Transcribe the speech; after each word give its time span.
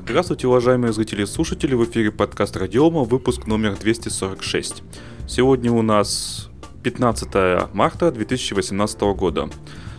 Здравствуйте, 0.00 0.46
уважаемые 0.46 0.92
зрители 0.92 1.24
и 1.24 1.26
слушатели, 1.26 1.74
в 1.74 1.84
эфире 1.84 2.12
подкаст 2.12 2.56
Радиома, 2.56 3.02
выпуск 3.02 3.48
номер 3.48 3.76
246. 3.76 4.84
Сегодня 5.26 5.72
у 5.72 5.82
нас 5.82 6.50
15 6.84 7.74
марта 7.74 8.12
2018 8.12 9.00
года. 9.00 9.50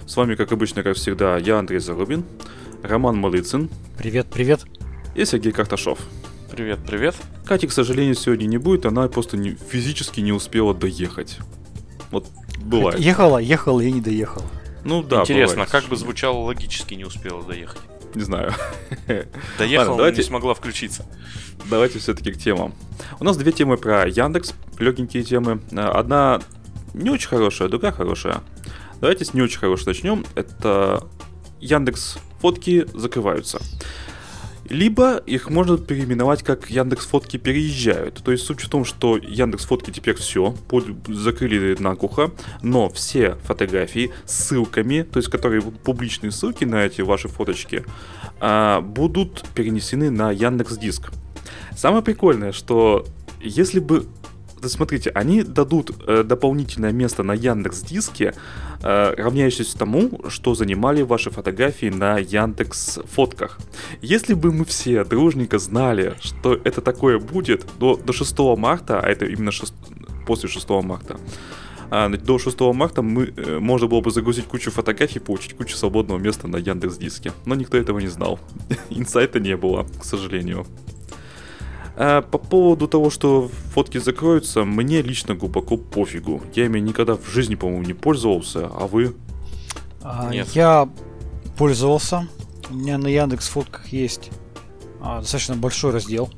С 0.07 0.15
вами, 0.15 0.35
как 0.35 0.53
обычно, 0.53 0.83
как 0.83 0.95
всегда, 0.95 1.37
я 1.37 1.59
Андрей 1.59 1.79
Зарубин, 1.79 2.23
Роман 2.81 3.17
Малыцын. 3.17 3.69
Привет, 3.97 4.27
привет. 4.31 4.61
И 5.15 5.25
Сергей 5.25 5.51
Карташов. 5.51 5.99
Привет, 6.49 6.79
привет. 6.87 7.15
Кати, 7.45 7.67
к 7.67 7.73
сожалению, 7.73 8.15
сегодня 8.15 8.45
не 8.45 8.57
будет, 8.57 8.85
она 8.85 9.05
просто 9.09 9.35
не, 9.35 9.51
физически 9.51 10.21
не 10.21 10.31
успела 10.31 10.73
доехать. 10.73 11.39
Вот 12.09 12.25
бывает. 12.61 12.99
Ехала, 12.99 13.37
ехала 13.37 13.81
и 13.81 13.91
не 13.91 14.01
доехала. 14.01 14.45
Ну 14.85 15.03
да, 15.03 15.21
Интересно, 15.21 15.55
бывает. 15.55 15.71
как 15.71 15.85
бы 15.85 15.97
звучало 15.97 16.37
логически 16.37 16.93
не 16.93 17.03
успела 17.03 17.43
доехать? 17.43 17.81
Не 18.15 18.23
знаю. 18.23 18.53
Доехала, 19.57 19.79
Ладно, 19.79 19.91
но 19.91 19.97
давайте- 19.97 20.17
не 20.17 20.23
смогла 20.27 20.53
включиться. 20.53 21.05
Давайте 21.69 21.99
все-таки 21.99 22.31
к 22.31 22.37
темам. 22.37 22.73
У 23.19 23.23
нас 23.23 23.37
две 23.37 23.51
темы 23.51 23.77
про 23.77 24.07
Яндекс, 24.07 24.53
легенькие 24.79 25.23
темы. 25.23 25.61
Э, 25.71 25.81
Одна 25.89 26.39
не 26.93 27.09
очень 27.09 27.27
хорошая, 27.29 27.67
другая 27.69 27.91
хорошая. 27.91 28.41
Давайте 29.01 29.25
с 29.25 29.33
не 29.33 29.41
очень 29.41 29.59
хорошей 29.59 29.87
начнем. 29.87 30.25
Это 30.35 31.03
Яндекс 31.59 32.17
фотки 32.41 32.85
закрываются. 32.93 33.61
Либо 34.69 35.17
их 35.17 35.49
можно 35.49 35.77
переименовать 35.77 36.43
как 36.43 36.69
Яндекс 36.69 37.07
Фотки 37.07 37.37
переезжают. 37.37 38.21
То 38.23 38.31
есть 38.31 38.45
суть 38.45 38.61
в 38.61 38.69
том, 38.69 38.85
что 38.85 39.17
Яндекс 39.17 39.65
Фотки 39.65 39.91
теперь 39.91 40.15
все 40.15 40.55
закрыли 41.07 41.75
наглухо, 41.79 42.31
но 42.61 42.89
все 42.89 43.35
фотографии 43.43 44.11
с 44.25 44.49
ссылками, 44.49 45.01
то 45.03 45.17
есть 45.17 45.29
которые 45.29 45.61
публичные 45.61 46.31
ссылки 46.31 46.65
на 46.65 46.85
эти 46.85 47.01
ваши 47.01 47.27
фоточки, 47.27 47.83
а, 48.39 48.81
будут 48.81 49.43
перенесены 49.55 50.11
на 50.11 50.31
Яндекс 50.31 50.77
Диск. 50.77 51.11
Самое 51.75 52.03
прикольное, 52.03 52.51
что 52.51 53.05
если 53.41 53.79
бы 53.79 54.05
смотрите, 54.67 55.09
они 55.11 55.43
дадут 55.43 55.91
э, 56.07 56.23
дополнительное 56.23 56.91
место 56.91 57.23
на 57.23 57.33
Яндекс 57.33 57.81
Диске, 57.81 58.33
э, 58.81 59.13
равняющееся 59.17 59.77
тому, 59.77 60.21
что 60.27 60.55
занимали 60.55 61.01
ваши 61.03 61.29
фотографии 61.29 61.89
на 61.89 62.17
Яндекс 62.17 62.99
Фотках. 63.15 63.59
Если 64.01 64.33
бы 64.33 64.51
мы 64.51 64.65
все 64.65 65.03
дружненько 65.05 65.59
знали, 65.59 66.15
что 66.21 66.59
это 66.63 66.81
такое 66.81 67.19
будет 67.19 67.65
до, 67.79 67.95
до 67.95 68.13
6 68.13 68.57
марта, 68.57 68.99
а 68.99 69.07
это 69.07 69.25
именно 69.25 69.51
шест- 69.51 69.73
после 70.25 70.49
6 70.49 70.81
марта, 70.81 71.17
а, 71.91 72.09
до 72.09 72.37
6 72.37 72.73
марта 72.73 73.01
мы, 73.01 73.33
э, 73.35 73.59
можно 73.59 73.87
было 73.87 74.01
бы 74.01 74.11
загрузить 74.11 74.45
кучу 74.45 74.71
фотографий 74.71 75.19
получить 75.19 75.55
кучу 75.55 75.75
свободного 75.75 76.19
места 76.19 76.47
на 76.47 76.57
Яндекс 76.57 76.97
Диске. 76.97 77.31
Но 77.45 77.55
никто 77.55 77.77
этого 77.77 77.99
не 77.99 78.07
знал. 78.07 78.39
Инсайта 78.89 79.39
не 79.39 79.55
было, 79.57 79.87
к 79.99 80.05
сожалению. 80.05 80.65
А, 82.01 82.21
По 82.21 82.37
поводу 82.37 82.87
того, 82.87 83.09
что 83.09 83.49
фотки 83.73 83.97
закроются, 83.97 84.63
мне 84.63 85.01
лично 85.01 85.35
глубоко 85.35 85.75
пофигу. 85.77 86.41
Я 86.55 86.65
ими 86.65 86.79
никогда 86.79 87.15
в 87.15 87.27
жизни, 87.27 87.55
по-моему, 87.55 87.83
не 87.83 87.93
пользовался, 87.93 88.67
а 88.67 88.87
вы? 88.87 89.15
А, 90.01 90.29
Нет. 90.31 90.47
Я 90.55 90.87
пользовался. 91.57 92.27
У 92.69 92.73
меня 92.75 92.97
на 92.97 93.07
Яндекс 93.07 93.49
фотках 93.49 93.87
есть 93.89 94.29
а, 95.01 95.19
достаточно 95.19 95.55
большой 95.55 95.91
раздел. 95.91 96.29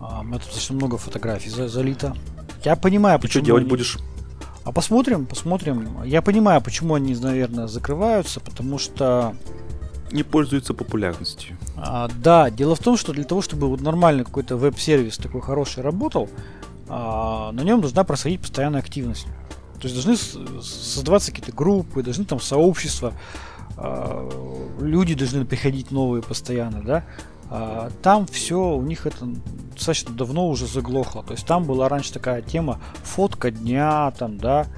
А, 0.00 0.20
у 0.20 0.24
меня 0.24 0.36
тут 0.38 0.44
достаточно 0.46 0.76
много 0.76 0.96
фотографий 0.96 1.50
за- 1.50 1.68
залито. 1.68 2.16
Я 2.64 2.74
понимаю, 2.76 3.18
Ты 3.18 3.26
что 3.28 3.38
почему. 3.40 3.44
делать 3.46 3.62
они- 3.62 3.70
будешь? 3.70 3.98
А 4.64 4.72
посмотрим, 4.72 5.26
посмотрим. 5.26 6.02
Я 6.04 6.22
понимаю, 6.22 6.62
почему 6.62 6.94
они, 6.94 7.14
наверное, 7.16 7.66
закрываются, 7.66 8.40
потому 8.40 8.78
что 8.78 9.34
Не 10.12 10.22
пользуется 10.22 10.72
популярностью. 10.72 11.56
А, 11.84 12.08
да, 12.22 12.48
дело 12.48 12.76
в 12.76 12.78
том, 12.78 12.96
что 12.96 13.12
для 13.12 13.24
того, 13.24 13.42
чтобы 13.42 13.68
вот 13.68 13.80
нормальный 13.80 14.24
какой-то 14.24 14.56
веб-сервис 14.56 15.16
такой 15.16 15.40
хороший 15.40 15.82
работал, 15.82 16.28
а, 16.88 17.50
на 17.50 17.62
нем 17.62 17.80
должна 17.80 18.04
происходить 18.04 18.40
постоянная 18.40 18.78
активность. 18.78 19.26
То 19.80 19.88
есть 19.88 19.94
должны 19.94 20.16
создаваться 20.62 21.32
какие-то 21.32 21.50
группы, 21.52 22.04
должны 22.04 22.24
там 22.24 22.40
сообщества, 22.40 23.14
а, 23.76 24.28
люди 24.80 25.14
должны 25.14 25.44
приходить 25.44 25.90
новые 25.90 26.22
постоянно, 26.22 26.82
да. 26.82 27.04
Там 28.02 28.26
все 28.28 28.70
у 28.70 28.80
них 28.80 29.04
это 29.04 29.26
достаточно 29.74 30.14
давно 30.14 30.48
уже 30.48 30.66
заглохло. 30.66 31.22
То 31.22 31.32
есть 31.32 31.44
там 31.44 31.64
была 31.64 31.86
раньше 31.90 32.10
такая 32.10 32.40
тема 32.40 32.80
фотка 33.02 33.50
дня, 33.50 34.10
там, 34.12 34.38
да. 34.38 34.68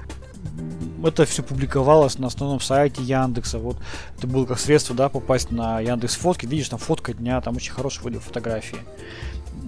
Это 1.03 1.25
все 1.25 1.43
публиковалось 1.43 2.17
на 2.17 2.27
основном 2.27 2.59
сайте 2.59 3.03
Яндекса. 3.03 3.59
Вот 3.59 3.77
это 4.17 4.27
было 4.27 4.45
как 4.45 4.59
средство, 4.59 4.95
да, 4.95 5.09
попасть 5.09 5.51
на 5.51 5.79
Яндекс 5.79 6.15
Фотки. 6.15 6.45
Видишь, 6.45 6.69
там 6.69 6.79
фотка 6.79 7.13
дня, 7.13 7.39
там 7.41 7.57
очень 7.57 7.73
хорошие 7.73 8.03
были 8.03 8.17
фотографии. 8.17 8.79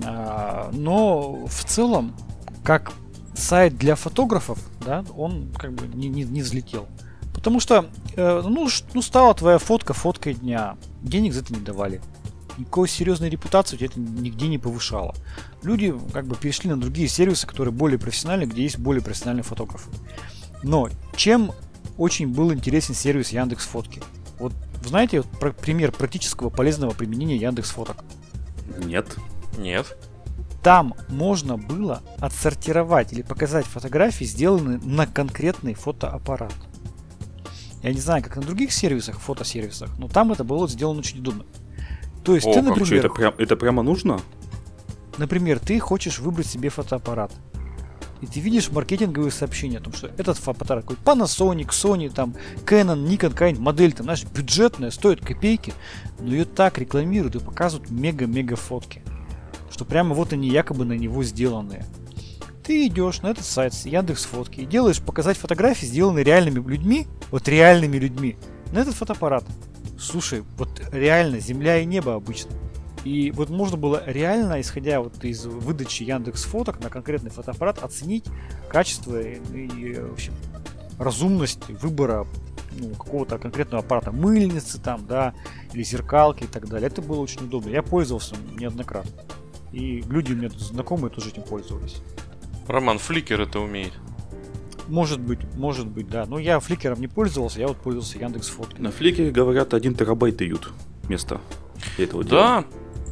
А, 0.04 0.72
Но 0.74 1.46
в 1.46 1.64
целом, 1.66 2.16
как 2.64 2.92
сайт 3.36 3.78
для 3.78 3.96
фотографов, 3.96 4.60
да, 4.84 5.06
он 5.16 5.52
как 5.58 5.74
бы 5.74 5.88
не, 5.88 6.10
не, 6.10 6.24
не 6.24 6.42
взлетел. 6.42 6.88
Потому 7.34 7.60
что, 7.60 7.86
э, 8.16 8.42
ну, 8.44 8.68
ну, 8.94 9.02
стала 9.02 9.34
твоя 9.36 9.60
фотка 9.60 9.94
фоткой 9.94 10.34
дня. 10.34 10.76
Денег 11.04 11.34
за 11.34 11.42
это 11.42 11.54
не 11.54 11.60
давали. 11.60 12.02
Никакой 12.58 12.90
серьезной 12.90 13.30
репутации 13.30 13.76
у 13.76 13.78
тебя 13.78 13.90
это 13.92 14.00
нигде 14.00 14.48
не 14.48 14.58
повышало. 14.58 15.14
Люди 15.62 15.94
как 16.12 16.26
бы 16.26 16.36
перешли 16.36 16.68
на 16.70 16.82
другие 16.82 17.08
сервисы, 17.08 17.46
которые 17.46 17.72
более 17.72 18.00
профессиональные, 18.00 18.48
где 18.48 18.64
есть 18.64 18.80
более 18.80 19.04
профессиональные 19.04 19.44
фотографы. 19.44 19.92
Но 20.64 20.90
чем 21.16 21.52
очень 21.98 22.28
был 22.28 22.54
интересен 22.54 22.94
сервис 22.94 23.30
Яндекс 23.30 23.66
Фотки? 23.66 24.02
Вот 24.40 24.54
знаете 24.86 25.22
вот 25.22 25.30
про- 25.40 25.52
пример 25.52 25.92
практического 25.92 26.50
полезного 26.50 26.92
применения 26.92 27.38
Яндекс 27.38 27.72
Фоток? 27.72 28.04
Нет. 28.78 29.08
Нет. 29.58 29.98
Там 30.64 30.96
можно 31.08 31.58
было 31.58 32.02
отсортировать 32.20 33.14
или 33.14 33.22
показать 33.22 33.66
фотографии, 33.66 34.26
сделанные 34.26 34.80
на 34.80 35.08
конкретный 35.08 35.74
фотоаппарат. 35.74 36.54
Я 37.84 37.94
не 37.94 38.00
знаю, 38.00 38.24
как 38.24 38.36
на 38.36 38.42
других 38.42 38.74
сервисах, 38.74 39.20
фотосервисах, 39.20 39.98
но 39.98 40.08
там 40.08 40.32
это 40.32 40.44
было 40.44 40.68
сделано 40.68 41.00
очень 41.00 41.20
удобно. 41.20 41.46
То 42.24 42.36
есть 42.36 42.46
О, 42.48 42.54
ты, 42.54 42.62
как, 42.62 42.72
Что, 42.72 42.80
например, 42.82 43.06
это, 43.06 43.14
прям, 43.14 43.34
это 43.38 43.56
прямо 43.56 43.84
нужно? 43.84 44.20
Например, 45.18 45.60
ты 45.60 45.80
хочешь 45.80 46.20
выбрать 46.20 46.48
себе 46.48 46.70
фотоаппарат. 46.70 47.32
И 48.22 48.26
ты 48.26 48.40
видишь 48.40 48.72
маркетинговые 48.72 49.32
сообщения 49.32 49.78
о 49.78 49.82
том, 49.82 49.94
что 49.94 50.08
этот 50.18 50.38
фотоаппарат 50.38 50.86
какой 50.86 50.98
Panasonic, 50.98 51.70
Sony, 51.70 52.12
там, 52.14 52.36
Canon, 52.66 53.06
Nikon, 53.06 53.30
какая-нибудь 53.30 53.64
модель, 53.64 53.94
там, 53.94 54.06
знаешь, 54.06 54.24
бюджетная, 54.24 54.92
стоит 54.92 55.24
копейки, 55.24 55.74
но 56.20 56.32
ее 56.32 56.46
так 56.46 56.78
рекламируют 56.78 57.36
и 57.36 57.40
показывают 57.40 57.92
мега-мега 57.92 58.56
фотки. 58.56 59.04
Что 59.70 59.86
прямо 59.86 60.16
вот 60.16 60.34
они 60.34 60.50
якобы 60.50 60.86
на 60.86 60.94
него 60.94 61.24
сделанные. 61.24 61.86
Ты 62.64 62.88
идешь 62.88 63.22
на 63.22 63.28
этот 63.28 63.46
сайт 63.46 63.74
с 63.74 63.86
Яндекс 63.86 64.26
Фотки 64.26 64.60
и 64.60 64.66
делаешь 64.66 65.00
показать 65.00 65.38
фотографии, 65.38 65.86
сделанные 65.86 66.26
реальными 66.26 66.60
людьми, 66.68 67.08
вот 67.32 67.48
реальными 67.48 67.98
людьми, 67.98 68.36
на 68.74 68.80
этот 68.80 68.96
фотоаппарат. 68.96 69.46
Слушай, 69.98 70.44
вот 70.58 70.82
реально 70.92 71.40
земля 71.40 71.80
и 71.80 71.86
небо 71.86 72.16
обычно. 72.16 72.52
И 73.08 73.32
вот 73.32 73.50
можно 73.50 73.78
было 73.78 74.04
реально, 74.06 74.60
исходя 74.60 75.00
вот 75.00 75.24
из 75.24 75.46
выдачи 75.46 76.04
Яндекс 76.04 76.44
фоток 76.44 76.84
на 76.84 76.90
конкретный 76.90 77.30
фотоаппарат, 77.30 77.82
оценить 77.82 78.26
качество 78.68 79.18
и, 79.22 79.38
и, 79.54 79.98
в 79.98 80.12
общем, 80.12 80.34
разумность 81.00 81.70
выбора 81.70 82.28
ну, 82.78 82.90
какого-то 82.90 83.38
конкретного 83.38 83.82
аппарата, 83.82 84.12
мыльницы 84.12 84.82
там, 84.82 85.06
да, 85.08 85.34
или 85.72 85.84
зеркалки 85.84 86.44
и 86.44 86.48
так 86.48 86.68
далее. 86.68 86.88
Это 86.88 87.02
было 87.02 87.22
очень 87.22 87.46
удобно. 87.46 87.70
Я 87.70 87.82
пользовался 87.82 88.36
неоднократно. 88.58 89.22
И 89.72 90.04
люди 90.10 90.34
у 90.34 90.36
меня 90.36 90.50
тут 90.50 90.60
знакомые 90.60 91.10
тоже 91.10 91.30
этим 91.30 91.44
пользовались. 91.44 92.02
Роман, 92.68 92.98
фликер 93.00 93.40
это 93.40 93.62
умеет. 93.62 93.94
Может 94.90 95.22
быть, 95.22 95.40
может 95.56 95.88
быть, 95.88 96.10
да. 96.10 96.26
Но 96.26 96.40
я 96.40 96.60
фликером 96.60 97.00
не 97.00 97.08
пользовался, 97.08 97.62
я 97.62 97.70
вот 97.70 97.78
пользовался 97.78 98.20
Яндекс 98.20 98.50
фоткой. 98.50 98.82
На 98.82 98.92
флике, 98.92 99.32
говорят, 99.32 99.74
1 99.74 99.96
терабайт 99.96 100.36
дают 100.36 100.74
место 101.08 101.40
для 101.96 102.04
этого 102.04 102.26
дела. 102.26 102.42
Да, 102.42 102.66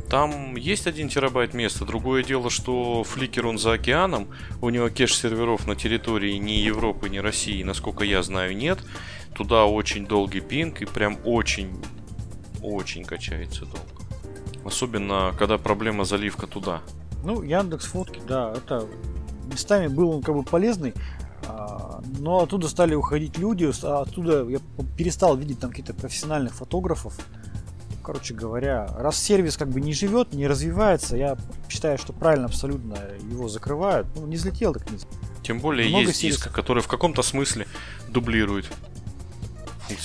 там 0.09 0.55
есть 0.55 0.87
один 0.87 1.09
терабайт 1.09 1.53
места. 1.53 1.85
Другое 1.85 2.23
дело, 2.23 2.49
что 2.49 3.03
фликер 3.03 3.47
он 3.47 3.57
за 3.57 3.73
океаном. 3.73 4.27
У 4.61 4.69
него 4.69 4.89
кеш 4.89 5.15
серверов 5.15 5.67
на 5.67 5.75
территории 5.75 6.33
ни 6.37 6.53
Европы, 6.53 7.09
ни 7.09 7.17
России, 7.17 7.63
насколько 7.63 8.03
я 8.03 8.21
знаю, 8.23 8.55
нет. 8.55 8.79
Туда 9.33 9.65
очень 9.65 10.05
долгий 10.05 10.41
пинг 10.41 10.81
и 10.81 10.85
прям 10.85 11.17
очень, 11.25 11.71
очень 12.61 13.03
качается 13.03 13.61
долго. 13.61 13.79
Особенно, 14.63 15.33
когда 15.37 15.57
проблема 15.57 16.05
заливка 16.05 16.47
туда. 16.47 16.81
Ну, 17.23 17.41
Яндекс 17.41 17.85
фотки, 17.85 18.21
да, 18.27 18.53
это 18.55 18.87
местами 19.51 19.87
был 19.87 20.11
он 20.11 20.21
как 20.21 20.35
бы 20.35 20.43
полезный, 20.43 20.93
а, 21.47 22.01
но 22.19 22.43
оттуда 22.43 22.67
стали 22.67 22.95
уходить 22.95 23.37
люди, 23.37 23.69
а 23.83 24.01
оттуда 24.01 24.47
я 24.47 24.59
перестал 24.97 25.35
видеть 25.35 25.59
там 25.59 25.69
каких-то 25.71 25.93
профессиональных 25.93 26.53
фотографов. 26.53 27.17
Короче 28.05 28.35
говоря, 28.35 28.87
раз 28.97 29.17
сервис 29.17 29.57
как 29.57 29.69
бы 29.69 29.81
не 29.81 29.91
живет, 29.91 30.31
не 30.31 30.45
развивается, 30.45 31.17
я 31.17 31.37
считаю, 31.67 31.97
что 31.97 32.13
правильно 32.13 32.45
абсолютно 32.45 32.97
его 33.31 33.49
закрывают. 33.49 34.07
Ну, 34.15 34.27
не 34.27 34.35
взлетел, 34.35 34.73
так 34.73 34.87
не. 34.91 34.99
Тем 35.41 35.59
более 35.59 35.89
Много 35.89 36.09
есть 36.09 36.19
сервисов. 36.19 36.43
диск, 36.43 36.55
который 36.55 36.83
в 36.83 36.87
каком-то 36.87 37.23
смысле 37.23 37.65
дублирует 38.07 38.71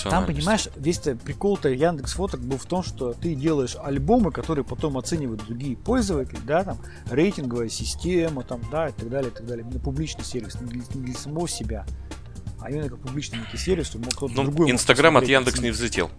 Там, 0.03 0.25
понимаешь, 0.25 0.67
весь 0.75 0.97
прикол-то 0.97 1.69
Яндекс 1.69 2.13
Фоток 2.13 2.41
был 2.41 2.57
в 2.57 2.65
том, 2.65 2.81
что 2.81 3.13
ты 3.13 3.35
делаешь 3.35 3.75
альбомы, 3.83 4.31
которые 4.31 4.65
потом 4.65 4.97
оценивают 4.97 5.45
другие 5.45 5.77
пользователи, 5.77 6.39
да, 6.43 6.63
там, 6.63 6.79
рейтинговая 7.09 7.69
система, 7.69 8.43
там, 8.43 8.61
да, 8.71 8.87
и 8.89 8.91
так 8.93 9.09
далее, 9.09 9.31
и 9.31 9.33
так 9.33 9.45
далее. 9.45 9.63
Именно 9.63 9.79
публичный 9.79 10.23
сервис, 10.23 10.59
не 10.59 10.65
для, 10.65 10.81
не 10.95 11.05
для 11.05 11.15
самого 11.15 11.47
себя, 11.47 11.85
а 12.59 12.71
именно 12.71 12.89
как 12.89 12.99
публичный 12.99 13.39
некий 13.39 13.57
сервис, 13.57 13.87
чтобы 13.87 14.05
мог 14.05 14.15
кто-то 14.15 14.33
Ну, 14.33 14.43
другой 14.43 14.71
Инстаграм 14.71 15.17
от 15.17 15.27
Яндекс 15.27 15.59
не 15.59 15.69
взлетел. 15.69 16.09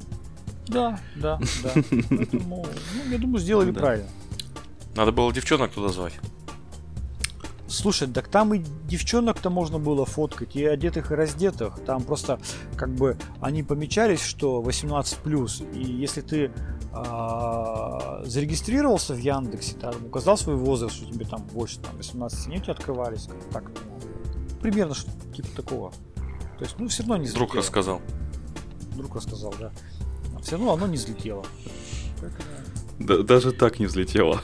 Да, 0.68 0.98
да, 1.16 1.38
да. 1.62 1.72
Поэтому, 2.10 2.66
ну, 2.94 3.10
я 3.10 3.18
думаю, 3.18 3.38
сделали 3.40 3.70
Да. 3.70 3.80
правильно. 3.80 4.08
Надо 4.94 5.12
было 5.12 5.32
девчонок 5.32 5.72
туда 5.72 5.88
звать. 5.88 6.14
Слушай, 7.66 8.06
так 8.08 8.28
там 8.28 8.52
и 8.52 8.58
девчонок-то 8.86 9.48
можно 9.48 9.78
было 9.78 10.04
фоткать, 10.04 10.56
и 10.56 10.64
одетых, 10.66 11.10
и 11.10 11.14
раздетых. 11.14 11.80
Там 11.86 12.02
просто, 12.02 12.38
как 12.76 12.90
бы, 12.94 13.16
они 13.40 13.62
помечались, 13.62 14.20
что 14.20 14.60
18+, 14.62 15.72
и 15.74 15.82
если 15.82 16.20
ты 16.20 16.52
а, 16.92 18.22
зарегистрировался 18.26 19.14
в 19.14 19.18
Яндексе, 19.18 19.74
там, 19.76 19.94
указал 20.04 20.36
свой 20.36 20.56
возраст, 20.56 20.94
что 20.96 21.06
тебе 21.06 21.24
там 21.24 21.42
больше 21.54 21.78
там, 21.80 21.96
18 21.96 22.46
они 22.48 22.58
у 22.58 22.60
тебя 22.60 22.74
открывались. 22.74 23.28
как 23.52 23.64
Так, 23.64 23.72
ну, 23.86 24.58
примерно 24.60 24.94
что 24.94 25.10
типа 25.34 25.48
такого. 25.56 25.92
То 26.58 26.64
есть, 26.64 26.74
ну, 26.78 26.88
все 26.88 27.02
равно 27.04 27.16
не 27.16 27.24
Друг 27.28 27.48
взлетело. 27.48 27.58
рассказал. 27.62 28.00
Друг 28.96 29.16
рассказал, 29.16 29.54
да. 29.58 29.72
Все 30.42 30.52
равно 30.52 30.72
оно 30.72 30.86
не 30.86 30.96
взлетело. 30.96 31.44
Да- 32.98 33.22
даже 33.22 33.52
так 33.52 33.78
не 33.78 33.86
взлетело. 33.86 34.40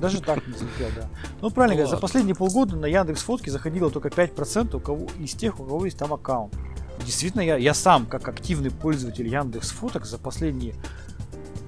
Даже 0.00 0.20
так 0.20 0.44
не 0.46 0.54
взлетел, 0.54 0.88
да. 0.96 1.08
Ну, 1.40 1.50
правильно 1.50 1.76
говоря, 1.76 1.90
за 1.94 2.00
последние 2.00 2.34
полгода 2.34 2.74
на 2.74 2.86
Яндекс 2.86 3.22
Фотки 3.22 3.50
заходило 3.50 3.88
только 3.90 4.08
5% 4.08 4.76
у 4.76 4.80
кого, 4.80 5.06
из 5.20 5.34
тех, 5.34 5.60
у 5.60 5.64
кого 5.64 5.84
есть 5.84 5.96
там 5.96 6.12
аккаунт. 6.12 6.52
Действительно, 7.04 7.42
я, 7.42 7.56
я 7.56 7.72
сам, 7.72 8.06
как 8.06 8.28
активный 8.28 8.70
пользователь 8.70 9.28
Яндекс 9.28 9.70
Фоток, 9.70 10.04
за 10.04 10.18
последние 10.18 10.74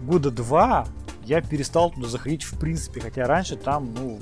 года 0.02 0.30
два 0.30 0.86
я 1.24 1.40
перестал 1.40 1.90
туда 1.90 2.08
заходить 2.08 2.42
в 2.42 2.58
принципе, 2.58 3.00
хотя 3.00 3.24
раньше 3.26 3.56
там, 3.56 3.94
ну, 3.94 4.18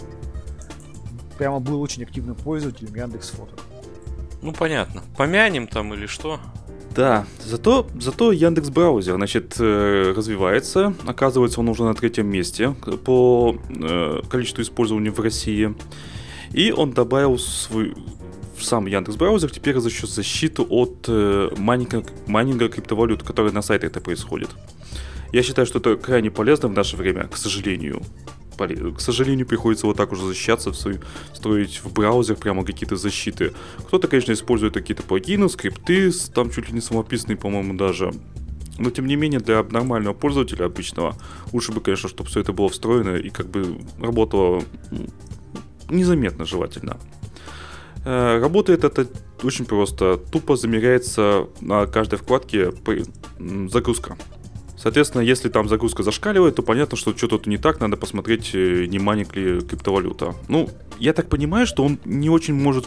прямо 1.39 1.59
был 1.59 1.81
очень 1.81 2.03
активным 2.03 2.35
пользователем 2.37 2.95
Яндекс 2.95 3.31
Фоток. 3.31 3.61
Ну, 4.43 4.53
понятно. 4.53 5.03
Помянем 5.17 5.67
там 5.67 5.95
или 5.95 6.07
что? 6.07 6.39
Да, 6.95 7.25
зато, 7.47 7.87
зато 8.01 8.33
Яндекс 8.33 8.69
браузер, 8.69 9.15
значит, 9.15 9.57
э, 9.61 10.13
развивается. 10.17 10.95
Оказывается, 11.07 11.61
он 11.61 11.69
уже 11.69 11.85
на 11.85 11.95
третьем 11.95 12.27
месте 12.27 12.75
по 13.05 13.57
э, 13.71 14.21
количеству 14.29 14.63
использования 14.63 15.11
в 15.11 15.21
России. 15.21 15.75
И 16.53 16.71
он 16.73 16.93
добавил 16.93 17.39
свой 17.39 17.95
сам 18.61 18.87
Яндекс 18.87 19.17
браузер 19.17 19.51
теперь 19.51 19.79
за 19.79 19.91
счет 19.91 20.11
защиты 20.11 20.63
от 20.63 21.07
э, 21.09 21.51
майнинга, 21.57 22.05
майнинга 22.27 22.69
криптовалют, 22.69 23.23
который 23.23 23.53
на 23.53 23.63
сайтах 23.63 23.91
это 23.91 24.01
происходит. 24.01 24.51
Я 25.33 25.43
считаю, 25.43 25.67
что 25.67 25.79
это 25.79 25.97
крайне 25.97 26.31
полезно 26.31 26.69
в 26.69 26.73
наше 26.73 26.97
время, 26.97 27.27
к 27.29 27.37
сожалению. 27.39 28.03
К 28.69 29.01
сожалению, 29.01 29.47
приходится 29.47 29.87
вот 29.87 29.97
так 29.97 30.13
уже 30.13 30.27
защищаться, 30.27 30.73
строить 31.33 31.81
в 31.85 31.93
браузер 31.93 32.37
прямо 32.37 32.65
какие-то 32.65 32.97
защиты. 32.97 33.53
Кто-то, 33.87 34.09
конечно, 34.09 34.33
использует 34.33 34.75
какие-то 34.75 35.03
плагины, 35.03 35.49
скрипты, 35.49 36.11
там 36.35 36.51
чуть 36.51 36.69
ли 36.69 36.75
не 36.75 36.81
самописные, 36.81 37.37
по-моему, 37.37 37.75
даже. 37.75 38.13
Но, 38.79 38.91
тем 38.91 39.07
не 39.07 39.17
менее, 39.17 39.41
для 39.41 39.63
нормального 39.63 40.15
пользователя 40.15 40.65
обычного, 40.65 41.17
лучше 41.53 41.73
бы, 41.73 41.81
конечно, 41.81 42.09
чтобы 42.09 42.29
все 42.29 42.41
это 42.41 42.53
было 42.53 42.69
встроено 42.69 43.17
и 43.17 43.31
как 43.31 43.49
бы 43.49 43.79
работало 44.01 44.63
незаметно, 45.91 46.45
желательно. 46.47 46.99
Э, 48.05 48.39
Работает 48.41 48.85
это 48.85 49.07
очень 49.43 49.65
просто. 49.65 50.17
Тупо 50.17 50.57
замеряется 50.57 51.49
на 51.61 51.87
каждой 51.87 52.19
вкладке 52.19 52.73
загрузка. 53.69 54.17
Соответственно, 54.83 55.23
если 55.23 55.49
там 55.49 55.69
загрузка 55.69 56.03
зашкаливает, 56.03 56.57
то 56.57 56.63
понятно, 56.63 56.97
что 56.97 57.17
что-то 57.17 57.49
не 57.49 57.57
так, 57.57 57.79
надо 57.79 57.97
посмотреть, 57.97 58.51
э, 58.53 58.87
не 58.87 58.99
манит 58.99 59.35
ли 59.37 59.61
криптовалюта. 59.61 60.35
Ну, 60.49 60.69
я 60.99 61.13
так 61.13 61.29
понимаю, 61.29 61.69
что 61.69 61.85
он 61.85 62.01
не 62.05 62.29
очень 62.29 62.55
может 62.55 62.87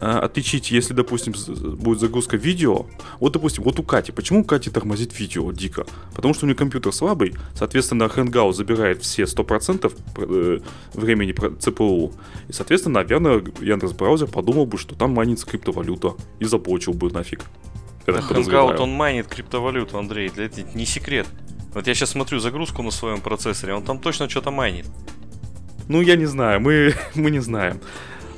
э, 0.00 0.06
отличить, 0.06 0.72
если, 0.72 0.92
допустим, 0.92 1.32
будет 1.76 2.00
загрузка 2.00 2.36
видео. 2.36 2.86
Вот, 3.20 3.32
допустим, 3.32 3.62
вот 3.62 3.78
у 3.78 3.84
Кати. 3.84 4.10
Почему 4.10 4.40
у 4.40 4.44
Кати 4.44 4.70
тормозит 4.70 5.16
видео 5.16 5.52
дико? 5.52 5.86
Потому 6.16 6.34
что 6.34 6.46
у 6.46 6.48
нее 6.48 6.56
компьютер 6.56 6.92
слабый, 6.92 7.32
соответственно, 7.54 8.04
Hangout 8.04 8.52
забирает 8.52 9.02
все 9.02 9.22
100% 9.22 9.92
пр- 10.16 10.26
э, 10.28 10.60
времени 10.94 11.32
ЦПУ. 11.60 12.12
И, 12.48 12.52
соответственно, 12.52 12.94
наверное, 13.02 13.40
Яндекс 13.60 13.92
браузер 13.92 14.26
подумал 14.26 14.66
бы, 14.66 14.78
что 14.78 14.96
там 14.96 15.12
манится 15.12 15.46
криптовалюта 15.46 16.14
и 16.40 16.44
заблочил 16.44 16.92
бы 16.92 17.08
нафиг. 17.10 17.44
Я 18.06 18.12
так. 18.14 18.30
Hangout, 18.30 18.76
он 18.78 18.90
майнит 18.92 19.26
криптовалюту, 19.26 19.98
Андрей. 19.98 20.28
Для 20.28 20.44
этого 20.46 20.66
не 20.74 20.84
секрет. 20.86 21.26
Вот 21.74 21.86
я 21.86 21.94
сейчас 21.94 22.10
смотрю 22.10 22.38
загрузку 22.38 22.82
на 22.82 22.90
своем 22.90 23.20
процессоре, 23.20 23.74
он 23.74 23.82
там 23.82 23.98
точно 23.98 24.28
что-то 24.28 24.50
майнит. 24.50 24.86
Ну, 25.88 26.00
я 26.00 26.16
не 26.16 26.26
знаю, 26.26 26.60
мы, 26.60 26.94
мы 27.14 27.30
не 27.30 27.40
знаем. 27.40 27.80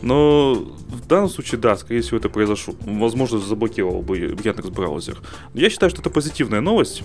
Но 0.03 0.55
в 0.55 1.07
данном 1.07 1.29
случае, 1.29 1.61
да, 1.61 1.77
скорее 1.77 2.01
всего, 2.03 2.19
это 2.19 2.29
произошло. 2.29 2.75
Возможно, 2.81 3.39
заблокировал 3.39 4.03
бы 4.03 4.19
Яндекс 4.19 4.69
браузер. 4.69 5.19
Я 5.55 5.71
считаю, 5.71 5.91
что 5.91 6.01
это 6.01 6.11
позитивная 6.11 6.61
новость. 6.61 7.03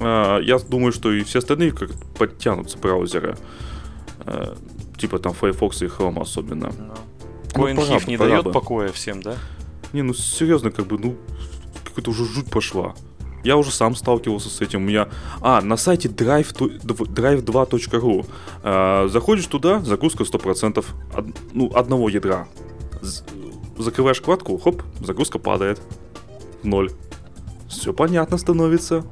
А, 0.00 0.38
Я 0.40 0.58
думаю, 0.58 0.92
что 0.92 1.12
и 1.12 1.22
все 1.24 1.40
остальные 1.40 1.72
как 1.72 1.90
подтянутся 2.16 2.78
браузеры. 2.78 3.36
А, 4.20 4.56
Типа 4.96 5.18
там 5.20 5.32
Firefox 5.32 5.82
и 5.82 5.86
Chrome 5.86 6.20
особенно. 6.20 6.72
Ну, 6.76 6.94
пора 7.54 7.72
CoinHIF 7.72 8.04
бы, 8.04 8.10
не 8.10 8.16
пора 8.16 8.30
дает 8.30 8.44
бы. 8.44 8.52
покоя 8.52 8.92
всем, 8.92 9.22
да? 9.22 9.36
Не, 9.92 10.02
ну 10.02 10.12
серьезно, 10.12 10.70
как 10.70 10.86
бы, 10.86 10.98
ну, 10.98 11.16
какая-то 11.88 12.10
уже 12.10 12.24
жуть 12.24 12.50
пошла. 12.50 12.94
Я 13.44 13.56
уже 13.56 13.70
сам 13.70 13.94
сталкивался 13.94 14.48
с 14.50 14.60
этим. 14.60 14.82
У 14.82 14.84
меня... 14.86 15.08
А, 15.40 15.60
на 15.62 15.76
сайте 15.76 16.08
drive, 16.08 16.52
ту- 16.56 16.70
дв- 16.70 17.06
drive2.ru 17.14 18.26
э, 18.64 19.08
Заходишь 19.08 19.46
туда, 19.46 19.80
загрузка 19.80 20.24
100%. 20.24 20.84
Од- 21.16 21.26
ну, 21.54 21.70
одного 21.74 22.08
ядра. 22.08 22.48
З- 23.00 23.22
закрываешь 23.78 24.18
вкладку, 24.20 24.58
хоп, 24.58 24.82
загрузка 25.00 25.38
падает. 25.38 25.80
Ноль. 26.64 26.90
Все 27.68 27.92
понятно 27.92 28.38
становится. 28.38 29.04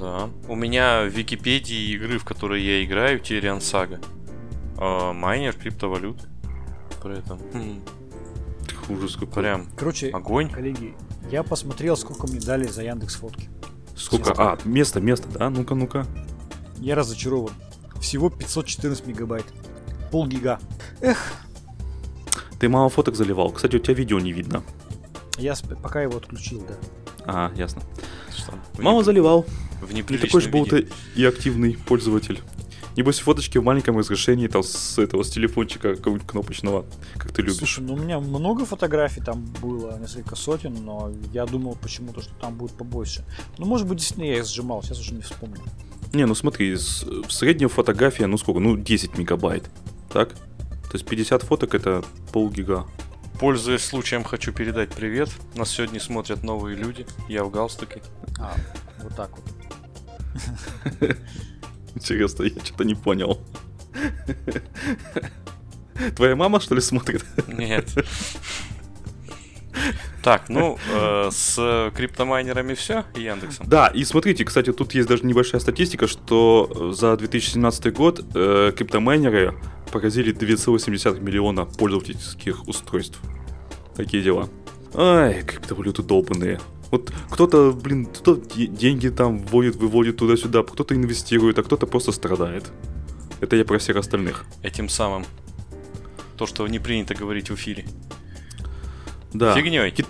Да. 0.00 0.30
У 0.48 0.56
меня 0.56 1.02
в 1.04 1.08
Википедии 1.08 1.92
игры, 1.94 2.18
в 2.18 2.24
которые 2.24 2.64
я 2.66 2.84
играю, 2.84 3.20
Тириан 3.20 3.60
Сага. 3.60 4.00
А, 4.78 5.12
майнер 5.12 5.52
криптовалюты. 5.52 6.26
При 7.02 7.18
этом. 7.18 7.38
Хм, 7.52 7.80
Ужас 8.88 9.14
какой. 9.16 9.42
прям 9.42 9.66
Короче, 9.76 10.08
огонь. 10.10 10.50
коллеги, 10.50 10.94
я 11.30 11.42
посмотрел, 11.42 11.96
сколько 11.96 12.26
мне 12.26 12.40
дали 12.40 12.66
за 12.66 12.82
Яндекс 12.82 13.16
Фотки. 13.16 13.48
Сколько? 13.96 14.32
А, 14.36 14.58
место, 14.64 15.00
место, 15.00 15.28
да? 15.28 15.50
Ну-ка, 15.50 15.74
ну-ка. 15.74 16.06
Я 16.80 16.94
разочарован. 16.94 17.52
Всего 18.00 18.28
514 18.30 19.06
мегабайт. 19.06 19.46
Полгига. 20.10 20.58
Эх, 21.00 21.18
Ты 22.58 22.68
мало 22.68 22.88
фоток 22.88 23.16
заливал. 23.16 23.50
Кстати, 23.52 23.76
у 23.76 23.78
тебя 23.78 23.94
видео 23.94 24.20
не 24.20 24.32
видно. 24.32 24.62
я 25.38 25.52
сп- 25.52 25.80
пока 25.80 26.02
его 26.02 26.16
отключил, 26.18 26.64
да. 26.66 26.74
А, 27.26 27.52
ясно. 27.56 27.82
Что 28.36 28.54
Мало 28.78 29.02
заливал. 29.02 29.46
В 29.80 29.92
Не 29.92 30.02
такой 30.02 30.40
же 30.40 30.50
был 30.50 30.66
ты 30.66 30.88
и 31.14 31.24
активный 31.24 31.76
пользователь. 31.76 32.40
Небось 32.96 33.18
фоточки 33.18 33.58
в 33.58 33.64
маленьком 33.64 33.98
разрешении, 33.98 34.46
там 34.46 34.62
с 34.62 34.98
этого, 34.98 35.24
с 35.24 35.30
телефончика 35.30 35.96
какого-нибудь 35.96 36.28
кнопочного, 36.28 36.84
как 37.16 37.32
ты 37.32 37.42
любишь. 37.42 37.58
Слушай, 37.58 37.80
ну 37.80 37.94
у 37.94 37.96
меня 37.96 38.20
много 38.20 38.64
фотографий 38.64 39.20
там 39.20 39.44
было, 39.60 39.98
несколько 39.98 40.36
сотен, 40.36 40.74
но 40.84 41.12
я 41.32 41.44
думал 41.44 41.76
почему-то, 41.80 42.20
что 42.22 42.32
там 42.34 42.54
будет 42.54 42.72
побольше. 42.72 43.24
Ну, 43.58 43.66
может 43.66 43.88
быть, 43.88 43.98
действительно 43.98 44.26
я 44.26 44.38
их 44.38 44.46
сжимал, 44.46 44.82
сейчас 44.82 45.00
уже 45.00 45.14
не 45.14 45.22
вспомню. 45.22 45.60
Не, 46.12 46.26
ну 46.26 46.34
смотри, 46.36 46.74
в 46.74 47.30
среднем 47.30 47.68
фотография, 47.68 48.26
ну 48.26 48.38
сколько, 48.38 48.60
ну 48.60 48.76
10 48.76 49.18
мегабайт, 49.18 49.68
так? 50.12 50.30
То 50.30 50.96
есть 50.96 51.06
50 51.06 51.42
фоток 51.42 51.74
это 51.74 52.04
полгига. 52.32 52.86
Пользуясь 53.40 53.82
случаем, 53.82 54.22
хочу 54.22 54.52
передать 54.52 54.90
привет. 54.90 55.28
Нас 55.56 55.70
сегодня 55.70 55.98
смотрят 55.98 56.44
новые 56.44 56.76
люди. 56.76 57.04
Я 57.28 57.42
в 57.42 57.50
галстуке. 57.50 58.00
А, 58.38 58.54
вот 59.02 59.16
так 59.16 59.30
вот. 59.36 59.44
Интересно, 61.94 62.44
я 62.44 62.50
что-то 62.64 62.84
не 62.84 62.94
понял. 62.94 63.40
Твоя 66.16 66.36
мама, 66.36 66.60
что 66.60 66.74
ли, 66.74 66.80
смотрит? 66.80 67.24
Нет. 67.46 67.88
Так, 70.22 70.48
ну, 70.48 70.78
э, 70.90 71.30
с 71.30 71.92
криптомайнерами 71.94 72.74
все, 72.74 73.04
Яндексом. 73.14 73.66
Да, 73.68 73.88
и 73.88 74.04
смотрите, 74.04 74.44
кстати, 74.44 74.72
тут 74.72 74.94
есть 74.94 75.08
даже 75.08 75.26
небольшая 75.26 75.60
статистика, 75.60 76.06
что 76.06 76.92
за 76.94 77.16
2017 77.16 77.92
год 77.92 78.24
э, 78.34 78.72
криптомайнеры 78.74 79.54
поразили 79.92 80.34
2,7 80.34 81.20
миллиона 81.20 81.66
пользовательских 81.66 82.66
устройств. 82.66 83.20
Такие 83.96 84.22
дела. 84.22 84.48
Ай, 84.94 85.42
криптовалюты 85.42 86.02
долбанные. 86.02 86.58
Вот 86.94 87.12
кто-то, 87.30 87.72
блин, 87.72 88.06
кто 88.06 88.36
де- 88.36 88.68
деньги 88.68 89.08
там 89.08 89.38
вводит, 89.38 89.74
выводит 89.76 90.16
туда-сюда, 90.16 90.62
кто-то 90.62 90.94
инвестирует, 90.94 91.58
а 91.58 91.62
кто-то 91.62 91.86
просто 91.86 92.12
страдает. 92.12 92.64
Это 93.40 93.56
я 93.56 93.64
про 93.64 93.78
всех 93.78 93.96
остальных. 93.96 94.44
Этим 94.62 94.88
самым. 94.88 95.24
То, 96.36 96.46
что 96.46 96.68
не 96.68 96.78
принято 96.78 97.14
говорить 97.16 97.50
в 97.50 97.54
эфире. 97.54 97.84
Да. 99.32 99.54
Фигней. 99.56 99.90
Ки- 99.90 100.04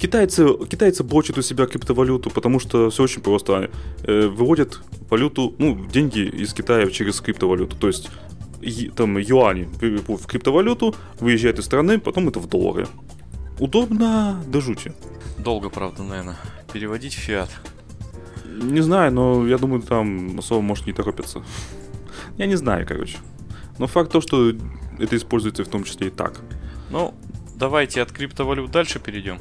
Китайцы, 0.00 0.46
китайцы 0.70 1.04
бочат 1.04 1.38
у 1.38 1.42
себя 1.42 1.66
криптовалюту, 1.66 2.30
потому 2.30 2.60
что 2.60 2.88
все 2.88 3.02
очень 3.02 3.20
просто. 3.22 3.70
Э, 4.04 4.26
выводят 4.28 4.80
валюту, 5.10 5.54
ну, 5.58 5.86
деньги 5.92 6.20
из 6.42 6.54
Китая 6.54 6.90
через 6.90 7.20
криптовалюту. 7.20 7.76
То 7.76 7.88
есть 7.88 8.10
там 8.96 9.18
юани 9.18 9.68
в 10.08 10.26
криптовалюту, 10.26 10.94
выезжает 11.20 11.58
из 11.58 11.64
страны, 11.64 11.98
потом 11.98 12.28
это 12.28 12.40
в 12.40 12.48
доллары. 12.48 12.86
Удобно 13.62 14.42
до 14.48 14.60
жути. 14.60 14.92
Долго, 15.38 15.70
правда, 15.70 16.02
наверное, 16.02 16.36
переводить 16.72 17.12
фиат. 17.12 17.48
Не 18.44 18.80
знаю, 18.80 19.12
но 19.12 19.46
я 19.46 19.56
думаю, 19.56 19.82
там 19.82 20.40
особо, 20.40 20.62
может, 20.62 20.86
не 20.86 20.92
торопятся. 20.92 21.44
Я 22.38 22.46
не 22.46 22.56
знаю, 22.56 22.84
короче. 22.88 23.18
Но 23.78 23.86
факт 23.86 24.10
то, 24.10 24.20
что 24.20 24.50
это 24.98 25.16
используется 25.16 25.64
в 25.64 25.68
том 25.68 25.84
числе 25.84 26.08
и 26.08 26.10
так. 26.10 26.40
Ну, 26.90 27.14
давайте 27.54 28.02
от 28.02 28.10
криптовалют 28.10 28.72
дальше 28.72 28.98
перейдем. 28.98 29.38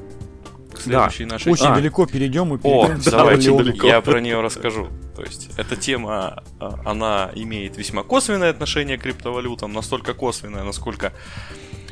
К 0.72 0.80
следующей 0.80 1.26
да. 1.26 1.32
нашей... 1.32 1.52
Очень 1.52 1.66
а. 1.66 1.76
далеко 1.76 2.06
перейдем 2.06 2.54
и 2.54 2.60
перейдем 2.60 3.00
О, 3.00 3.10
давайте, 3.10 3.58
далеко. 3.58 3.88
я 3.88 4.02
про 4.02 4.22
нее 4.22 4.40
расскажу. 4.40 4.88
То 5.16 5.24
есть, 5.24 5.50
эта 5.58 5.76
тема, 5.76 6.44
а, 6.60 6.80
она 6.86 7.32
имеет 7.34 7.76
весьма 7.76 8.04
косвенное 8.04 8.52
отношение 8.52 9.00
к 9.00 9.02
криптовалютам, 9.02 9.74
настолько 9.74 10.14
косвенное, 10.14 10.64
насколько 10.64 11.12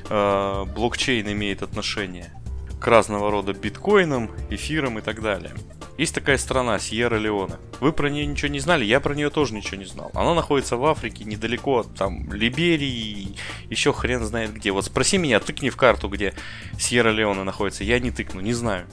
э, 0.10 0.66
блокчейн 0.76 1.32
имеет 1.32 1.62
отношение 1.62 2.32
к 2.80 2.88
разного 2.88 3.30
рода 3.30 3.54
биткоинам, 3.54 4.32
эфирам 4.50 5.00
и 5.00 5.02
так 5.02 5.22
далее. 5.22 5.52
Есть 5.98 6.16
такая 6.16 6.38
страна, 6.38 6.80
Сьерра-Леоне. 6.80 7.56
Вы 7.82 7.92
про 7.92 8.10
нее 8.10 8.26
ничего 8.26 8.48
не 8.48 8.60
знали, 8.60 8.86
я 8.86 9.02
про 9.02 9.14
нее 9.14 9.30
тоже 9.30 9.54
ничего 9.54 9.76
не 9.76 9.86
знал. 9.86 10.12
Она 10.14 10.34
находится 10.34 10.78
в 10.78 10.86
Африке, 10.86 11.26
недалеко 11.26 11.80
от 11.80 11.94
там 11.94 12.32
Либерии, 12.32 13.36
еще 13.70 13.92
хрен 13.92 14.24
знает 14.24 14.54
где. 14.54 14.72
Вот 14.72 14.86
спроси 14.86 15.18
меня, 15.18 15.42
тыкни 15.42 15.70
в 15.70 15.76
карту, 15.76 16.08
где 16.08 16.34
Сьерра-Леоне 16.78 17.44
находится. 17.44 17.84
Я 17.84 18.00
не 18.00 18.12
тыкну, 18.12 18.40
не 18.40 18.54
знаю. 18.54 18.86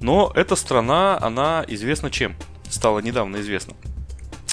Но 0.00 0.32
эта 0.34 0.56
страна, 0.56 1.16
она 1.20 1.64
известна 1.68 2.10
чем? 2.10 2.34
Стало 2.68 2.98
недавно 2.98 3.36
известно. 3.36 3.74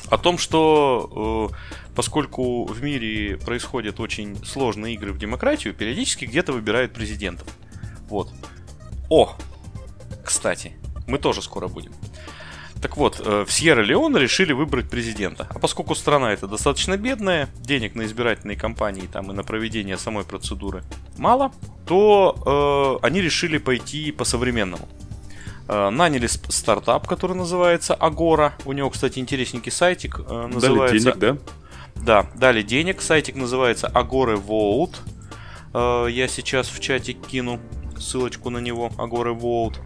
О 0.09 0.17
том, 0.17 0.37
что 0.37 1.51
э, 1.51 1.55
поскольку 1.95 2.65
в 2.65 2.83
мире 2.83 3.37
происходят 3.37 3.99
очень 3.99 4.43
сложные 4.45 4.95
игры 4.95 5.13
в 5.13 5.17
демократию, 5.17 5.73
периодически 5.73 6.25
где-то 6.25 6.53
выбирают 6.53 6.93
президентов. 6.93 7.47
Вот. 8.09 8.31
О! 9.09 9.35
Кстати, 10.23 10.73
мы 11.07 11.17
тоже 11.17 11.41
скоро 11.41 11.67
будем. 11.67 11.93
Так 12.83 12.97
вот, 12.97 13.21
э, 13.23 13.45
в 13.47 13.49
Сьерра-Леоне 13.49 14.19
решили 14.19 14.51
выбрать 14.51 14.89
президента. 14.89 15.47
А 15.49 15.57
поскольку 15.57 15.95
страна 15.95 16.33
эта 16.33 16.47
достаточно 16.47 16.97
бедная, 16.97 17.47
денег 17.61 17.95
на 17.95 18.03
избирательные 18.03 18.57
кампании 18.57 19.07
там 19.07 19.31
и 19.31 19.33
на 19.33 19.43
проведение 19.43 19.97
самой 19.97 20.25
процедуры 20.25 20.83
мало, 21.17 21.53
то 21.87 22.99
э, 23.01 23.05
они 23.05 23.21
решили 23.21 23.57
пойти 23.57 24.11
по-современному. 24.11 24.89
Э, 25.67 25.89
наняли 25.89 26.27
стартап, 26.27 27.07
который 27.07 27.35
называется 27.35 27.97
Agora. 27.99 28.53
У 28.65 28.73
него, 28.73 28.89
кстати, 28.89 29.19
интересненький 29.19 29.71
сайтик 29.71 30.19
э, 30.19 30.47
называется... 30.47 31.11
Дали 31.11 31.17
денег, 31.17 31.17
да? 31.17 31.37
Да, 31.95 32.25
дали 32.35 32.61
денег. 32.61 33.01
Сайтик 33.01 33.35
называется 33.35 33.91
Agora 33.93 34.35
Vote. 34.35 34.95
Э, 35.73 36.07
я 36.09 36.27
сейчас 36.27 36.67
в 36.67 36.79
чате 36.79 37.13
кину 37.13 37.59
ссылочку 37.97 38.49
на 38.49 38.57
него. 38.57 38.89
Agora 38.97 39.37
Vote. 39.37 39.77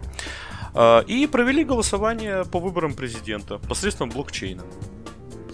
А, 0.74 1.00
и 1.00 1.26
провели 1.26 1.64
голосование 1.64 2.44
по 2.44 2.58
выборам 2.58 2.94
президента 2.94 3.58
посредством 3.58 4.10
блокчейна. 4.10 4.62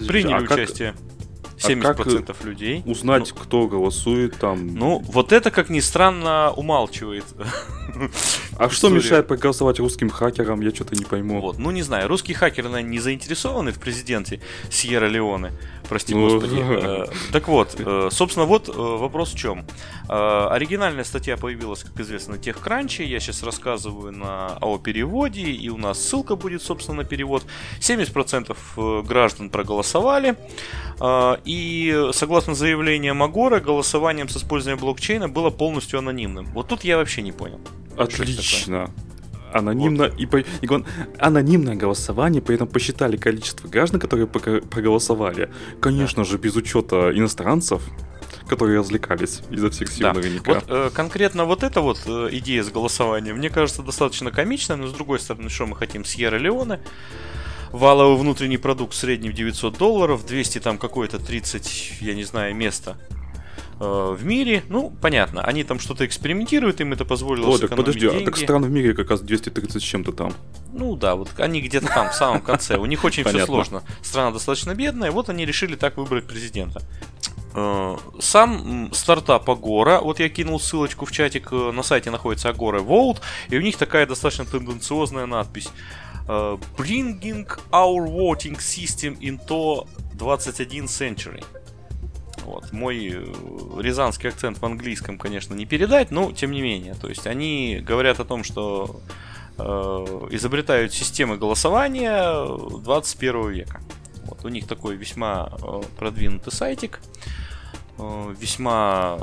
Приняли 0.06 0.34
а 0.34 0.38
участие. 0.38 0.92
Как... 0.92 1.70
70% 1.70 1.84
а 1.84 1.94
как 1.94 2.44
людей. 2.44 2.82
Узнать, 2.84 3.32
ну, 3.34 3.42
кто 3.42 3.66
голосует 3.68 4.36
там. 4.38 4.74
Ну, 4.74 5.02
вот 5.06 5.32
это, 5.32 5.50
как 5.50 5.70
ни 5.70 5.80
странно, 5.80 6.52
умалчивает. 6.54 7.24
А 8.56 8.70
что 8.70 8.88
мешает 8.88 9.26
проголосовать 9.26 9.78
русским 9.78 10.10
хакерам, 10.10 10.60
я 10.60 10.70
что-то 10.74 10.94
не 10.94 11.04
пойму. 11.04 11.40
Вот, 11.40 11.58
ну 11.58 11.70
не 11.70 11.82
знаю, 11.82 12.08
русские 12.08 12.36
хакеры, 12.36 12.68
наверное, 12.68 12.90
не 12.90 12.98
заинтересованы 12.98 13.72
в 13.72 13.78
президенте 13.78 14.40
Сьерра 14.70 15.06
Леоне. 15.06 15.52
Прости 15.88 16.14
ну, 16.14 16.28
господи. 16.28 16.56
Э, 16.58 17.06
так 17.32 17.48
вот, 17.48 17.76
э, 17.78 18.08
собственно, 18.10 18.46
вот 18.46 18.68
э, 18.68 18.72
вопрос 18.72 19.32
в 19.32 19.36
чем. 19.36 19.64
Оригинальная 20.08 21.04
статья 21.04 21.36
появилась, 21.36 21.82
как 21.82 21.98
известно, 22.00 22.34
на 22.34 22.38
TechCrunch. 22.38 23.04
Я 23.04 23.20
сейчас 23.20 23.42
рассказываю 23.42 24.12
на, 24.12 24.58
о 24.60 24.78
переводе, 24.78 25.42
и 25.42 25.68
у 25.68 25.76
нас 25.76 25.98
ссылка 25.98 26.36
будет, 26.36 26.62
собственно, 26.62 26.98
на 26.98 27.04
перевод. 27.04 27.44
70% 27.80 29.02
граждан 29.02 29.50
проголосовали. 29.50 30.36
И 31.44 32.08
согласно 32.12 32.54
заявлениям 32.54 33.22
Агора, 33.22 33.60
голосованием 33.60 34.28
с 34.28 34.36
использованием 34.36 34.80
блокчейна 34.80 35.28
было 35.28 35.50
полностью 35.50 35.98
анонимным. 35.98 36.46
Вот 36.52 36.68
тут 36.68 36.84
я 36.84 36.98
вообще 36.98 37.22
не 37.22 37.32
понял. 37.32 37.60
Отлично. 37.96 38.90
Анонимно 39.52 40.08
вот. 40.08 40.18
и, 40.18 40.26
по, 40.26 40.38
и 40.38 40.68
он, 40.68 40.84
анонимное 41.18 41.76
голосование, 41.76 42.42
при 42.42 42.56
этом 42.56 42.66
посчитали 42.66 43.16
количество 43.16 43.68
граждан, 43.68 44.00
которые 44.00 44.26
проголосовали. 44.26 45.48
Конечно 45.80 46.24
да. 46.24 46.30
же, 46.30 46.38
без 46.38 46.56
учета 46.56 47.16
иностранцев, 47.16 47.80
которые 48.48 48.80
развлекались 48.80 49.42
изо 49.50 49.70
всех 49.70 49.92
сил 49.92 50.08
да. 50.08 50.14
наверняка. 50.14 50.54
Вот 50.54 50.64
э, 50.66 50.90
конкретно 50.92 51.44
вот 51.44 51.62
эта 51.62 51.82
вот 51.82 52.00
э, 52.04 52.30
идея 52.32 52.64
с 52.64 52.70
голосованием, 52.70 53.36
мне 53.36 53.48
кажется, 53.48 53.82
достаточно 53.82 54.32
комичная, 54.32 54.76
но 54.76 54.88
с 54.88 54.92
другой 54.92 55.20
стороны, 55.20 55.48
что 55.48 55.66
мы 55.66 55.76
хотим? 55.76 56.04
Сьерра 56.04 56.36
Леоне. 56.36 56.80
Валовый 57.70 58.18
внутренний 58.18 58.58
продукт 58.58 58.94
в 58.94 59.00
900 59.00 59.78
долларов, 59.78 60.26
200 60.26 60.60
там 60.60 60.78
какое-то 60.78 61.18
30, 61.20 61.98
я 62.00 62.14
не 62.14 62.24
знаю, 62.24 62.54
место 62.56 62.96
в 63.78 64.24
мире. 64.24 64.62
Ну, 64.68 64.92
понятно, 65.00 65.42
они 65.42 65.64
там 65.64 65.78
что-то 65.78 66.06
экспериментируют, 66.06 66.80
им 66.80 66.92
это 66.92 67.04
позволило 67.04 67.54
О, 67.54 67.58
так 67.58 67.74
подожди, 67.74 68.00
деньги. 68.00 68.22
а 68.22 68.24
так 68.24 68.36
стран 68.36 68.64
в 68.64 68.70
мире 68.70 68.94
как 68.94 69.10
раз 69.10 69.20
230 69.20 69.82
с 69.82 69.84
чем-то 69.84 70.12
там. 70.12 70.32
Ну 70.72 70.96
да, 70.96 71.14
вот 71.14 71.30
они 71.38 71.60
где-то 71.60 71.86
там, 71.86 72.10
в 72.10 72.14
самом 72.14 72.40
конце. 72.40 72.76
У 72.76 72.86
них 72.86 73.04
очень 73.04 73.24
все 73.24 73.46
сложно. 73.46 73.82
Страна 74.02 74.30
достаточно 74.30 74.74
бедная, 74.74 75.10
вот 75.10 75.28
они 75.28 75.44
решили 75.44 75.76
так 75.76 75.96
выбрать 75.96 76.26
президента. 76.26 76.82
Э, 77.54 77.96
сам 78.20 78.92
стартап 78.92 79.48
Agora, 79.48 80.00
вот 80.00 80.18
я 80.18 80.28
кинул 80.28 80.58
ссылочку 80.58 81.04
в 81.04 81.12
чатик, 81.12 81.48
э, 81.52 81.70
на 81.72 81.82
сайте 81.82 82.10
находится 82.10 82.48
Agora 82.50 82.84
Vault, 82.84 83.20
и 83.48 83.56
у 83.56 83.60
них 83.60 83.76
такая 83.76 84.06
достаточно 84.06 84.44
тенденциозная 84.44 85.26
надпись. 85.26 85.68
Bringing 86.26 87.46
our 87.70 88.06
voting 88.06 88.56
system 88.56 89.18
into 89.20 89.86
21 90.18 90.86
century. 90.86 91.44
Вот. 92.44 92.72
Мой 92.72 93.10
э, 93.12 93.24
рязанский 93.80 94.28
акцент 94.28 94.58
в 94.58 94.64
английском, 94.64 95.18
конечно, 95.18 95.54
не 95.54 95.66
передать, 95.66 96.10
но 96.10 96.32
тем 96.32 96.50
не 96.50 96.60
менее. 96.60 96.94
То 96.94 97.08
есть 97.08 97.26
они 97.26 97.80
говорят 97.82 98.20
о 98.20 98.24
том, 98.24 98.44
что 98.44 99.00
э, 99.58 99.62
изобретают 100.30 100.92
системы 100.92 101.36
голосования 101.36 102.46
21 102.82 103.50
века. 103.50 103.80
Вот. 104.26 104.44
У 104.44 104.48
них 104.48 104.66
такой 104.66 104.96
весьма 104.96 105.52
э, 105.62 105.82
продвинутый 105.98 106.52
сайтик, 106.52 107.00
э, 107.98 108.34
весьма 108.38 109.18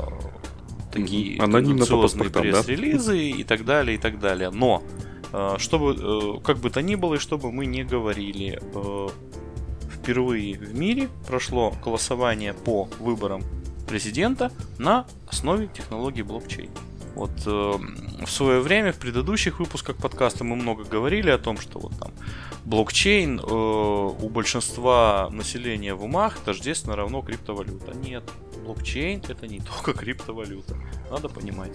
такие 0.92 1.40
Анонимно 1.40 1.86
пресс-релизы 1.86 3.12
да? 3.12 3.40
и 3.40 3.44
так 3.44 3.64
далее, 3.64 3.96
и 3.96 3.98
так 3.98 4.18
далее. 4.18 4.50
Но, 4.50 4.82
э, 5.32 5.56
чтобы, 5.58 5.96
э, 5.98 6.40
как 6.44 6.58
бы 6.58 6.70
то 6.70 6.82
ни 6.82 6.94
было, 6.94 7.14
и 7.14 7.18
чтобы 7.18 7.50
мы 7.50 7.66
не 7.66 7.84
говорили, 7.84 8.60
э, 8.60 9.08
впервые 10.02 10.58
в 10.58 10.74
мире 10.74 11.08
прошло 11.28 11.72
голосование 11.84 12.54
по 12.54 12.88
выборам 12.98 13.44
президента 13.86 14.50
на 14.78 15.06
основе 15.28 15.68
технологии 15.68 16.22
блокчейн. 16.22 16.70
Вот 17.14 17.30
э, 17.46 17.50
в 18.24 18.30
свое 18.30 18.60
время 18.60 18.92
в 18.92 18.98
предыдущих 18.98 19.60
выпусках 19.60 19.96
подкаста 19.96 20.42
мы 20.44 20.56
много 20.56 20.82
говорили 20.82 21.30
о 21.30 21.38
том, 21.38 21.56
что 21.58 21.78
вот 21.78 21.96
там 21.98 22.10
блокчейн 22.64 23.40
э, 23.40 23.42
у 23.42 24.28
большинства 24.28 25.28
населения 25.30 25.94
в 25.94 26.04
умах 26.04 26.38
тождественно 26.38 26.96
равно 26.96 27.22
криптовалюта. 27.22 27.96
Нет, 27.96 28.24
блокчейн 28.64 29.22
это 29.28 29.46
не 29.46 29.60
только 29.60 29.92
криптовалюта. 29.98 30.76
Надо 31.10 31.28
понимать. 31.28 31.72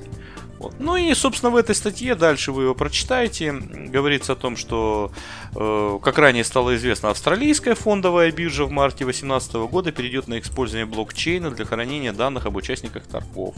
Вот. 0.59 0.75
Ну 0.79 0.95
и, 0.95 1.13
собственно, 1.13 1.51
в 1.51 1.55
этой 1.55 1.75
статье, 1.75 2.15
дальше 2.15 2.51
вы 2.51 2.63
его 2.63 2.75
прочитаете, 2.75 3.51
говорится 3.51 4.33
о 4.33 4.35
том, 4.35 4.55
что, 4.55 5.11
э, 5.55 5.99
как 6.01 6.17
ранее 6.17 6.43
стало 6.43 6.75
известно, 6.75 7.09
австралийская 7.09 7.75
фондовая 7.75 8.31
биржа 8.31 8.65
в 8.65 8.71
марте 8.71 9.03
2018 9.03 9.67
года 9.67 9.91
перейдет 9.91 10.27
на 10.27 10.39
использование 10.39 10.85
блокчейна 10.85 11.51
для 11.51 11.65
хранения 11.65 12.13
данных 12.13 12.45
об 12.45 12.55
участниках 12.55 13.05
торгов. 13.07 13.55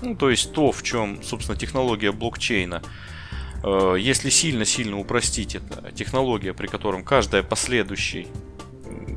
Ну, 0.00 0.16
то 0.16 0.30
есть 0.30 0.52
то, 0.52 0.72
в 0.72 0.82
чем, 0.82 1.22
собственно, 1.22 1.56
технология 1.56 2.10
блокчейна. 2.10 2.82
Э, 3.62 3.96
если 3.98 4.30
сильно-сильно 4.30 4.98
упростить 4.98 5.54
это, 5.54 5.92
технология, 5.92 6.52
при 6.52 6.66
котором 6.66 7.04
каждая 7.04 7.42
последующая 7.42 8.26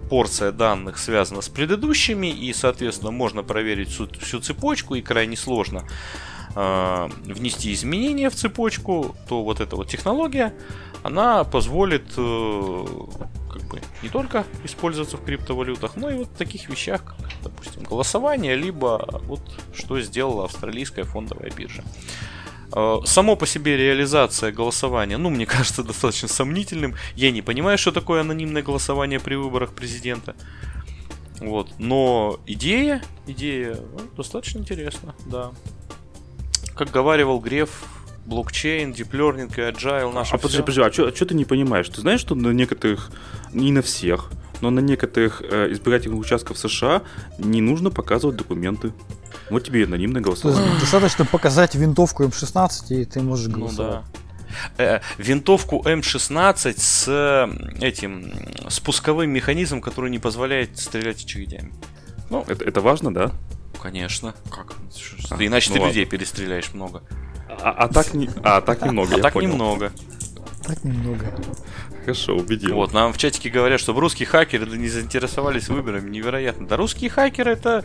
порция 0.09 0.51
данных 0.51 0.97
связана 0.97 1.41
с 1.41 1.49
предыдущими, 1.49 2.27
и, 2.27 2.53
соответственно, 2.53 3.11
можно 3.11 3.43
проверить 3.43 3.89
всю, 3.89 4.07
всю 4.19 4.39
цепочку, 4.39 4.95
и 4.95 5.01
крайне 5.01 5.35
сложно 5.35 5.87
э, 6.55 7.09
внести 7.25 7.73
изменения 7.73 8.29
в 8.29 8.35
цепочку, 8.35 9.15
то 9.27 9.43
вот 9.43 9.59
эта 9.59 9.75
вот 9.75 9.89
технология, 9.89 10.53
она 11.03 11.43
позволит 11.43 12.13
э, 12.17 12.85
как 13.51 13.63
бы 13.63 13.81
не 14.03 14.09
только 14.09 14.45
использоваться 14.63 15.17
в 15.17 15.23
криптовалютах, 15.23 15.95
но 15.95 16.09
и 16.09 16.15
вот 16.15 16.27
в 16.27 16.37
таких 16.37 16.69
вещах, 16.69 17.03
как, 17.03 17.15
допустим, 17.43 17.83
голосование, 17.83 18.55
либо 18.55 19.21
вот 19.23 19.41
что 19.73 19.99
сделала 20.01 20.45
австралийская 20.45 21.05
фондовая 21.05 21.51
биржа. 21.51 21.83
Само 23.05 23.35
по 23.35 23.47
себе 23.47 23.77
реализация 23.77 24.51
голосования, 24.51 25.17
ну, 25.17 25.29
мне 25.29 25.45
кажется, 25.55 25.83
достаточно 25.83 26.27
сомнительным. 26.27 26.95
Я 27.15 27.31
не 27.31 27.41
понимаю, 27.41 27.77
что 27.77 27.91
такое 27.91 28.21
анонимное 28.21 28.63
голосование 28.63 29.19
при 29.19 29.35
выборах 29.35 29.73
президента. 29.73 30.35
Вот. 31.39 31.69
Но 31.79 32.39
идея, 32.45 33.01
идея 33.27 33.75
ну, 33.75 33.99
достаточно 34.15 34.59
интересна, 34.59 35.15
да. 35.25 35.51
Как 36.75 36.91
говаривал 36.91 37.39
Греф, 37.39 37.69
блокчейн, 38.25 38.93
диплернинг 38.93 39.57
и 39.57 39.61
agile 39.61 40.13
наше 40.13 40.35
А 40.35 40.37
подожди, 40.37 40.61
подожди, 40.61 40.81
а 40.81 40.91
что 40.91 41.25
ты 41.25 41.35
не 41.35 41.45
понимаешь? 41.45 41.87
Ты 41.89 42.01
знаешь, 42.01 42.19
что 42.19 42.35
на 42.35 42.51
некоторых, 42.51 43.11
не 43.53 43.71
на 43.71 43.81
всех, 43.81 44.31
но 44.61 44.69
на 44.69 44.79
некоторых 44.79 45.41
э, 45.41 45.71
избирательных 45.71 46.19
участках 46.19 46.57
США 46.57 47.03
не 47.37 47.61
нужно 47.61 47.91
показывать 47.91 48.37
документы. 48.37 48.93
Вот 49.49 49.63
тебе 49.63 49.81
и 49.81 49.83
анонимное 49.85 50.21
голосование. 50.21 50.71
достаточно 50.79 51.25
показать 51.25 51.75
винтовку 51.75 52.23
М16, 52.23 52.69
и 52.89 53.05
ты 53.05 53.21
можешь 53.21 53.47
Ну 53.47 53.59
голосовать. 53.59 54.01
да. 54.77 54.83
Э, 54.83 54.99
Винтовку 55.17 55.81
М16 55.85 56.75
с 56.79 57.05
э, 57.07 57.83
этим 57.85 58.31
спусковым 58.69 59.29
механизмом, 59.29 59.81
который 59.81 60.09
не 60.09 60.19
позволяет 60.19 60.77
стрелять 60.79 61.23
очередями. 61.23 61.73
Это, 62.47 62.63
это 62.63 62.81
важно, 62.81 63.13
да? 63.13 63.31
Конечно. 63.81 64.33
Как? 64.49 64.73
А, 65.29 65.37
Ты 65.37 65.47
иначе 65.47 65.69
ну 65.69 65.75
ты 65.75 65.81
ладно. 65.81 65.91
людей 65.91 66.05
перестреляешь 66.05 66.73
много. 66.73 67.03
А, 67.61 67.71
а 67.71 67.87
так, 67.87 68.13
не, 68.13 68.29
а 68.43 68.61
так 68.61 68.81
немного, 68.81 69.15
А 69.15 69.19
так 69.19 69.33
понял. 69.33 69.49
немного. 69.51 69.91
Так 70.63 70.83
немного. 70.83 71.25
Хорошо, 72.05 72.35
убедил. 72.35 72.75
Вот, 72.75 72.93
нам 72.93 73.11
в 73.11 73.17
чатике 73.17 73.49
говорят, 73.49 73.79
что 73.79 73.99
русские 73.99 74.27
хакеры 74.27 74.65
не 74.77 74.87
заинтересовались 74.87 75.69
выборами. 75.69 76.07
Невероятно. 76.07 76.67
Да 76.67 76.77
русские 76.77 77.09
хакеры 77.09 77.53
это 77.53 77.83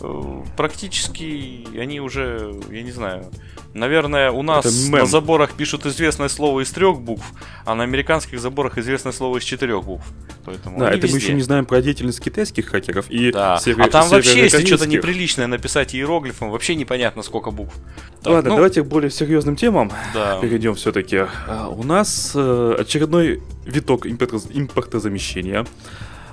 э, 0.00 0.42
практически, 0.54 1.66
они 1.78 1.98
уже, 1.98 2.60
я 2.70 2.82
не 2.82 2.92
знаю, 2.92 3.30
наверное, 3.74 4.30
у 4.30 4.42
нас 4.42 4.64
на 4.88 5.04
заборах 5.04 5.52
пишут 5.52 5.84
известное 5.86 6.28
слово 6.28 6.60
из 6.60 6.70
трех 6.70 7.00
букв, 7.00 7.24
а 7.66 7.74
на 7.74 7.82
американских 7.82 8.40
заборах 8.40 8.78
известное 8.78 9.12
слово 9.12 9.38
из 9.38 9.42
четырех 9.44 9.84
букв. 9.84 10.04
Поэтому 10.44 10.78
Да, 10.78 10.88
это 10.90 11.06
мы 11.06 11.12
везде. 11.14 11.18
еще 11.18 11.32
не 11.34 11.42
знаем 11.42 11.66
про 11.66 11.80
деятельность 11.82 12.20
китайских 12.20 12.66
хакеров 12.66 13.10
и 13.10 13.32
Да. 13.32 13.56
северо- 13.62 13.84
а 13.84 13.88
там 13.88 14.08
вообще, 14.08 14.42
если 14.44 14.64
что-то 14.64 14.86
неприличное 14.86 15.46
написать 15.46 15.94
иероглифом, 15.94 16.50
вообще 16.50 16.74
непонятно, 16.74 17.22
сколько 17.22 17.50
букв. 17.50 17.74
Так, 18.22 18.32
Ладно, 18.32 18.50
ну, 18.50 18.56
давайте 18.56 18.82
к 18.82 18.86
более 18.86 19.10
серьезным 19.10 19.56
темам 19.56 19.90
Да. 20.14 20.38
перейдем 20.40 20.74
все-таки. 20.74 21.22
У 21.70 21.82
нас 21.82 22.32
э, 22.34 22.76
очередной 22.78 23.42
виток 23.66 24.06
импорто- 24.06 24.50
импортозамещения. 24.52 25.66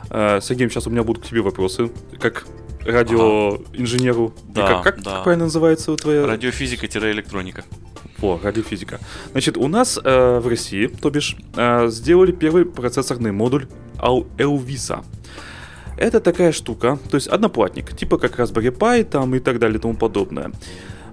Э, 0.10 0.40
Сергей, 0.42 0.70
сейчас 0.70 0.88
у 0.88 0.90
меня 0.90 1.04
будут 1.04 1.24
к 1.24 1.28
тебе 1.30 1.42
вопросы. 1.42 1.90
Как 2.20 2.46
радиоинженеру. 2.86 4.34
Да, 4.50 4.68
как, 4.68 4.84
как 4.84 5.04
да. 5.04 5.22
правильно 5.22 5.46
называется 5.46 5.96
твоя... 5.96 6.26
Радиофизика-электроника. 6.26 7.64
О, 8.22 8.40
радиофизика. 8.42 9.00
Значит, 9.32 9.58
у 9.58 9.68
нас 9.68 10.00
э, 10.04 10.40
в 10.40 10.48
России, 10.48 10.88
то 10.88 11.10
бишь, 11.10 11.36
э, 11.56 11.88
сделали 11.90 12.32
первый 12.32 12.66
процессорный 12.66 13.32
модуль 13.32 13.68
Elvisa. 13.98 15.04
Это 15.98 16.20
такая 16.20 16.52
штука, 16.52 16.98
то 17.10 17.16
есть 17.16 17.28
одноплатник, 17.28 17.96
типа 17.96 18.18
как 18.18 18.40
Raspberry 18.40 18.76
Pi 18.76 19.04
там 19.04 19.36
и 19.36 19.40
так 19.40 19.60
далее 19.60 19.78
и 19.78 19.82
тому 19.82 19.96
подобное. 19.96 20.52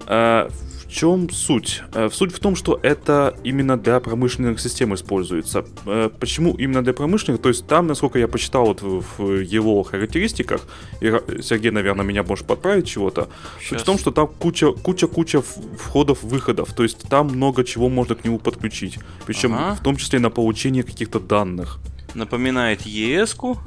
Э, 0.07 0.49
в 0.89 0.93
чем 0.93 1.29
суть? 1.31 1.83
Э, 1.95 2.09
Суть 2.11 2.33
в 2.35 2.39
том, 2.39 2.57
что 2.57 2.81
это 2.83 3.35
именно 3.45 3.77
для 3.77 4.01
промышленных 4.01 4.59
систем 4.59 4.95
используется. 4.95 5.65
Э, 5.87 6.09
Почему 6.19 6.55
именно 6.55 6.83
для 6.83 6.95
промышленных? 6.95 7.43
То 7.43 7.51
есть 7.51 7.67
там, 7.67 7.87
насколько 7.87 8.19
я 8.19 8.27
почитал 8.27 8.67
вот 8.67 8.83
в 8.83 9.41
его 9.41 9.83
характеристиках, 9.83 10.63
и 11.01 11.13
Сергей, 11.43 11.71
наверное, 11.71 12.05
меня 12.05 12.23
может 12.23 12.47
подправить 12.47 12.87
чего-то, 12.87 13.29
Суть 13.63 13.81
в 13.81 13.85
том, 13.85 13.99
что 13.99 14.11
там 14.11 14.29
куча, 14.29 14.73
куча, 14.73 15.07
куча 15.07 15.43
входов-выходов. 15.43 16.73
То 16.73 16.83
есть 16.83 17.03
там 17.09 17.29
много 17.29 17.65
чего 17.65 17.89
можно 17.89 18.15
к 18.15 18.25
нему 18.25 18.39
подключить. 18.39 18.99
Причем 19.27 19.55
Ага. 19.55 19.75
в 19.75 19.81
том 19.83 19.97
числе 19.97 20.19
на 20.19 20.31
получение 20.31 20.83
каких-то 20.83 21.21
данных. 21.21 21.79
Напоминает 22.15 22.83
ЕС-ку. 22.87 23.59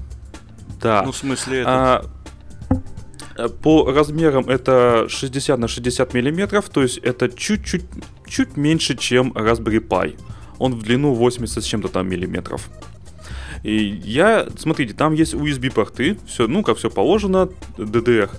Да. 0.81 1.03
Ну, 1.05 1.11
в 1.11 1.17
смысле, 1.17 1.59
это... 1.59 1.69
А, 1.69 2.05
по 3.49 3.91
размерам 3.91 4.49
это 4.49 5.07
60 5.09 5.59
на 5.59 5.67
60 5.67 6.13
миллиметров, 6.13 6.69
то 6.69 6.81
есть 6.81 6.97
это 6.99 7.29
чуть-чуть 7.29 7.83
чуть 8.27 8.57
меньше, 8.57 8.95
чем 8.95 9.31
Raspberry 9.33 9.85
Pi. 9.85 10.17
Он 10.57 10.75
в 10.75 10.83
длину 10.83 11.13
80 11.13 11.63
с 11.63 11.65
чем-то 11.65 11.89
там 11.89 12.09
миллиметров. 12.09 12.69
И 13.63 14.01
я, 14.03 14.47
смотрите, 14.57 14.93
там 14.93 15.13
есть 15.13 15.33
USB 15.33 15.71
порты, 15.71 16.17
все, 16.25 16.47
ну 16.47 16.63
как 16.63 16.77
все 16.77 16.89
положено, 16.89 17.49
DDR. 17.77 18.29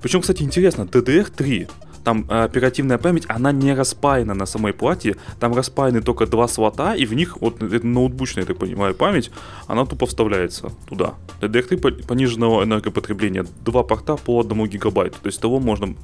Причем, 0.00 0.20
кстати, 0.22 0.42
интересно, 0.42 0.82
DDR3, 0.82 1.70
там 2.04 2.26
э, 2.28 2.44
оперативная 2.44 2.98
память, 2.98 3.24
она 3.28 3.52
не 3.52 3.74
распаяна 3.74 4.34
на 4.34 4.46
самой 4.46 4.72
плате, 4.72 5.16
там 5.38 5.54
распаяны 5.54 6.00
только 6.00 6.26
два 6.26 6.48
слота, 6.48 6.94
и 6.94 7.06
в 7.06 7.14
них, 7.14 7.40
вот 7.40 7.62
это 7.62 7.86
ноутбучная, 7.86 8.44
я 8.44 8.46
так 8.46 8.58
понимаю, 8.58 8.94
память, 8.94 9.30
она 9.66 9.84
тупо 9.86 10.06
вставляется 10.06 10.72
туда. 10.88 11.14
DDR3 11.40 11.76
по- 11.76 12.06
пониженного 12.06 12.64
энергопотребления, 12.64 13.46
два 13.64 13.82
порта 13.82 14.16
по 14.16 14.40
одному 14.40 14.66
гигабайту, 14.66 15.16
то 15.22 15.26
есть 15.26 15.40
того 15.40 15.60
можно 15.60 15.94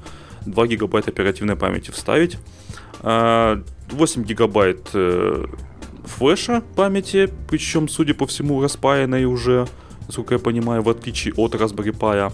2 0.45 0.67
гигабайта 0.67 1.11
оперативной 1.11 1.55
памяти 1.55 1.91
вставить. 1.91 2.37
А, 3.01 3.61
8 3.91 4.23
гигабайт 4.23 4.89
э, 4.93 5.45
флеша 6.05 6.61
памяти, 6.75 7.29
причем, 7.49 7.87
судя 7.87 8.13
по 8.13 8.25
всему, 8.25 8.61
распаянной 8.61 9.25
уже, 9.25 9.67
насколько 10.07 10.35
я 10.35 10.39
понимаю, 10.39 10.81
в 10.81 10.89
отличие 10.89 11.33
от 11.35 11.55
Raspberry 11.55 11.97
Pi. 11.97 12.31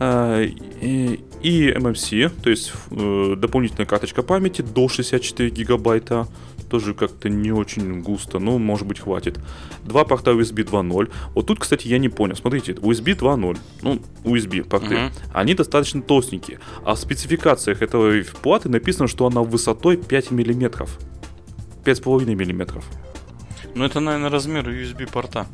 А, 0.00 0.42
И, 0.42 1.20
и 1.42 1.70
MMC, 1.70 2.30
то 2.42 2.50
есть 2.50 2.72
э, 2.90 3.34
дополнительная 3.36 3.86
карточка 3.86 4.22
памяти 4.22 4.62
до 4.62 4.88
64 4.88 5.50
гигабайта. 5.50 6.26
Тоже 6.68 6.92
как-то 6.92 7.30
не 7.30 7.50
очень 7.50 8.02
густо, 8.02 8.38
но 8.38 8.58
может 8.58 8.86
быть 8.86 9.00
хватит. 9.00 9.40
Два 9.84 10.04
порта 10.04 10.32
USB 10.32 10.64
2.0. 10.70 11.10
Вот 11.34 11.46
тут, 11.46 11.60
кстати, 11.60 11.88
я 11.88 11.96
не 11.98 12.10
понял. 12.10 12.36
Смотрите, 12.36 12.72
USB 12.72 13.16
2.0, 13.18 13.56
ну, 13.80 14.02
USB 14.24 14.64
порты, 14.64 14.94
Мгм. 14.94 15.10
они 15.32 15.54
достаточно 15.54 16.02
толстенькие. 16.02 16.60
А 16.84 16.94
в 16.94 16.98
спецификациях 16.98 17.80
этого 17.80 18.22
платы 18.42 18.68
написано, 18.68 19.08
что 19.08 19.26
она 19.26 19.40
высотой 19.40 19.96
5 19.96 20.30
миллиметров. 20.30 20.98
5,5 21.84 22.34
миллиметров. 22.34 22.84
Ну, 23.74 23.84
это, 23.84 24.00
наверное, 24.00 24.28
размер 24.28 24.68
USB-порта. 24.68 25.46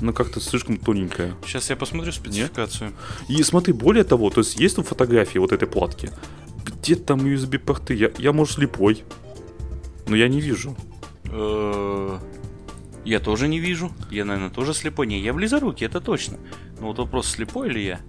Ну, 0.00 0.12
как-то 0.12 0.40
слишком 0.40 0.76
тоненькая. 0.76 1.34
Сейчас 1.46 1.70
я 1.70 1.76
посмотрю 1.76 2.12
спецификацию. 2.12 2.92
И 3.28 3.42
смотри, 3.42 3.72
более 3.72 4.04
того, 4.04 4.28
то 4.30 4.40
есть 4.40 4.60
есть 4.60 4.76
тут 4.76 4.86
фотографии 4.86 5.38
вот 5.38 5.52
этой 5.52 5.66
платки. 5.66 6.10
Где 6.64 6.96
там 6.96 7.20
USB-порты? 7.20 7.94
Я, 7.94 8.10
я, 8.18 8.32
может, 8.32 8.56
слепой. 8.56 9.04
Но 10.06 10.14
я 10.16 10.28
не 10.28 10.40
вижу. 10.40 10.76
Э, 11.24 12.18
Я 13.04 13.20
тоже 13.20 13.48
не 13.48 13.58
вижу. 13.58 13.90
Я, 14.10 14.24
наверное, 14.24 14.50
тоже 14.50 14.74
слепой. 14.74 15.06
Не, 15.06 15.20
я 15.20 15.32
близорукий, 15.32 15.86
это 15.86 16.00
точно. 16.00 16.36
Но 16.80 16.88
вот 16.88 16.98
вопрос, 16.98 17.28
слепой 17.28 17.70
ли 17.70 17.84
я? 17.84 18.00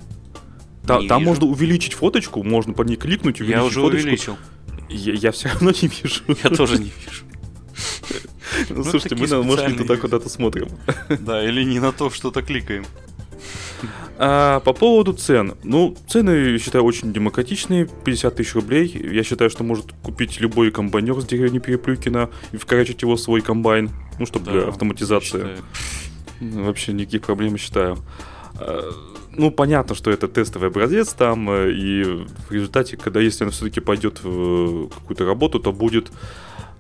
Та- 0.86 1.00
Не 1.00 1.08
там 1.08 1.19
вижу. 1.19 1.30
можно 1.30 1.45
увеличить 1.47 1.93
фоточку, 1.93 2.43
можно 2.43 2.73
по 2.73 2.82
ней 2.84 2.97
кликнуть, 2.97 3.39
увеличить 3.39 3.60
Я 3.62 3.65
уже 3.65 3.80
фоточку. 3.82 4.04
увеличил. 4.08 4.38
Я, 4.89 5.13
я 5.13 5.32
все 5.32 5.50
равно 5.50 5.71
не 5.71 5.88
вижу. 5.88 6.21
Я 6.43 6.50
тоже 6.50 6.78
не 6.80 6.91
вижу. 7.06 7.23
Ну, 8.70 8.84
слушайте, 8.84 9.16
мы, 9.16 9.44
может, 9.44 9.68
не 9.68 9.78
туда 9.78 9.98
куда-то 9.98 10.30
смотрим. 10.30 10.68
Да, 11.20 11.44
или 11.44 11.64
не 11.64 11.80
на 11.80 11.92
то 11.92 12.10
что-то 12.10 12.42
кликаем. 12.42 12.86
А, 14.20 14.60
по 14.62 14.74
поводу 14.74 15.14
цен. 15.14 15.56
Ну, 15.64 15.96
цены, 16.08 16.32
я 16.32 16.60
считаю, 16.60 16.84
очень 16.84 17.14
демократичные. 17.14 17.88
50 18.06 18.36
тысяч 18.36 18.56
рублей. 18.56 18.92
Я 19.12 19.24
считаю, 19.24 19.50
что 19.50 19.64
может 19.64 19.92
купить 20.02 20.40
любой 20.40 20.72
комбайнер 20.72 21.20
с 21.22 21.26
деревни 21.26 21.60
Переплюкина 21.60 22.30
и 22.52 22.58
вкорачивать 22.58 23.02
его 23.04 23.16
в 23.16 23.20
свой 23.20 23.42
комбайн. 23.42 23.92
Ну, 24.18 24.26
чтобы 24.26 24.46
Да, 24.46 24.52
для 24.52 24.62
автоматизации. 24.64 25.58
Ну, 26.40 26.64
Вообще 26.66 26.94
никаких 26.94 27.22
проблем, 27.22 27.58
считаю. 27.58 27.98
А, 28.56 28.90
Ну, 29.34 29.52
понятно, 29.52 29.94
что 29.94 30.10
это 30.10 30.28
тестовый 30.28 30.70
образец 30.70 31.14
там, 31.14 31.48
э, 31.52 31.72
и 31.72 32.04
в 32.04 32.52
результате, 32.52 32.98
когда 32.98 33.20
если 33.20 33.46
он 33.46 33.52
все-таки 33.52 33.82
пойдет 33.82 34.24
в 34.24 34.86
э, 34.86 34.88
какую-то 34.96 35.26
работу, 35.26 35.60
то 35.60 35.72
будет 35.72 36.12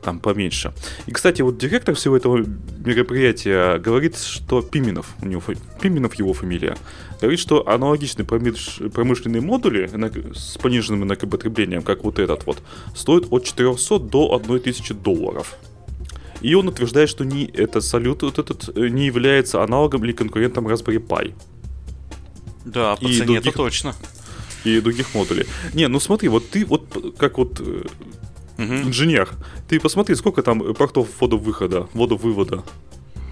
там 0.07 0.19
поменьше. 0.19 0.71
И, 1.05 1.11
кстати, 1.11 1.41
вот 1.41 1.57
директор 1.57 1.93
всего 1.93 2.15
этого 2.15 2.37
мероприятия 2.85 3.77
говорит, 3.77 4.17
что 4.17 4.61
Пименов, 4.61 5.05
у 5.21 5.25
него 5.25 5.41
Пименов 5.81 6.15
его 6.15 6.31
фамилия, 6.31 6.77
говорит, 7.19 7.39
что 7.41 7.67
аналогичные 7.67 8.25
промыш- 8.25 8.89
промышленные 8.89 9.41
модули 9.41 9.89
с 10.33 10.57
пониженным 10.57 11.03
энергопотреблением, 11.03 11.81
как 11.81 12.05
вот 12.05 12.19
этот 12.19 12.45
вот, 12.45 12.59
стоят 12.95 13.25
от 13.31 13.43
400 13.43 13.99
до 13.99 14.33
1000 14.35 14.93
долларов. 14.93 15.57
И 16.41 16.55
он 16.55 16.67
утверждает, 16.69 17.09
что 17.09 17.25
не, 17.25 17.43
это 17.45 17.81
салют 17.81 18.21
вот 18.23 18.39
этот 18.39 18.69
э, 18.77 18.87
не 18.87 19.07
является 19.07 19.61
аналогом 19.61 20.05
или 20.05 20.13
конкурентом 20.13 20.67
Raspberry 20.69 21.05
Pi 21.05 21.33
Да, 22.65 22.95
по 22.95 23.05
И 23.05 23.13
цене 23.13 23.25
других- 23.25 23.47
это 23.47 23.57
точно. 23.57 23.93
и 24.63 24.79
других 24.79 25.13
модулей. 25.15 25.45
Не, 25.73 25.87
ну 25.89 25.99
смотри, 25.99 26.29
вот 26.29 26.49
ты 26.49 26.65
вот 26.65 27.15
как 27.17 27.37
вот 27.39 27.59
Мгм. 28.57 28.83
инженер, 28.89 29.29
ты 29.67 29.79
посмотри, 29.79 30.15
сколько 30.15 30.41
там 30.41 30.73
портов 30.73 31.07
ввода-выхода, 31.19 31.87
ввода-вывода. 31.93 32.63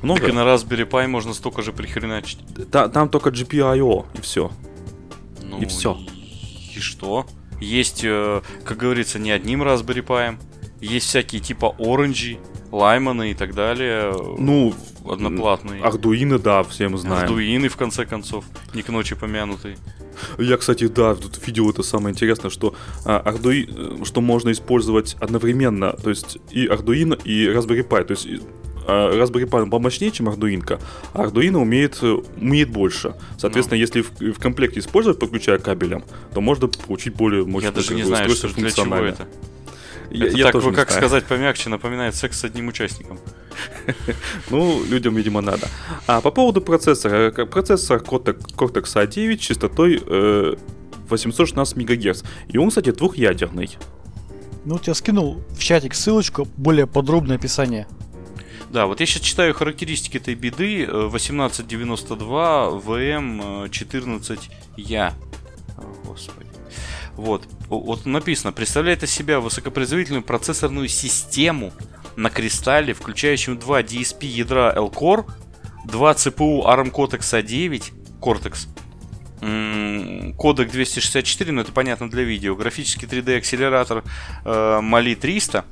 Много? 0.04 0.20
Так 0.22 0.30
и 0.30 0.34
на 0.34 0.42
Raspberry 0.42 0.88
Pi 0.88 1.08
можно 1.08 1.34
столько 1.34 1.62
же 1.64 1.72
прихреначить. 1.74 2.40
Та- 2.72 2.90
там 2.90 3.10
только 3.10 3.30
GPIO 3.32 4.06
и 4.18 4.22
все. 4.22 4.52
Ну, 5.42 5.60
И 5.62 5.66
всё. 5.66 5.98
И 6.76 6.80
что? 6.80 7.26
Есть, 7.60 8.02
э, 8.04 8.42
как 8.66 8.78
говорится, 8.78 9.18
не 9.18 9.32
одним 9.32 9.64
Raspberry 9.64 10.06
Pi. 10.06 10.38
Есть 10.82 11.08
всякие 11.08 11.42
типа 11.42 11.74
Orange, 11.80 12.38
Лайманы 12.72 13.32
и 13.32 13.34
так 13.34 13.54
далее. 13.54 14.14
Ну, 14.38 14.74
одноплатные. 15.08 15.82
Ардуины, 15.82 16.40
да, 16.40 16.64
все 16.64 16.90
мы 16.90 16.98
знаем. 16.98 17.24
Ардуины, 17.24 17.70
в 17.70 17.78
конце 17.78 18.06
концов, 18.06 18.46
не 18.74 18.82
к 18.82 18.90
ночи 18.90 19.16
помянутые. 19.16 19.78
Я, 20.38 20.58
кстати, 20.58 20.88
да, 20.88 21.16
тут 21.16 21.40
видел 21.46 21.70
это 21.70 21.84
самое 21.84 22.14
интересное, 22.14 22.50
что 22.50 22.76
а, 23.04 23.22
Arduino, 23.26 24.02
э, 24.02 24.06
что 24.06 24.22
можно 24.22 24.52
использовать 24.52 25.16
одновременно, 25.20 25.94
то 25.94 26.10
есть 26.10 26.38
и 26.52 26.68
Arduino, 26.68 27.22
и 27.24 27.48
Raspberry 27.48 27.88
Pi, 27.88 28.04
то 28.06 28.12
есть 28.12 28.28
а, 28.88 29.14
Raspberry 29.14 29.46
Pi 29.46 29.70
помощнее, 29.70 30.12
чем 30.12 30.30
Arduino, 30.30 30.80
а 31.14 31.26
Arduino 31.26 31.58
умеет, 31.58 32.00
э, 32.02 32.18
умеет 32.38 32.70
больше. 32.70 33.16
Соответственно, 33.38 33.78
no. 33.78 33.82
если 33.82 34.02
в, 34.02 34.12
в 34.20 34.40
комплекте 34.40 34.80
использовать, 34.80 35.20
подключая 35.20 35.58
кабелем, 35.58 36.04
то 36.34 36.42
можно 36.42 36.68
получить 36.68 37.14
более 37.16 37.46
мощное 37.46 37.72
Я 37.72 37.76
даже 37.76 37.94
не 37.96 38.04
знаю, 38.04 38.30
что 38.30 38.54
для 38.54 38.72
чего 38.72 38.96
это. 38.96 39.28
Я, 40.10 40.28
это 40.28 40.38
я 40.38 40.44
так, 40.46 40.54
тоже 40.54 40.72
как 40.72 40.90
знаю. 40.90 41.02
сказать 41.02 41.26
помягче, 41.26 41.70
напоминает 41.70 42.16
секс 42.16 42.40
с 42.40 42.44
одним 42.44 42.68
участником. 42.68 43.20
Ну, 44.50 44.84
людям, 44.86 45.16
видимо, 45.16 45.42
надо. 45.42 45.68
А 46.08 46.22
по 46.22 46.32
поводу 46.32 46.62
процессора. 46.62 47.32
Процессор 47.32 48.02
Cortex 48.02 48.96
A9 48.96 49.38
с 49.38 49.40
частотой 49.40 50.02
816 51.10 51.76
МГц. 51.78 52.24
И 52.50 52.58
он, 52.58 52.70
кстати, 52.70 52.92
двухъядерный. 52.92 53.78
Ну, 54.66 54.80
я 54.84 54.94
скинул 54.94 55.42
в 55.52 55.60
чатик 55.60 55.94
ссылочку, 55.94 56.48
более 56.58 56.88
подробное 56.88 57.38
описание. 57.38 57.88
Да, 58.72 58.88
вот 58.88 59.00
я 59.00 59.06
сейчас 59.06 59.22
читаю 59.22 59.54
характеристики 59.54 60.18
этой 60.18 60.36
беды. 60.36 60.86
1892 60.86 62.70
VM 62.70 63.70
14Я. 63.70 65.14
Господи. 66.04 66.55
Вот, 67.16 67.48
вот 67.70 68.06
написано, 68.06 68.52
представляет 68.52 69.04
из 69.04 69.12
себя 69.12 69.40
высокопроизводительную 69.40 70.24
процессорную 70.24 70.88
систему 70.88 71.72
на 72.16 72.30
кристалле, 72.30 72.94
включающую 72.94 73.58
два 73.58 73.82
DSP 73.82 74.26
ядра 74.26 74.74
L-Core, 74.76 75.26
два 75.86 76.12
CPU 76.14 76.66
ARM 76.66 76.92
Cortex 76.92 77.20
A9, 77.20 77.84
Cortex, 78.20 78.68
кодек 80.36 80.72
264, 80.72 81.52
но 81.52 81.62
это 81.62 81.72
понятно 81.72 82.10
для 82.10 82.24
видео, 82.24 82.56
графический 82.56 83.08
3D 83.08 83.38
акселератор 83.38 84.04
э, 84.44 84.80
Mali 84.82 85.16
300, 85.16 85.66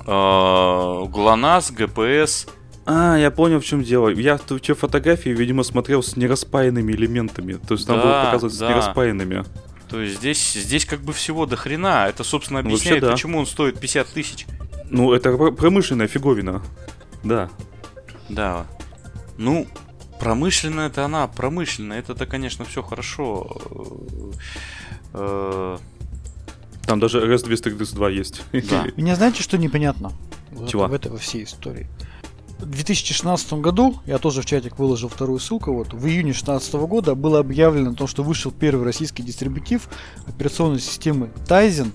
э, 0.00 0.10
GLONASS, 0.10 1.74
GPS, 1.74 2.48
а, 2.86 3.16
я 3.16 3.30
понял, 3.30 3.60
в 3.60 3.64
чем 3.64 3.84
дело. 3.84 4.08
Я 4.08 4.36
в 4.36 4.58
те 4.58 4.74
фотографии, 4.74 5.30
видимо, 5.30 5.62
смотрел 5.62 6.02
с 6.02 6.16
нераспаянными 6.16 6.92
элементами. 6.92 7.52
То 7.52 7.74
есть 7.74 7.86
там 7.86 7.98
да, 7.98 8.02
было 8.02 8.24
показывать 8.24 8.58
да. 8.58 8.66
с 8.66 8.68
нераспаянными. 8.68 9.44
То 9.90 10.00
есть 10.00 10.18
здесь, 10.18 10.52
здесь 10.52 10.84
как 10.84 11.00
бы 11.00 11.12
всего 11.12 11.46
до 11.46 11.56
хрена. 11.56 12.06
Это, 12.08 12.22
собственно, 12.22 12.60
объясняет, 12.60 13.02
Вообще, 13.02 13.06
да. 13.06 13.12
почему 13.12 13.38
он 13.38 13.46
стоит 13.46 13.80
50 13.80 14.06
тысяч. 14.08 14.46
Ну, 14.88 15.12
это 15.12 15.36
промышленная 15.36 16.06
фиговина. 16.06 16.62
Да. 17.24 17.50
Да. 18.28 18.66
Ну, 19.36 19.66
промышленная 20.20 20.86
это 20.88 21.04
она, 21.04 21.26
промышленная. 21.26 21.98
Это-то, 21.98 22.26
конечно, 22.26 22.64
все 22.64 22.82
хорошо. 22.82 23.60
Э, 25.12 25.78
Там 26.86 27.00
даже 27.00 27.20
RS-232 27.20 28.12
есть. 28.12 28.42
Да. 28.70 28.86
Меня 28.96 29.16
знаете, 29.16 29.42
что 29.42 29.58
непонятно? 29.58 30.12
Чего? 30.68 30.86
В, 30.86 30.92
этой, 30.92 31.10
во 31.10 31.18
всей 31.18 31.44
истории. 31.44 31.88
В 32.60 32.66
2016 32.66 33.54
году, 33.54 33.96
я 34.04 34.18
тоже 34.18 34.42
в 34.42 34.46
чатик 34.46 34.78
выложил 34.78 35.08
вторую 35.08 35.38
ссылку, 35.38 35.72
вот 35.72 35.94
в 35.94 36.06
июне 36.06 36.32
2016 36.32 36.74
года 36.74 37.14
было 37.14 37.38
объявлено 37.38 37.94
то, 37.94 38.06
что 38.06 38.22
вышел 38.22 38.50
первый 38.52 38.84
российский 38.84 39.22
дистрибутив 39.22 39.88
операционной 40.26 40.80
системы 40.80 41.30
Tizen, 41.48 41.90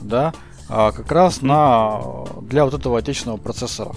да, 0.00 0.32
а 0.68 0.92
как 0.92 1.10
раз 1.10 1.42
на, 1.42 2.00
для 2.42 2.64
вот 2.64 2.74
этого 2.74 2.98
отечественного 2.98 3.38
процессора. 3.38 3.92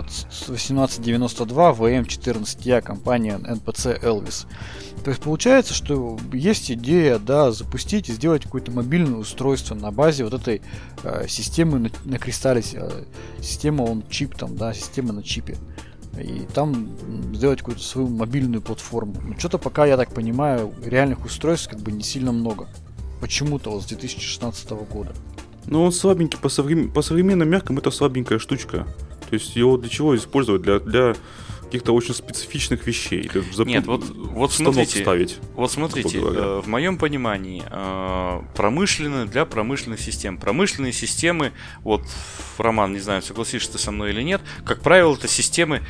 1892 0.00 1.70
VM14 1.72 2.82
компания 2.82 3.38
NPC 3.38 4.02
Elvis. 4.02 4.46
То 5.04 5.10
есть 5.10 5.22
получается, 5.22 5.74
что 5.74 6.18
есть 6.32 6.70
идея, 6.70 7.18
да, 7.18 7.50
запустить 7.50 8.08
и 8.08 8.12
сделать 8.12 8.44
какое-то 8.44 8.70
мобильное 8.70 9.18
устройство 9.18 9.74
на 9.74 9.90
базе 9.90 10.24
вот 10.24 10.34
этой 10.34 10.62
э, 11.02 11.26
системы 11.28 11.78
на, 11.78 11.90
на 12.04 12.18
кристалле, 12.18 12.62
э, 12.74 13.04
система 13.40 13.82
он 13.82 14.04
чип 14.08 14.36
там, 14.36 14.56
да, 14.56 14.72
система 14.72 15.12
на 15.12 15.22
чипе. 15.22 15.56
И 16.18 16.46
там 16.54 16.90
сделать 17.32 17.60
какую-то 17.60 17.82
свою 17.82 18.08
мобильную 18.08 18.60
платформу. 18.60 19.14
Но 19.22 19.38
что-то 19.38 19.58
пока, 19.58 19.86
я 19.86 19.96
так 19.96 20.12
понимаю, 20.12 20.72
реальных 20.84 21.24
устройств 21.24 21.70
как 21.70 21.80
бы 21.80 21.90
не 21.90 22.02
сильно 22.02 22.32
много. 22.32 22.68
Почему-то 23.20 23.70
вот 23.70 23.82
с 23.82 23.86
2016 23.86 24.70
года. 24.70 25.12
Ну, 25.66 25.82
он 25.82 25.92
слабенький, 25.92 26.38
по, 26.38 26.48
соврем... 26.48 26.90
по 26.92 27.02
современным 27.02 27.48
меркам 27.48 27.78
это 27.78 27.90
слабенькая 27.90 28.38
штучка. 28.38 28.86
То 29.32 29.36
есть 29.36 29.56
его 29.56 29.78
для 29.78 29.88
чего 29.88 30.14
использовать? 30.14 30.60
Для, 30.60 30.78
для 30.78 31.14
каких-то 31.64 31.94
очень 31.94 32.12
специфичных 32.12 32.86
вещей. 32.86 33.30
Зап... 33.54 33.66
Нет, 33.66 33.86
вот, 33.86 34.04
вот 34.04 34.52
смотрите, 34.52 35.00
ставить, 35.00 35.38
вот 35.54 35.72
смотрите, 35.72 36.18
э, 36.18 36.60
в 36.62 36.68
моем 36.68 36.98
понимании 36.98 37.62
э, 37.66 38.42
промышленные 38.54 39.24
для 39.24 39.46
промышленных 39.46 40.00
систем. 40.00 40.36
Промышленные 40.36 40.92
системы, 40.92 41.52
вот 41.80 42.02
Роман, 42.58 42.92
не 42.92 43.00
знаю, 43.00 43.22
согласишься 43.22 43.72
ты 43.72 43.78
со 43.78 43.90
мной 43.90 44.10
или 44.10 44.20
нет, 44.20 44.42
как 44.66 44.82
правило, 44.82 45.14
это 45.14 45.28
системы, 45.28 45.80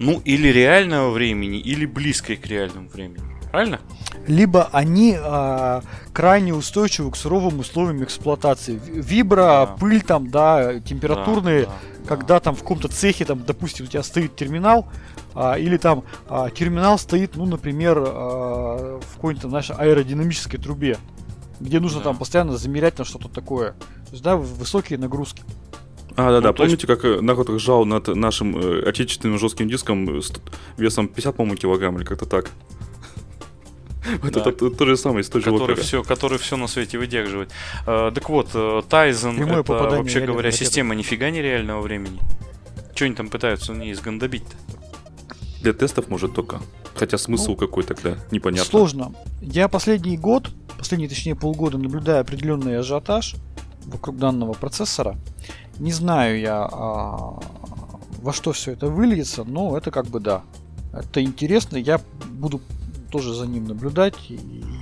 ну, 0.00 0.20
или 0.24 0.48
реального 0.48 1.12
времени, 1.12 1.60
или 1.60 1.86
близкой 1.86 2.34
к 2.34 2.46
реальному 2.46 2.88
времени. 2.88 3.22
Правильно? 3.52 3.80
Либо 4.26 4.68
они 4.72 5.16
э, 5.16 5.80
крайне 6.12 6.54
устойчивы 6.54 7.10
к 7.10 7.16
суровым 7.16 7.60
условиям 7.60 8.02
эксплуатации. 8.04 8.80
Вибра, 8.84 9.36
да. 9.36 9.66
пыль 9.78 10.02
там, 10.02 10.30
да, 10.30 10.80
температурные, 10.80 11.64
да, 11.64 11.66
да, 11.68 11.74
когда 12.10 12.34
да. 12.34 12.40
там 12.40 12.56
в 12.56 12.62
каком-то 12.62 12.88
цехе, 12.88 13.24
там, 13.24 13.44
допустим, 13.46 13.84
у 13.86 13.88
тебя 13.88 14.02
стоит 14.02 14.34
терминал, 14.34 14.88
а, 15.32 15.54
или 15.54 15.76
там 15.76 16.02
а, 16.28 16.50
терминал 16.50 16.98
стоит, 16.98 17.36
ну, 17.36 17.46
например, 17.46 18.02
а, 18.04 18.98
в 18.98 19.14
какой-то 19.14 19.46
нашей 19.46 19.76
аэродинамической 19.76 20.58
трубе, 20.58 20.98
где 21.60 21.78
нужно 21.78 22.00
да. 22.00 22.06
там 22.06 22.16
постоянно 22.16 22.56
замерять 22.56 22.98
на 22.98 23.04
что-то 23.04 23.28
такое. 23.28 23.74
То 24.06 24.10
есть, 24.10 24.24
да, 24.24 24.36
высокие 24.36 24.98
нагрузки. 24.98 25.44
А, 26.16 26.32
да, 26.32 26.40
да. 26.40 26.48
Ну, 26.48 26.54
Помните, 26.54 26.88
есть... 26.88 27.00
как 27.00 27.22
народ 27.22 27.48
ржал 27.48 27.84
над 27.84 28.08
нашим 28.08 28.58
э, 28.58 28.88
отечественным 28.88 29.38
жестким 29.38 29.68
диском 29.68 30.20
с 30.20 30.32
весом 30.78 31.06
50, 31.06 31.36
по-моему, 31.36 31.56
килограмм 31.56 31.96
или 31.96 32.04
как-то 32.04 32.26
так? 32.26 32.50
Вот 34.22 34.36
это 34.36 34.52
то 34.52 34.86
же 34.86 34.96
самое 34.96 35.22
из 35.22 35.28
той 35.28 35.42
же 35.42 35.50
который 35.50 35.76
все, 35.76 36.02
который 36.02 36.38
все 36.38 36.56
на 36.56 36.66
свете 36.66 36.98
выдерживает. 36.98 37.50
Э, 37.86 38.10
так 38.14 38.28
вот, 38.28 38.50
Тайзен 38.88 39.40
это, 39.42 39.72
вообще 39.72 40.20
говоря, 40.20 40.50
система 40.52 40.94
нифига 40.94 41.30
не 41.30 41.42
реального 41.42 41.80
времени. 41.80 42.18
Что 42.94 43.06
они 43.06 43.14
там 43.14 43.28
пытаются 43.28 43.72
не 43.72 43.92
изгандобить-то? 43.92 44.56
Для 45.62 45.72
тестов 45.72 46.08
может 46.08 46.34
только. 46.34 46.60
Хотя 46.94 47.18
смысл 47.18 47.52
ну, 47.52 47.56
какой 47.56 47.82
тогда, 47.84 48.16
непонятно. 48.30 48.70
Сложно. 48.70 49.14
Я 49.40 49.68
последний 49.68 50.18
год, 50.18 50.50
последний 50.76 51.08
точнее 51.08 51.34
полгода 51.34 51.78
наблюдаю 51.78 52.20
определенный 52.20 52.78
ажиотаж 52.78 53.36
вокруг 53.86 54.18
данного 54.18 54.52
процессора. 54.52 55.16
Не 55.78 55.92
знаю 55.92 56.38
я, 56.40 56.68
а, 56.70 57.40
во 58.18 58.32
что 58.32 58.52
все 58.52 58.72
это 58.72 58.88
выльется, 58.88 59.44
но 59.44 59.76
это 59.76 59.90
как 59.90 60.06
бы 60.06 60.20
да. 60.20 60.42
Это 60.92 61.22
интересно, 61.22 61.76
я 61.76 62.00
буду 62.30 62.60
тоже 63.10 63.34
за 63.34 63.46
ним 63.46 63.64
наблюдать. 63.64 64.14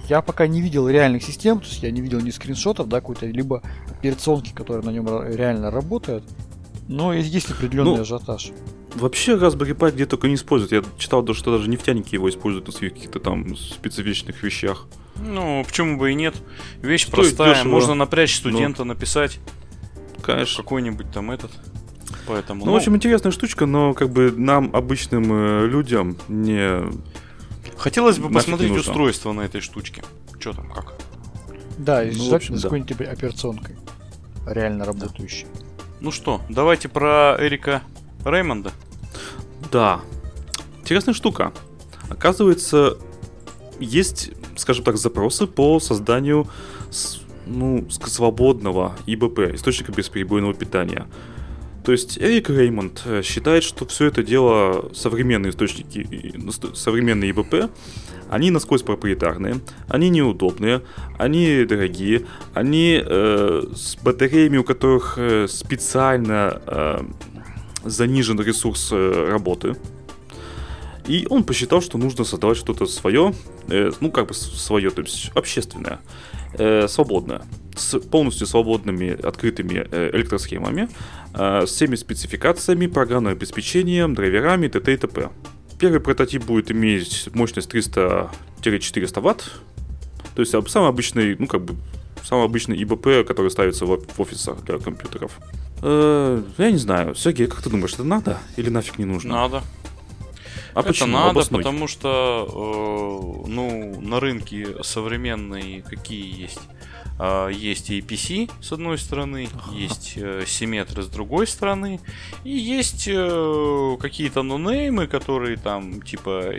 Я 0.08 0.22
пока 0.22 0.46
не 0.46 0.60
видел 0.60 0.88
реальных 0.88 1.22
систем, 1.22 1.60
то 1.60 1.66
есть 1.66 1.82
я 1.82 1.90
не 1.90 2.00
видел 2.00 2.20
ни 2.20 2.30
скриншотов, 2.30 2.88
да, 2.88 3.00
какой-то, 3.00 3.26
либо 3.26 3.62
операционки, 3.90 4.52
которые 4.52 4.84
на 4.84 4.90
нем 4.90 5.06
реально 5.06 5.70
работают. 5.70 6.24
Но 6.88 7.12
есть 7.12 7.50
определенный 7.50 7.96
ну, 7.96 8.02
ажиотаж. 8.02 8.52
Вообще 8.94 9.36
Raspberry 9.36 9.76
Pi 9.76 9.92
где 9.92 10.06
только 10.06 10.28
не 10.28 10.34
используют. 10.34 10.72
Я 10.72 10.90
читал, 10.98 11.26
что 11.34 11.56
даже 11.56 11.68
нефтяники 11.68 12.14
его 12.14 12.28
используют 12.30 12.66
на 12.66 12.72
своих 12.72 12.94
каких-то 12.94 13.20
там 13.20 13.56
специфичных 13.56 14.42
вещах. 14.42 14.86
Ну, 15.16 15.64
почему 15.66 15.98
бы 15.98 16.12
и 16.12 16.14
нет? 16.14 16.34
Вещь 16.80 17.06
Стоит 17.06 17.14
простая, 17.14 17.54
дешево. 17.54 17.68
можно 17.68 17.94
напрячь 17.94 18.36
студента, 18.36 18.84
но... 18.84 18.94
написать. 18.94 19.38
Конечно. 20.22 20.62
Какой-нибудь 20.62 21.10
там 21.12 21.30
этот. 21.30 21.50
Поэтому, 22.26 22.60
ну, 22.60 22.66
ну, 22.66 22.72
в 22.72 22.76
общем, 22.76 22.96
интересная 22.96 23.32
штучка, 23.32 23.66
но 23.66 23.94
как 23.94 24.10
бы 24.10 24.32
нам, 24.36 24.70
обычным 24.74 25.32
э, 25.32 25.66
людям, 25.66 26.16
не... 26.28 26.82
Хотелось 27.78 28.18
бы 28.18 28.28
посмотреть 28.30 28.72
устройство 28.72 29.32
на 29.32 29.42
этой 29.42 29.60
штучке. 29.60 30.02
Что 30.38 30.52
там, 30.52 30.70
как? 30.70 30.94
Да, 31.78 32.02
и 32.02 32.14
ну, 32.14 32.24
желательно 32.24 32.58
с 32.58 32.62
какой-нибудь 32.62 33.00
операционкой. 33.00 33.76
Реально 34.46 34.84
работающей. 34.84 35.46
Да. 35.54 35.64
Ну 36.00 36.10
что, 36.10 36.40
давайте 36.48 36.88
про 36.88 37.36
Эрика 37.38 37.82
Реймонда. 38.24 38.72
Да. 39.70 40.00
Интересная 40.80 41.14
штука. 41.14 41.52
Оказывается, 42.08 42.98
есть, 43.78 44.30
скажем 44.56 44.84
так, 44.84 44.96
запросы 44.96 45.46
по 45.46 45.78
созданию 45.80 46.48
ну, 47.46 47.88
свободного 47.90 48.96
ИБП, 49.06 49.54
источника 49.54 49.92
бесперебойного 49.92 50.54
питания. 50.54 51.06
То 51.88 51.92
есть 51.92 52.18
Эрик 52.18 52.50
Реймонд 52.50 53.00
э, 53.06 53.22
считает, 53.22 53.64
что 53.64 53.86
все 53.86 54.08
это 54.08 54.22
дело 54.22 54.90
современные 54.92 55.52
источники, 55.52 56.06
современные 56.74 57.30
ИБП, 57.30 57.70
они 58.28 58.50
насквозь 58.50 58.82
проприетарные, 58.82 59.62
они 59.88 60.10
неудобные, 60.10 60.82
они 61.16 61.64
дорогие, 61.64 62.26
они 62.52 63.02
э, 63.02 63.62
с 63.74 63.96
батареями, 64.02 64.58
у 64.58 64.64
которых 64.64 65.14
э, 65.16 65.48
специально 65.48 66.60
э, 66.66 67.00
занижен 67.86 68.38
ресурс 68.38 68.90
э, 68.92 69.30
работы. 69.30 69.74
И 71.06 71.26
он 71.30 71.42
посчитал, 71.42 71.80
что 71.80 71.96
нужно 71.96 72.24
создавать 72.24 72.58
что-то 72.58 72.84
свое, 72.84 73.32
э, 73.70 73.92
ну 74.00 74.10
как 74.10 74.28
бы 74.28 74.34
свое, 74.34 74.90
то 74.90 75.00
есть 75.00 75.30
общественное, 75.34 76.00
э, 76.54 76.88
свободное, 76.88 77.42
с 77.76 77.98
полностью 77.98 78.46
свободными 78.46 79.10
открытыми 79.26 79.86
э, 79.90 80.10
электросхемами, 80.14 80.88
э, 81.34 81.66
с 81.66 81.70
всеми 81.70 81.96
спецификациями, 81.96 82.86
программным 82.86 83.32
обеспечением, 83.32 84.14
драйверами, 84.14 84.68
т.т. 84.68 84.92
и 84.92 84.96
т.п. 84.96 85.30
Первый 85.78 86.00
прототип 86.00 86.44
будет 86.44 86.70
иметь 86.70 87.28
мощность 87.34 87.72
300-400 87.72 89.20
ватт, 89.20 89.50
то 90.34 90.42
есть 90.42 90.52
самый 90.70 90.88
обычный, 90.88 91.36
ну 91.38 91.46
как 91.46 91.62
бы 91.62 91.76
самый 92.24 92.44
обычный 92.44 92.82
ИБП, 92.82 93.26
который 93.26 93.50
ставится 93.50 93.86
в, 93.86 93.98
в 93.98 94.20
офисах 94.20 94.62
для 94.64 94.78
компьютеров. 94.78 95.38
Э, 95.82 96.42
я 96.58 96.70
не 96.70 96.78
знаю, 96.78 97.14
Сергей, 97.14 97.46
как 97.46 97.62
ты 97.62 97.70
думаешь, 97.70 97.94
это 97.94 98.04
надо 98.04 98.38
или 98.56 98.68
нафиг 98.68 98.98
не 98.98 99.04
нужно? 99.04 99.34
Надо. 99.34 99.62
А 100.78 100.80
это 100.80 100.88
почему? 100.90 101.12
надо, 101.12 101.30
Обоснуй. 101.30 101.62
потому 101.62 101.88
что, 101.88 102.46
э, 103.44 103.48
ну, 103.48 104.00
на 104.00 104.20
рынке 104.20 104.76
современные 104.84 105.82
какие 105.82 106.42
есть? 106.42 106.60
А, 107.18 107.48
Есть 107.48 107.90
APC 107.90 108.48
с 108.60 108.70
одной 108.70 108.96
стороны, 108.96 109.48
есть 109.72 110.12
э, 110.16 110.44
симметры 110.46 111.02
с 111.02 111.08
другой 111.08 111.48
стороны, 111.48 111.98
и 112.44 112.50
есть 112.50 113.08
э, 113.08 113.96
какие-то 113.98 114.42
нонеймы, 114.44 115.08
которые 115.08 115.56
там 115.56 116.00
типа 116.00 116.52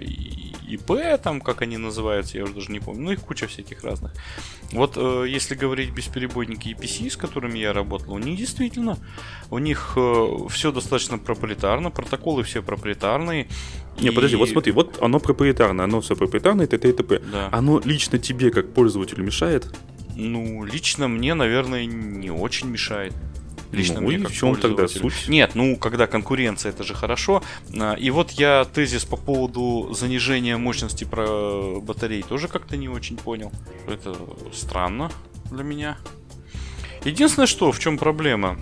ИП, 0.76 1.22
там 1.24 1.42
как 1.42 1.62
они 1.62 1.78
называются, 1.78 2.38
я 2.38 2.44
уже 2.44 2.54
даже 2.54 2.72
не 2.72 2.80
помню, 2.80 3.02
ну 3.04 3.12
их 3.12 3.22
куча 3.22 3.48
всяких 3.48 3.84
разных. 3.84 4.12
Вот 4.72 4.94
э, 4.98 5.26
если 5.28 5.56
говорить 5.56 5.92
бесперебойники 5.92 6.70
EPC, 6.70 7.10
с 7.10 7.18
которыми 7.18 7.58
я 7.60 7.74
работал, 7.74 8.14
у 8.14 8.20
них 8.20 8.38
действительно, 8.38 8.98
у 9.52 9.58
них 9.58 9.98
все 10.50 10.72
достаточно 10.72 11.18
проприетарно, 11.18 11.92
протоколы 11.92 12.44
все 12.44 12.62
проприетарные. 12.62 13.48
Не, 14.02 14.12
подожди, 14.12 14.36
и- 14.36 14.40
вот 14.40 14.50
смотри, 14.50 14.72
вот 14.72 14.98
оно 15.02 15.20
проприетарное, 15.20 15.86
оно 15.86 16.00
все 16.02 16.16
проприетарное, 16.16 16.68
т.т. 16.68 16.90
и 16.90 16.94
т.п. 16.94 17.20
Да. 17.32 17.50
Оно 17.52 17.80
лично 17.84 18.18
тебе, 18.20 18.52
как 18.52 18.74
пользователю, 18.74 19.24
мешает? 19.24 19.68
Ну, 20.16 20.64
лично 20.66 21.08
мне, 21.08 21.34
наверное, 21.34 21.86
не 21.86 22.30
очень 22.30 22.68
мешает. 22.70 23.14
Лично 23.72 24.02
ну, 24.02 24.08
мне 24.08 24.18
и 24.18 24.22
как 24.22 24.32
в 24.32 24.36
чем 24.36 24.56
тогда 24.56 24.88
суть? 24.88 25.28
Нет, 25.28 25.52
ну, 25.54 25.78
когда 25.78 26.08
конкуренция, 26.08 26.72
это 26.72 26.84
же 26.84 26.96
хорошо. 26.96 27.44
А, 27.80 27.94
И 27.94 28.10
вот 28.10 28.32
я 28.32 28.66
тезис 28.66 29.06
по 29.06 29.16
поводу 29.16 29.94
занижения 29.94 30.58
мощности 30.58 31.04
про 31.04 31.80
батарей 31.80 32.24
тоже 32.24 32.48
как-то 32.48 32.78
не 32.78 32.90
очень 32.90 33.18
понял. 33.18 33.52
Это 33.88 34.16
странно 34.54 35.12
для 35.52 35.64
меня. 35.64 35.98
Единственное, 37.06 37.48
что, 37.48 37.72
в 37.72 37.80
чем 37.80 37.98
проблема, 37.98 38.60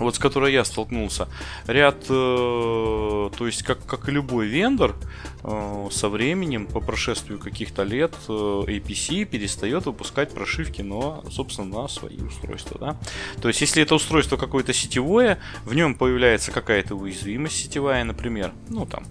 вот 0.00 0.16
с 0.16 0.18
которой 0.18 0.52
я 0.52 0.64
столкнулся, 0.64 1.28
ряд, 1.66 2.04
э, 2.08 3.30
то 3.36 3.46
есть 3.46 3.62
как, 3.62 3.84
как 3.86 4.08
и 4.08 4.12
любой 4.12 4.46
вендор, 4.46 4.94
э, 5.42 5.88
со 5.90 6.08
временем, 6.08 6.66
по 6.66 6.80
прошествию 6.80 7.38
каких-то 7.38 7.82
лет, 7.82 8.14
э, 8.28 8.32
APC 8.32 9.24
перестает 9.24 9.86
выпускать 9.86 10.32
прошивки, 10.32 10.82
но, 10.82 11.24
собственно, 11.30 11.82
на 11.82 11.88
свои 11.88 12.18
устройства, 12.18 12.78
да. 12.78 12.96
То 13.40 13.48
есть, 13.48 13.60
если 13.60 13.82
это 13.82 13.94
устройство 13.94 14.36
какое-то 14.36 14.72
сетевое, 14.72 15.38
в 15.64 15.74
нем 15.74 15.94
появляется 15.94 16.50
какая-то 16.50 16.94
уязвимость 16.94 17.56
сетевая, 17.56 18.04
например, 18.04 18.52
ну 18.68 18.86
там, 18.86 19.04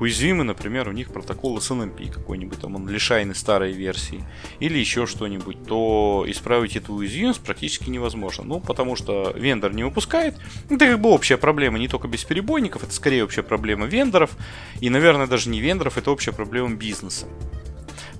уязвимы, 0.00 0.44
например, 0.44 0.88
у 0.88 0.92
них 0.92 1.12
протокол 1.12 1.58
SNMP 1.58 2.10
какой-нибудь, 2.10 2.60
там 2.60 2.76
он 2.76 2.88
лишайный 2.88 3.34
старой 3.34 3.72
версии, 3.72 4.24
или 4.58 4.78
еще 4.78 5.06
что-нибудь, 5.06 5.64
то 5.64 6.24
исправить 6.26 6.76
эту 6.76 6.94
уязвимость 6.94 7.40
практически 7.40 7.90
невозможно. 7.90 8.44
Ну, 8.44 8.60
потому 8.60 8.96
что 8.96 9.32
вендор 9.36 9.72
не 9.72 9.84
выпускает. 9.84 10.36
Это 10.68 10.86
как 10.86 11.00
бы 11.00 11.10
общая 11.10 11.36
проблема 11.36 11.78
не 11.78 11.88
только 11.88 12.08
бесперебойников, 12.08 12.82
это 12.82 12.92
скорее 12.92 13.24
общая 13.24 13.42
проблема 13.42 13.86
вендоров, 13.86 14.30
и, 14.80 14.90
наверное, 14.90 15.26
даже 15.26 15.48
не 15.50 15.60
вендоров, 15.60 15.98
это 15.98 16.10
общая 16.10 16.32
проблема 16.32 16.74
бизнеса. 16.74 17.26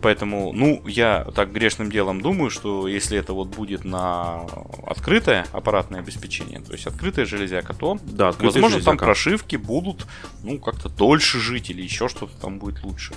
Поэтому, 0.03 0.53
ну, 0.55 0.83
я 0.87 1.27
так 1.35 1.53
грешным 1.53 1.91
делом 1.91 2.21
думаю, 2.23 2.49
что 2.51 2.89
если 2.89 3.19
это 3.19 3.35
вот 3.35 3.49
будет 3.49 3.85
на 3.85 4.47
открытое 4.87 5.47
аппаратное 5.53 6.01
обеспечение, 6.01 6.61
то 6.61 6.73
есть 6.73 6.87
открытая 6.87 7.27
железяка, 7.27 7.75
то, 7.75 7.99
Да, 8.03 8.29
открытая 8.29 8.63
возможно, 8.63 8.77
там 8.79 8.85
железяка. 8.95 9.05
прошивки 9.05 9.57
будут, 9.57 10.07
ну, 10.43 10.59
как-то 10.59 10.89
дольше 10.89 11.39
жить 11.39 11.69
или 11.71 11.83
еще 11.83 12.09
что-то 12.09 12.33
там 12.41 12.59
будет 12.59 12.83
лучше. 12.83 13.13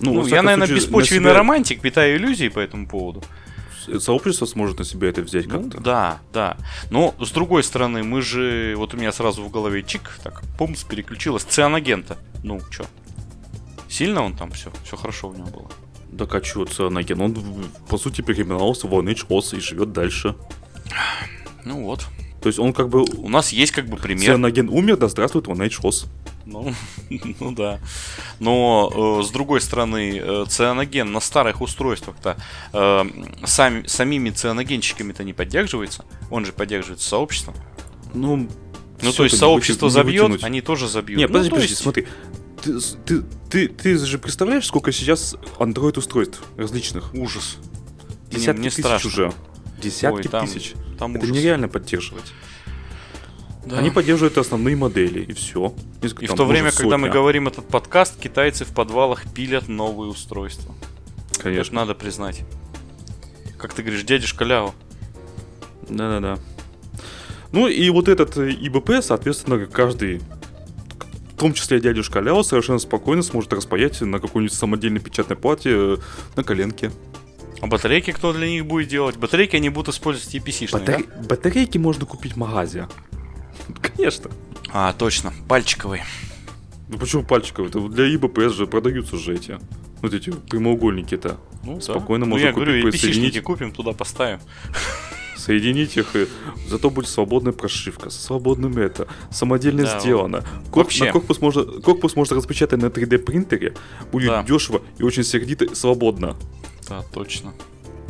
Ну, 0.00 0.14
Ну, 0.14 0.26
я, 0.26 0.42
наверное, 0.42 0.66
случае, 0.66 0.84
беспочвенный 0.84 1.20
на 1.24 1.30
себя 1.30 1.38
романтик, 1.38 1.80
питаю 1.80 2.16
иллюзии 2.16 2.48
по 2.48 2.58
этому 2.58 2.88
поводу. 2.88 3.22
Сообщество 4.00 4.46
сможет 4.46 4.80
на 4.80 4.84
себя 4.84 5.08
это 5.08 5.22
взять 5.22 5.46
Ну, 5.46 5.62
как-то. 5.62 5.80
да, 5.80 6.18
да. 6.32 6.56
Но, 6.90 7.14
с 7.20 7.30
другой 7.30 7.62
стороны, 7.62 8.02
мы 8.02 8.20
же... 8.20 8.74
Вот 8.76 8.94
у 8.94 8.96
меня 8.96 9.12
сразу 9.12 9.42
в 9.44 9.50
голове 9.50 9.84
чик, 9.84 10.18
так, 10.24 10.42
помс, 10.58 10.82
переключилось. 10.82 11.44
Цианагента. 11.44 12.18
Ну, 12.42 12.60
чё? 12.70 12.84
Сильно 13.88 14.22
он 14.22 14.36
там 14.36 14.50
все? 14.50 14.72
Все 14.84 14.96
хорошо 14.96 15.28
у 15.28 15.34
него 15.34 15.46
было. 15.46 15.70
Да 16.12 16.26
а 16.30 16.40
чё? 16.40 16.66
Он, 17.24 17.36
по 17.88 17.98
сути, 17.98 18.22
переименовался 18.22 18.86
в 18.86 18.94
One 18.94 19.56
и 19.56 19.60
живет 19.60 19.92
дальше. 19.92 20.34
Ну 21.64 21.84
вот. 21.84 22.06
То 22.40 22.48
есть 22.48 22.58
он 22.58 22.72
как 22.72 22.88
бы... 22.88 23.02
У 23.02 23.28
нас 23.28 23.52
есть 23.52 23.72
как 23.72 23.88
бы 23.88 23.96
пример. 23.96 24.26
Цианоген 24.26 24.68
умер, 24.68 24.98
да 24.98 25.08
здравствует 25.08 25.46
One 25.46 25.68
Hoss. 25.68 26.06
Ну, 26.44 26.72
ну 27.40 27.52
да. 27.52 27.80
Но 28.38 29.18
э, 29.20 29.24
с 29.24 29.30
другой 29.30 29.60
стороны, 29.60 30.20
э, 30.22 30.44
цианоген 30.48 31.10
на 31.10 31.18
старых 31.20 31.60
устройствах-то 31.60 32.36
э, 32.72 33.04
сами, 33.44 33.86
самими 33.86 34.30
цианогенщиками-то 34.30 35.24
не 35.24 35.32
поддерживается. 35.32 36.04
Он 36.30 36.44
же 36.44 36.52
поддерживается 36.52 37.08
сообществом. 37.08 37.56
Ну, 38.14 38.48
Ну, 39.02 39.12
то 39.12 39.24
есть 39.24 39.36
сообщество 39.36 39.90
забьет, 39.90 40.22
вытянуть. 40.22 40.44
они 40.44 40.60
тоже 40.60 40.88
забьют. 40.88 41.18
Не, 41.18 41.24
Ну, 41.26 41.32
подожди, 41.32 41.50
подожди, 41.50 41.70
есть- 41.72 41.82
смотри. 41.82 42.06
Ты, 42.66 42.80
ты, 43.04 43.22
ты, 43.50 43.68
ты 43.68 43.96
же 43.98 44.18
представляешь, 44.18 44.66
сколько 44.66 44.92
сейчас 44.92 45.36
Android 45.58 45.98
устройств 45.98 46.42
различных? 46.56 47.14
Ужас. 47.14 47.58
Десятки 48.30 48.58
мне 48.60 48.70
тысяч 48.70 48.80
страшно. 48.84 49.08
уже. 49.08 49.32
Десятки 49.80 50.16
Ой, 50.16 50.22
там- 50.24 50.46
тысяч. 50.46 50.74
Там 50.98 51.14
Это 51.14 51.24
ужас. 51.24 51.36
нереально 51.36 51.68
поддерживать. 51.68 52.32
Да. 53.66 53.78
Они 53.78 53.90
поддерживают 53.90 54.38
основные 54.38 54.76
модели, 54.76 55.20
и 55.22 55.32
все. 55.32 55.74
И 56.20 56.26
в 56.26 56.34
то 56.34 56.44
время, 56.44 56.70
когда 56.70 56.98
мы 56.98 57.08
говорим 57.08 57.48
этот 57.48 57.66
подкаст, 57.66 58.18
китайцы 58.18 58.64
в 58.64 58.68
подвалах 58.68 59.24
пилят 59.32 59.68
новые 59.68 60.10
устройства. 60.10 60.74
Это 61.32 61.40
Конечно. 61.42 61.74
надо 61.74 61.94
признать. 61.94 62.42
Как 63.58 63.74
ты 63.74 63.82
говоришь, 63.82 64.04
дядюшка 64.04 64.44
Ляо. 64.44 64.74
Да-да-да. 65.88 66.38
Ну 67.52 67.68
и 67.68 67.88
вот 67.90 68.08
этот 68.08 68.36
э, 68.36 68.50
ИБП, 68.52 69.02
соответственно, 69.02 69.66
каждый, 69.66 70.20
в 71.36 71.38
том 71.38 71.52
числе 71.52 71.80
дядюшка 71.80 72.20
Ляо, 72.20 72.42
совершенно 72.42 72.78
спокойно 72.78 73.22
сможет 73.22 73.52
распаять 73.52 74.00
на 74.00 74.20
какой-нибудь 74.20 74.56
самодельной 74.56 75.00
печатной 75.00 75.36
плате 75.36 75.70
э, 75.70 75.96
на 76.34 76.42
коленке. 76.42 76.90
А 77.60 77.66
батарейки 77.66 78.10
кто 78.10 78.32
для 78.32 78.48
них 78.48 78.64
будет 78.64 78.88
делать? 78.88 79.18
Батарейки 79.18 79.54
они 79.54 79.68
будут 79.68 79.94
использовать 79.94 80.34
EPC-шные, 80.34 80.82
Батаре- 80.82 81.26
Батарейки 81.26 81.76
можно 81.76 82.06
купить 82.06 82.32
в 82.32 82.36
магазе. 82.36 82.88
Конечно. 83.82 84.30
А, 84.72 84.94
точно, 84.94 85.34
пальчиковые. 85.46 86.06
Ну 86.88 86.96
почему 86.96 87.22
пальчиковые? 87.22 87.68
Это 87.68 87.86
для 87.86 88.14
ИБП 88.14 88.50
же 88.50 88.66
продаются 88.66 89.18
же 89.18 89.34
эти. 89.34 89.58
Вот 90.00 90.14
эти 90.14 90.30
прямоугольники-то. 90.30 91.36
Ну, 91.64 91.82
Спокойно 91.82 92.24
да. 92.24 92.30
можно 92.30 92.44
ну, 92.44 92.48
я 92.48 92.52
купить, 92.54 92.68
говорю, 92.68 92.90
подсоединить. 92.90 93.42
Купим, 93.42 93.72
туда 93.72 93.92
поставим. 93.92 94.40
Соединить 95.46 95.96
их, 95.96 96.16
и 96.16 96.26
зато 96.68 96.90
будет 96.90 97.08
свободная 97.08 97.52
прошивка, 97.52 98.10
со 98.10 98.20
свободным 98.20 98.76
это, 98.78 99.06
самодельно 99.30 99.84
Да, 99.84 100.00
сделано. 100.00 100.36
Корп- 100.72 100.76
вообще. 100.76 101.04
на 101.04 101.12
корпус 101.12 101.40
можно, 101.40 101.62
корпус 101.64 102.16
можно 102.16 102.34
распечатать 102.36 102.82
на 102.82 102.86
3D 102.86 103.18
принтере, 103.18 103.74
будет 104.10 104.28
Да. 104.30 104.42
дешево 104.42 104.82
и 104.98 105.04
очень 105.04 105.22
сердито 105.22 105.64
и 105.66 105.74
свободно. 105.76 106.36
Да, 106.88 107.02
точно. 107.12 107.54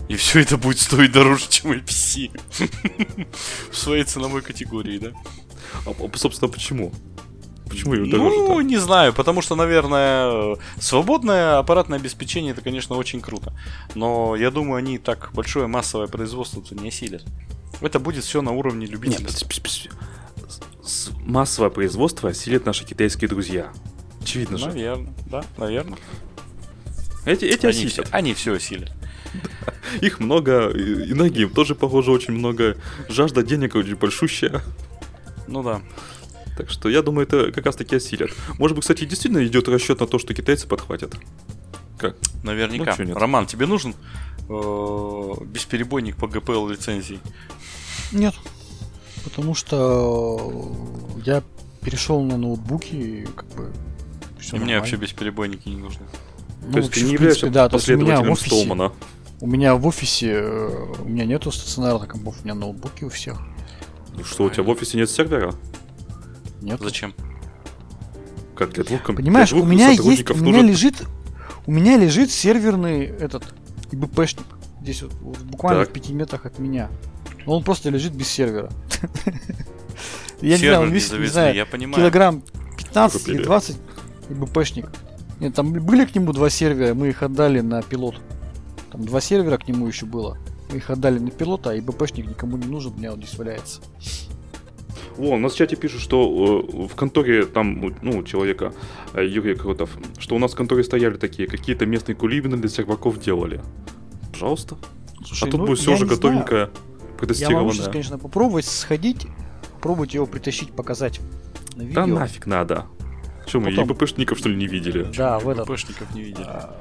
И 0.08 0.16
все 0.16 0.40
это 0.40 0.56
будет 0.56 0.78
стоить 0.78 1.12
дороже, 1.12 1.44
чем 1.50 1.72
EPC. 1.72 2.30
В 3.70 3.76
своей 3.76 4.04
ценовой 4.04 4.40
категории, 4.40 4.96
да? 4.98 5.12
А, 5.84 5.90
а, 5.90 6.16
собственно, 6.16 6.50
почему? 6.50 6.90
Почему 7.68 7.94
ее 7.94 8.04
Ну, 8.04 8.10
дороже-то? 8.10 8.62
не 8.62 8.76
знаю, 8.78 9.12
потому 9.12 9.42
что, 9.42 9.54
наверное, 9.56 10.56
свободное 10.78 11.58
аппаратное 11.58 11.98
обеспечение 11.98 12.52
это, 12.52 12.60
конечно, 12.62 12.96
очень 12.96 13.20
круто. 13.20 13.52
Но 13.94 14.36
я 14.36 14.50
думаю, 14.50 14.78
они 14.78 14.98
так 14.98 15.30
большое 15.34 15.66
массовое 15.66 16.06
производство 16.06 16.62
не 16.74 16.88
осилят. 16.88 17.24
Это 17.80 17.98
будет 17.98 18.24
все 18.24 18.40
на 18.42 18.52
уровне 18.52 18.86
любителей. 18.86 19.26
массовое 21.24 21.70
производство 21.70 22.30
осилят 22.30 22.64
наши 22.66 22.84
китайские 22.84 23.28
друзья. 23.28 23.72
Очевидно 24.22 24.58
же. 24.58 24.66
Наверное, 24.66 25.12
да, 25.26 25.44
наверное. 25.58 25.98
Эти, 27.24 27.44
эти 27.44 27.66
Они 27.66 27.86
все, 27.86 28.02
осилят. 28.02 28.08
они 28.12 28.34
все 28.34 28.54
осилят. 28.54 28.92
Их 30.00 30.20
много, 30.20 30.68
и 30.70 31.12
ноги 31.12 31.42
им 31.42 31.50
тоже, 31.50 31.74
похоже, 31.74 32.10
очень 32.12 32.32
много. 32.34 32.76
Жажда 33.08 33.42
денег 33.42 33.74
очень 33.74 33.96
большущая. 33.96 34.62
Ну 35.48 35.62
да. 35.62 35.82
Так 36.56 36.70
что 36.70 36.88
я 36.88 37.02
думаю, 37.02 37.26
это 37.26 37.52
как 37.52 37.66
раз 37.66 37.76
таки 37.76 37.96
осилят. 37.96 38.30
Может 38.58 38.76
быть, 38.76 38.82
кстати, 38.82 39.04
действительно 39.04 39.44
идет 39.46 39.68
расчет 39.68 40.00
на 40.00 40.06
то, 40.06 40.18
что 40.18 40.32
китайцы 40.32 40.66
подхватят. 40.66 41.14
Как? 41.98 42.16
Наверняка. 42.42 42.94
Ну? 42.98 43.14
Роман, 43.14 43.46
тебе 43.46 43.66
нужен 43.66 43.94
э, 44.48 45.32
бесперебойник 45.46 46.16
по 46.16 46.28
ГПЛ 46.28 46.68
лицензии? 46.68 47.20
Нет. 48.12 48.34
Потому 49.24 49.54
что 49.54 50.74
я 51.24 51.42
перешел 51.82 52.22
на 52.22 52.36
ноутбуки 52.36 52.94
и 52.94 53.26
как 53.26 53.46
бы 53.48 53.72
И 54.52 54.56
мне 54.56 54.78
вообще 54.78 54.96
бесперебойники 54.96 55.68
не 55.68 55.76
нужны. 55.76 56.06
Ну, 56.62 56.72
то 56.72 56.78
есть 56.78 56.92
ты 56.92 57.00
не 57.02 57.16
в 57.16 57.18
принципе, 57.18 57.46
являешься 57.46 57.50
да, 57.50 57.68
то 57.68 57.76
есть 57.76 57.88
у 57.88 57.96
меня 57.96 58.20
в 58.20 58.28
последователем 58.28 58.32
офисе, 58.32 58.56
Столмана. 58.56 58.92
у 59.40 59.46
меня 59.46 59.74
в 59.76 59.86
офисе, 59.86 60.32
э, 60.32 60.94
у 61.00 61.08
меня 61.08 61.24
нету 61.24 61.52
стационарных 61.52 62.08
компов, 62.08 62.36
у 62.40 62.44
меня 62.44 62.54
ноутбуки 62.54 63.04
у 63.04 63.08
всех. 63.08 63.38
Ну 64.16 64.24
Что, 64.24 64.44
у 64.44 64.50
тебя 64.50 64.62
в 64.62 64.68
офисе 64.68 64.96
нет 64.96 65.10
сервера? 65.10 65.54
Нет. 66.66 66.80
Зачем? 66.80 67.14
Как 68.54 68.72
для 68.72 68.84
двух 68.84 69.02
комп- 69.02 69.16
Понимаешь, 69.18 69.50
для 69.50 69.58
у 69.58 69.60
двух 69.62 69.72
меня 69.72 69.90
есть, 69.90 70.00
у 70.30 70.34
меня 70.36 70.62
нужен- 70.62 70.66
лежит, 70.68 71.02
у 71.66 71.70
меня 71.72 71.96
лежит 71.96 72.30
серверный 72.30 73.04
этот 73.04 73.54
ИБПшник. 73.92 74.44
Здесь 74.82 75.02
вот, 75.02 75.12
вот 75.20 75.38
буквально 75.38 75.82
Так. 75.84 75.90
в 75.90 75.92
пяти 75.92 76.12
метрах 76.12 76.46
от 76.46 76.58
меня. 76.58 76.88
Но 77.44 77.56
он 77.56 77.62
просто 77.64 77.90
лежит 77.90 78.12
без 78.14 78.28
сервера. 78.28 78.70
Я 80.40 80.52
не 80.52 80.56
знаю, 80.58 80.80
он 80.80 80.84
Сервер 80.86 80.94
весит, 80.94 81.18
не 81.18 81.26
знаю, 81.26 81.54
я 81.54 81.64
понимаю. 81.64 81.96
килограмм 81.96 82.42
15 82.76 83.22
или 83.28 83.32
Купили. 83.36 83.44
20 83.46 83.76
ИБПшник. 84.28 84.90
Нет, 85.40 85.54
там 85.54 85.72
были 85.72 86.04
к 86.04 86.14
нему 86.14 86.32
два 86.32 86.50
сервера, 86.50 86.92
мы 86.94 87.08
их 87.08 87.22
отдали 87.22 87.60
на 87.60 87.80
пилот. 87.82 88.16
Там 88.92 89.04
два 89.04 89.20
сервера 89.20 89.56
к 89.56 89.66
нему 89.68 89.86
еще 89.86 90.04
было. 90.06 90.36
Мы 90.70 90.78
их 90.78 90.90
отдали 90.90 91.18
на 91.18 91.30
пилота, 91.30 91.70
а 91.70 91.78
ИБПшник 91.78 92.26
никому 92.26 92.56
не 92.58 92.66
нужен, 92.66 92.92
у 92.94 92.98
меня 92.98 93.10
вот 93.12 93.20
здесь 93.20 93.38
валяется. 93.38 93.80
Во, 95.16 95.30
у 95.34 95.38
нас 95.38 95.54
в 95.54 95.56
чате 95.56 95.76
пишут, 95.76 96.00
что 96.02 96.66
э, 96.68 96.86
в 96.88 96.94
конторе 96.94 97.46
там, 97.46 97.94
ну, 98.02 98.18
у 98.18 98.22
человека, 98.22 98.72
э, 99.14 99.26
Юрий 99.26 99.54
Крутов, 99.54 99.90
что 100.18 100.34
у 100.36 100.38
нас 100.38 100.52
в 100.52 100.56
конторе 100.56 100.84
стояли 100.84 101.16
такие, 101.16 101.48
какие-то 101.48 101.86
местные 101.86 102.14
кулибины 102.14 102.56
для 102.56 102.68
серваков 102.68 103.18
делали. 103.18 103.60
Пожалуйста. 104.32 104.76
Слушай, 105.24 105.48
а 105.48 105.50
тут 105.50 105.60
ну, 105.60 105.66
будет 105.66 105.78
все 105.78 105.94
уже 105.94 106.06
готовенькое, 106.06 106.60
Я 106.60 106.66
могу 106.66 106.72
сейчас, 106.76 107.16
протестированное. 107.18 107.86
конечно, 107.90 108.18
попробовать 108.18 108.66
сходить, 108.66 109.26
попробовать 109.74 110.14
его 110.14 110.26
притащить, 110.26 110.72
показать 110.72 111.20
на 111.74 111.82
видео. 111.82 111.94
Да 112.02 112.06
нафиг 112.06 112.46
надо. 112.46 112.86
Че, 113.46 113.60
мы 113.60 113.70
Потом. 113.70 113.92
ИБПшников, 113.92 114.38
что 114.38 114.48
ли, 114.48 114.56
не 114.56 114.66
видели? 114.66 115.04
Да, 115.16 115.38
в 115.38 115.48
этот. 115.48 115.68
БПшников 115.68 116.12
не 116.14 116.22
видели. 116.22 116.44
а, 116.46 116.74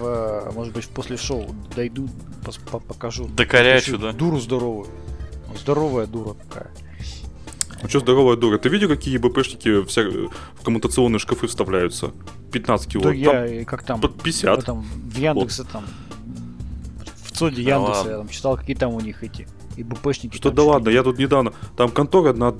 в, 0.00 0.52
может 0.54 0.74
быть, 0.74 0.86
после 0.88 1.16
шоу 1.16 1.54
дойду, 1.76 2.08
пос- 2.44 2.58
по- 2.68 2.80
покажу. 2.80 3.26
Докорячу, 3.28 3.96
да? 3.96 4.12
Дуру 4.12 4.40
здоровую. 4.40 4.88
Здоровая 5.56 6.06
дура 6.06 6.34
такая. 6.34 6.70
Ну 7.84 7.90
что, 7.90 8.00
здоровая 8.00 8.36
дура, 8.36 8.56
ты 8.56 8.70
видел, 8.70 8.88
какие 8.88 9.16
ИБПшники 9.18 9.84
вся, 9.84 10.04
в 10.04 10.64
коммутационные 10.64 11.18
шкафы 11.18 11.46
вставляются? 11.46 12.12
15 12.50 12.88
кило. 12.90 13.02
Да 13.04 13.10
Там 13.10 13.18
я, 13.18 13.46
и 13.46 13.64
как 13.64 13.84
там, 13.84 14.00
под 14.00 14.22
50. 14.22 14.56
в, 14.58 14.62
этом, 14.62 14.80
в 14.80 15.18
Яндексе 15.18 15.64
там, 15.64 15.84
в 17.26 17.32
ЦОДе 17.32 17.62
Да 17.62 17.70
Яндекса 17.72 17.98
ладно. 17.98 18.10
я 18.10 18.16
там 18.16 18.28
читал, 18.28 18.56
какие 18.56 18.74
там 18.74 18.94
у 18.94 19.00
них 19.00 19.22
эти 19.22 19.46
ИБПшники. 19.76 20.34
Что 20.34 20.48
там 20.48 20.54
да 20.56 20.62
ладно, 20.62 20.88
я 20.88 21.02
тут 21.02 21.18
недавно, 21.18 21.52
там 21.76 21.90
контора 21.90 22.30
одна, 22.30 22.54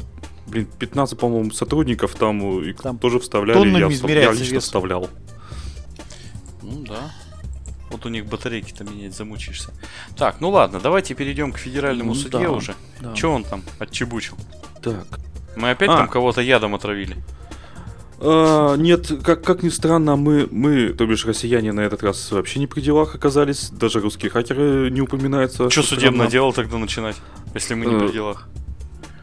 блин, 0.46 0.68
15, 0.78 1.18
по-моему, 1.18 1.50
сотрудников 1.52 2.14
там, 2.16 2.60
э, 2.60 2.70
и 2.70 2.72
Там 2.74 2.98
тоже 2.98 3.18
вставляли, 3.18 3.66
я, 3.66 4.20
я 4.20 4.32
лично 4.32 4.54
вес. 4.56 4.64
вставлял. 4.64 5.08
Ну 6.60 6.84
да. 6.87 7.10
Вот 7.90 8.04
у 8.04 8.10
них 8.10 8.26
батарейки-то 8.26 8.84
менять 8.84 9.14
замучишься. 9.14 9.72
Так, 10.18 10.42
ну 10.42 10.50
ладно, 10.50 10.80
давайте 10.80 11.14
перейдем 11.14 11.50
к 11.52 11.56
федеральному 11.56 12.10
Ну 12.10 12.14
судье 12.14 12.40
да, 12.40 12.50
уже. 12.50 12.74
да. 13.00 13.14
Че 13.14 13.28
он 13.30 13.44
там 13.44 13.62
отчебучил? 13.78 14.37
Так. 14.84 15.20
Мы 15.56 15.70
опять 15.70 15.88
А. 15.88 15.98
там 15.98 16.08
кого-то 16.08 16.40
ядом 16.40 16.74
отравили. 16.74 17.16
А, 18.20 18.76
нет, 18.76 19.10
как, 19.22 19.42
как 19.42 19.62
ни 19.62 19.68
странно, 19.68 20.16
мы, 20.16 20.48
мы, 20.50 20.88
то 20.90 21.06
бишь 21.06 21.26
россияне, 21.26 21.72
на 21.72 21.80
этот 21.80 22.02
раз 22.02 22.30
вообще 22.32 22.60
не 22.60 22.66
при 22.66 22.80
делах 22.80 23.14
оказались. 23.14 23.70
Даже 23.70 24.00
русские 24.00 24.30
хакеры 24.30 24.90
не 24.90 25.00
упоминаются. 25.00 25.68
Что 25.70 25.82
странно. 25.82 26.26
дело 26.28 26.52
тогда 26.52 26.78
начинать, 26.78 27.16
если 27.54 27.74
мы 27.74 27.86
не 27.86 27.94
Э, 27.94 28.06
при 28.06 28.12
делах? 28.12 28.48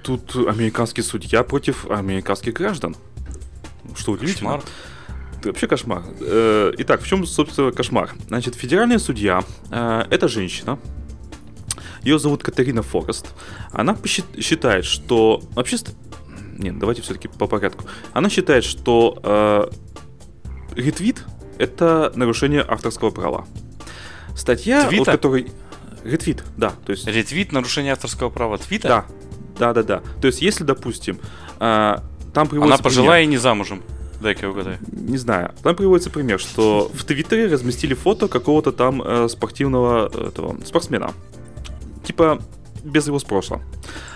Тут 0.03 0.35
американский 0.35 1.01
судья 1.01 1.43
против 1.43 1.89
американских 1.89 2.53
граждан. 2.53 2.95
Что 3.95 4.11
удивительно. 4.13 4.51
Кошмар. 4.51 4.63
Это 5.39 5.47
вообще 5.49 5.67
кошмар. 5.67 6.03
Э, 6.19 6.71
Итак, 6.77 7.01
в 7.01 7.07
чем, 7.07 7.25
собственно, 7.25 7.71
кошмар? 7.71 8.11
Значит, 8.27 8.55
федеральная 8.55 8.99
судья 8.99 9.43
э, 9.71 10.03
это 10.09 10.27
женщина. 10.27 10.77
Ее 12.03 12.19
зовут 12.19 12.43
Катерина 12.43 12.81
Форест. 12.81 13.27
Она 13.71 13.97
считает, 14.39 14.85
что 14.85 15.41
вообще... 15.53 15.77
Нет, 16.57 16.77
давайте 16.79 17.01
все-таки 17.01 17.27
по 17.27 17.47
порядку. 17.47 17.85
Она 18.13 18.29
считает, 18.29 18.63
что 18.63 19.19
э, 19.23 19.69
ретвит 20.75 21.25
это 21.57 22.11
нарушение 22.15 22.65
авторского 22.67 23.09
права. 23.11 23.45
Статья, 24.35 24.87
Твита? 24.87 25.11
от 25.11 25.17
которой... 25.17 25.51
Ретвит, 26.03 26.43
да. 26.57 26.73
То 26.85 26.91
есть 26.91 27.05
Ретвит, 27.07 27.51
нарушение 27.51 27.93
авторского 27.93 28.29
права 28.29 28.57
Твита? 28.57 28.87
да, 28.87 29.05
да, 29.59 29.73
да, 29.73 29.83
да. 29.83 30.01
То 30.19 30.27
есть, 30.27 30.41
если, 30.41 30.63
допустим, 30.63 31.19
а, 31.59 32.03
там 32.33 32.47
приводится 32.47 32.75
Она 32.75 32.83
пожилая 32.83 33.23
и 33.23 33.27
не 33.27 33.37
замужем. 33.37 33.83
Дай-ка 34.21 34.51
пример, 34.51 34.77
не 34.91 35.17
знаю, 35.17 35.53
там 35.63 35.75
приводится 35.75 36.11
пример, 36.11 36.39
что 36.39 36.91
в 36.93 37.03
Твиттере 37.03 37.47
разместили 37.47 37.95
фото 37.95 38.27
какого-то 38.27 38.71
там 38.71 39.01
э, 39.01 39.27
спортивного 39.27 40.11
э, 40.13 40.27
этого, 40.27 40.57
спортсмена. 40.63 41.11
Типа, 42.11 42.41
без 42.83 43.07
его 43.07 43.19
спроса. 43.19 43.61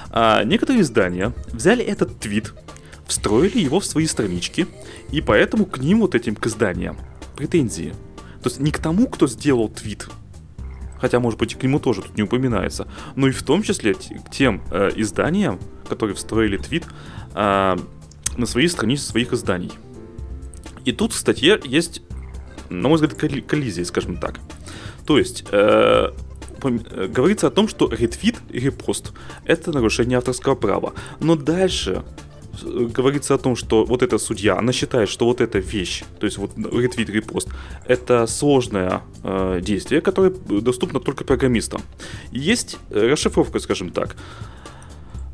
А 0.09 0.43
некоторые 0.43 0.81
издания 0.81 1.31
взяли 1.53 1.81
этот 1.81 2.19
твит, 2.19 2.53
встроили 3.07 3.59
его 3.59 3.79
в 3.79 3.85
свои 3.85 4.05
странички, 4.05 4.67
и 5.11 5.21
поэтому 5.21 5.65
к 5.65 5.77
ним, 5.77 6.01
вот 6.01 6.13
этим 6.13 6.35
к 6.35 6.45
изданиям, 6.45 6.97
претензии. 7.37 7.93
То 8.43 8.49
есть 8.49 8.59
не 8.59 8.71
к 8.71 8.79
тому, 8.79 9.07
кто 9.07 9.27
сделал 9.27 9.69
твит, 9.69 10.09
хотя, 10.99 11.21
может 11.21 11.39
быть, 11.39 11.53
и 11.53 11.55
к 11.55 11.63
нему 11.63 11.79
тоже 11.79 12.01
тут 12.01 12.17
не 12.17 12.23
упоминается, 12.23 12.85
но 13.15 13.27
и 13.27 13.31
в 13.31 13.43
том 13.43 13.63
числе 13.63 13.93
к 13.93 14.29
тем 14.29 14.61
э, 14.71 14.91
изданиям, 14.97 15.57
которые 15.87 16.17
встроили 16.17 16.57
твит 16.57 16.83
э, 17.33 17.77
на 18.35 18.45
свои 18.45 18.67
страницы 18.67 19.05
своих 19.05 19.31
изданий. 19.31 19.71
И 20.83 20.91
тут 20.91 21.13
в 21.13 21.15
статье 21.15 21.61
есть, 21.63 22.01
на 22.67 22.89
мой 22.89 22.95
взгляд, 22.95 23.13
колли- 23.13 23.39
коллизия, 23.39 23.85
скажем 23.85 24.17
так. 24.17 24.41
То 25.05 25.17
есть, 25.17 25.45
э, 25.49 26.11
упом- 26.65 26.85
э, 26.91 27.07
говорится 27.07 27.47
о 27.47 27.49
том, 27.51 27.67
что 27.67 27.89
ретвит 27.89 28.35
и 28.49 28.59
репост– 28.59 29.13
это 29.45 29.71
нарушение 29.71 30.17
авторского 30.17 30.55
права. 30.55 30.93
Но 31.19 31.35
дальше 31.35 32.03
э, 32.63 32.87
говорится 32.95 33.35
о 33.35 33.37
том, 33.37 33.55
что 33.55 33.85
вот 33.85 34.01
эта 34.01 34.17
судья, 34.17 34.57
она 34.57 34.71
считает, 34.73 35.09
что 35.09 35.25
вот 35.25 35.41
эта 35.41 35.59
вещь, 35.59 36.03
то 36.19 36.25
есть 36.25 36.37
вот 36.37 36.51
ретвит, 36.57 37.09
репост, 37.09 37.49
это 37.87 38.27
сложное 38.27 39.01
э, 39.23 39.59
действие, 39.61 40.01
которое 40.01 40.31
доступно 40.61 40.99
только 40.99 41.23
программистам. 41.23 41.81
Есть 42.31 42.77
э, 42.89 43.07
расшифровка, 43.11 43.59
скажем 43.59 43.91
так. 43.91 44.15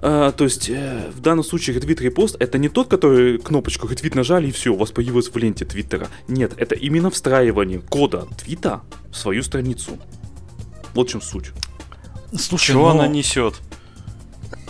А, 0.04 0.32
то 0.32 0.46
есть, 0.46 0.70
э, 0.70 1.12
в 1.16 1.22
данном 1.22 1.44
случае 1.44 1.76
ретвит 1.76 2.02
репост 2.02 2.36
это 2.40 2.58
не 2.58 2.70
тот, 2.70 2.88
который 2.88 3.38
кнопочку 3.38 3.88
ретвит 3.88 4.16
нажали 4.16 4.48
и 4.48 4.52
все, 4.52 4.74
у 4.74 4.78
вас 4.78 4.92
появилось 4.92 5.30
в 5.30 5.38
ленте 5.38 5.64
твиттера. 5.64 6.08
Нет, 6.28 6.54
это 6.58 6.74
именно 6.74 7.12
встраивание 7.12 7.80
кода 7.80 8.28
твита 8.38 8.82
в 9.12 9.18
свою 9.18 9.44
страницу. 9.44 10.00
Вот 10.94 11.08
в 11.08 11.12
чем 11.12 11.22
суть. 11.22 11.52
Слушай, 12.38 12.74
Чего 12.74 12.94
ну, 12.94 13.00
она 13.00 13.08
несет? 13.08 13.56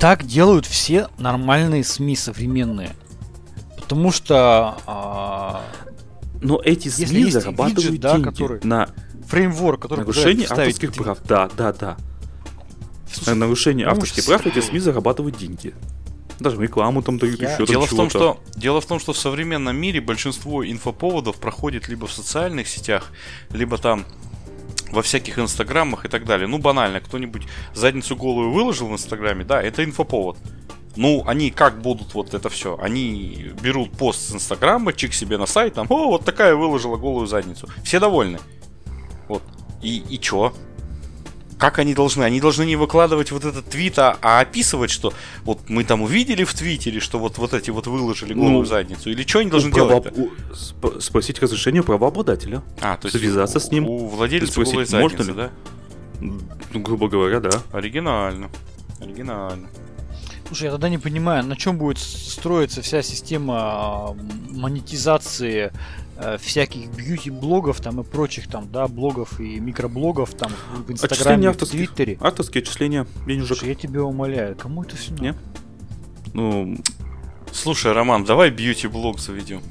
так 0.02 0.26
делают 0.26 0.66
все 0.66 1.10
нормальные 1.20 1.84
СМИ 1.84 2.16
современные. 2.16 2.96
Потому 3.76 4.12
что 4.12 4.78
а, 4.88 5.64
Но 6.42 6.60
эти 6.64 6.88
Если 6.88 7.06
СМИ 7.06 7.22
есть 7.22 7.34
зарабатывают 7.34 7.86
виджет, 7.86 8.00
да, 8.02 8.14
деньги 8.14 8.24
который 8.24 8.60
на 8.64 8.90
фреймворк, 9.28 9.82
который 9.82 10.00
нарушение 10.00 10.48
авторских 10.50 10.94
прав. 10.94 11.20
Да, 11.26 11.50
да, 11.56 11.72
да. 11.74 11.98
Слушай, 13.14 13.30
На 13.30 13.36
нарушение 13.36 13.86
ну, 13.86 13.92
авторских 13.92 14.26
прав 14.26 14.46
эти 14.48 14.60
СМИ 14.60 14.80
зарабатывают 14.80 15.38
деньги. 15.38 15.76
Даже 16.40 16.60
рекламу 16.60 17.04
там 17.04 17.20
дают, 17.20 17.40
Я- 17.40 17.54
еще 17.54 17.68
Дело 17.68 17.86
там 17.86 17.94
в 17.94 17.98
том, 17.98 18.10
что 18.10 18.40
дело 18.56 18.82
в 18.82 18.86
том, 18.88 19.00
что 19.00 19.14
в 19.14 19.18
современном 19.18 19.76
мире 19.76 20.02
большинство 20.02 20.66
инфоповодов 20.66 21.36
проходит 21.36 21.88
либо 21.88 22.08
в 22.08 22.12
социальных 22.12 22.68
сетях, 22.68 23.12
либо 23.52 23.78
там 23.78 24.06
во 24.92 25.02
всяких 25.02 25.40
инстаграмах 25.40 26.06
и 26.06 26.08
так 26.08 26.26
далее. 26.26 26.48
Ну, 26.48 26.58
банально, 26.58 27.00
кто-нибудь 27.00 27.44
задницу 27.74 28.16
голую 28.16 28.52
выложил 28.52 28.88
в 28.88 28.94
инстаграме, 28.94 29.44
да, 29.44 29.62
это 29.62 29.84
инфоповод. 29.84 30.38
Ну, 30.98 31.24
они 31.26 31.52
как 31.52 31.82
будут 31.82 32.14
вот 32.14 32.34
это 32.34 32.50
все? 32.50 32.78
Они 32.82 33.52
берут 33.62 33.92
пост 33.92 34.30
с 34.30 34.36
инстаграма, 34.36 34.92
чик 34.94 35.14
себе 35.14 35.38
на 35.38 35.46
сайт, 35.46 35.76
там, 35.76 35.88
о, 35.90 36.08
вот 36.08 36.26
такая 36.26 36.56
выложила 36.56 36.98
голую 36.98 37.28
задницу. 37.28 37.70
Все 37.84 38.00
довольны. 38.00 38.40
Вот. 39.28 39.44
И, 39.82 40.04
и 40.10 40.20
чё? 40.20 40.54
Как 41.62 41.78
они 41.78 41.94
должны? 41.94 42.24
Они 42.24 42.42
должны 42.42 42.64
не 42.66 42.76
выкладывать 42.76 43.32
вот 43.32 43.46
этот 43.46 43.66
твит, 43.70 44.00
а, 44.00 44.18
а 44.24 44.40
описывать, 44.40 44.90
что 44.90 45.14
вот 45.44 45.70
мы 45.70 45.84
там 45.84 46.02
увидели 46.02 46.44
в 46.44 46.52
твиттере, 46.56 47.00
что 47.00 47.20
вот, 47.20 47.38
вот 47.38 47.54
эти 47.54 47.70
вот 47.70 47.86
выложили 47.86 48.34
голую 48.34 48.52
Ну, 48.52 48.66
задницу. 48.66 49.12
Или 49.12 49.22
что 49.28 49.40
они 49.40 49.52
должны 49.52 49.72
право- 49.72 50.02
делать? 50.02 50.18
у- 50.18 50.32
сп- 50.56 51.00
спросить 51.00 51.40
разрешение 51.40 51.84
у 51.84 51.86
правообладателя. 51.86 52.64
А, 52.82 52.98
то 52.98 53.06
есть 53.08 53.20
связаться 53.20 53.60
у, 53.60 53.62
с 53.62 53.72
ним, 53.72 53.88
У 53.88 54.08
владельца 54.08 54.52
спросить, 54.52 54.74
голой 54.74 54.88
можно 54.90 55.24
задницы, 55.24 55.32
ли? 55.32 55.38
да? 55.38 55.50
Ну, 56.74 56.80
грубо 56.80 57.08
говоря, 57.08 57.40
да. 57.40 57.52
Оригинально. 57.72 58.50
Оригинально. 59.00 59.68
Слушай, 60.48 60.64
я 60.66 60.72
тогда 60.72 60.90
не 60.90 60.98
понимаю, 60.98 61.46
на 61.46 61.56
чем 61.56 61.78
будет 61.78 62.00
строиться 62.00 62.82
вся 62.82 63.04
система 63.04 63.56
а, 63.60 64.16
монетизации 64.50 65.72
э, 66.22 66.38
всяких 66.38 66.90
бьюти-блогов 66.90 67.82
там 67.82 68.02
и 68.02 68.04
прочих 68.04 68.48
там, 68.48 68.72
да, 68.72 68.88
блогов 68.88 69.40
и 69.40 69.60
микроблогов 69.60 70.34
там 70.34 70.52
в 70.88 70.92
Инстаграме, 70.92 71.50
в. 71.50 71.56
Твиттере. 71.58 72.18
Авторские 72.22 72.62
отчисления 72.62 73.08
денежек. 73.26 73.58
Слушай, 73.58 73.70
я 73.70 73.76
тебя 73.76 74.04
умоляю, 74.04 74.56
кому 74.56 74.84
это 74.84 74.96
все 74.96 75.14
Не? 75.14 75.36
Ну, 76.34 76.78
Слушай, 77.52 77.92
Роман, 77.92 78.24
давай 78.24 78.50
бьюти-блог 78.50 79.20
заведем. 79.20 79.62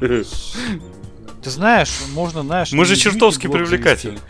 Ты 0.00 1.50
знаешь, 1.50 1.90
можно, 2.12 2.42
знаешь... 2.42 2.72
Мы 2.72 2.84
же 2.84 2.94
чертовски 2.94 3.48
привлекательны. 3.48 4.20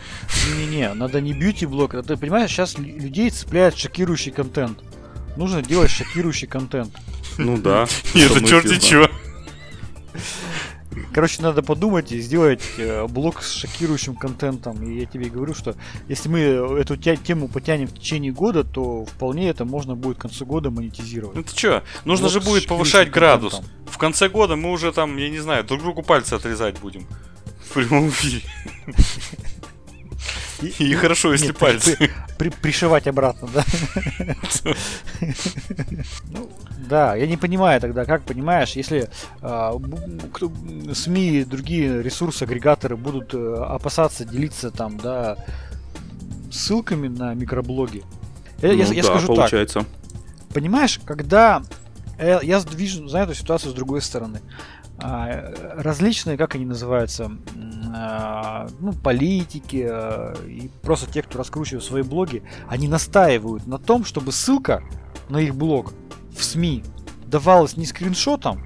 Не-не-не, 0.47 0.93
надо 0.93 1.21
не 1.21 1.33
бьюти-блог. 1.33 1.93
это, 1.93 2.09
Ты 2.09 2.17
понимаешь, 2.17 2.49
сейчас 2.49 2.77
лю- 2.77 2.97
людей 2.97 3.29
цепляет 3.29 3.77
шокирующий 3.77 4.31
контент. 4.31 4.79
Нужно 5.37 5.61
делать 5.61 5.91
шокирующий 5.91 6.47
контент. 6.47 6.95
ну 7.37 7.57
да. 7.57 7.87
Нет, 8.15 8.31
это 8.31 8.47
черти 8.47 8.79
честно. 8.79 9.12
Короче, 11.13 11.41
надо 11.43 11.61
подумать 11.61 12.11
и 12.11 12.19
сделать 12.19 12.63
э, 12.77 13.05
блог 13.07 13.43
с 13.43 13.51
шокирующим 13.53 14.15
контентом. 14.15 14.81
И 14.83 14.99
я 14.99 15.05
тебе 15.05 15.29
говорю, 15.29 15.53
что 15.53 15.75
если 16.07 16.27
мы 16.27 16.39
эту 16.39 16.97
тему 16.97 17.47
потянем 17.47 17.87
в 17.87 17.93
течение 17.93 18.31
года, 18.31 18.63
то 18.63 19.05
вполне 19.05 19.49
это 19.49 19.63
можно 19.63 19.95
будет 19.95 20.17
к 20.17 20.21
концу 20.21 20.45
года 20.45 20.71
монетизировать. 20.71 21.35
Ну 21.35 21.43
ты 21.43 21.55
чё, 21.55 21.83
нужно 22.03 22.25
Вот 22.25 22.33
же 22.33 22.41
будет 22.41 22.67
повышать 22.67 23.11
градус. 23.11 23.53
контентом. 23.53 23.91
В 23.93 23.97
конце 23.99 24.27
года 24.27 24.55
мы 24.55 24.71
уже 24.71 24.91
там, 24.91 25.15
я 25.17 25.29
не 25.29 25.39
знаю, 25.39 25.63
друг 25.63 25.81
другу 25.81 26.01
пальцы 26.01 26.33
отрезать 26.33 26.79
будем. 26.79 27.05
В 27.69 27.73
прямом 27.73 28.09
эфире. 28.09 28.41
И 30.79 30.93
хорошо, 30.95 31.31
если 31.33 31.47
Нет, 31.47 31.57
пальцы. 31.57 31.97
При- 32.37 32.49
пришивать 32.49 33.07
обратно, 33.07 33.47
да? 33.53 33.63
Ну, 36.29 36.49
Да, 36.89 37.15
я 37.15 37.27
не 37.27 37.37
понимаю 37.37 37.79
тогда, 37.81 38.05
как 38.05 38.23
понимаешь, 38.23 38.73
если 38.73 39.09
а, 39.41 39.73
СМИ 40.93 41.29
и 41.39 41.43
другие 41.45 42.01
ресурсы, 42.03 42.43
агрегаторы 42.43 42.95
будут 42.97 43.33
э, 43.33 43.55
опасаться 43.69 44.25
делиться 44.25 44.69
там, 44.71 44.97
да, 44.97 45.37
ссылками 46.51 47.07
на 47.07 47.33
микроблоги. 47.33 48.03
Я, 48.61 48.73
я- 48.73 48.85
Ну 48.85 48.93
я 48.93 49.01
да, 49.01 49.07
скажу 49.07 49.27
так, 49.27 49.35
получается. 49.37 49.85
Понимаешь, 50.53 50.99
когда 51.05 51.63
э, 52.17 52.39
я 52.43 52.59
вижу, 52.73 53.07
знаю 53.07 53.25
эту 53.25 53.33
ситуацию 53.35 53.71
с 53.71 53.75
другой 53.75 54.01
стороны. 54.01 54.41
А, 55.05 55.53
различные, 55.75 56.37
как 56.37 56.55
они 56.55 56.65
называются, 56.65 57.29
а, 57.93 58.69
ну, 58.79 58.93
политики 58.93 59.85
э, 59.87 60.35
и 60.47 60.71
просто 60.81 61.11
те, 61.11 61.21
кто 61.21 61.37
раскручивает 61.37 61.83
свои 61.83 62.03
блоги, 62.03 62.41
они 62.69 62.87
настаивают 62.87 63.67
на 63.67 63.77
том, 63.79 64.05
чтобы 64.05 64.31
ссылка 64.31 64.81
на 65.27 65.41
их 65.41 65.55
блог 65.55 65.91
в 66.33 66.41
СМИ 66.41 66.83
давалась 67.27 67.75
не 67.75 67.85
скриншотом, 67.85 68.63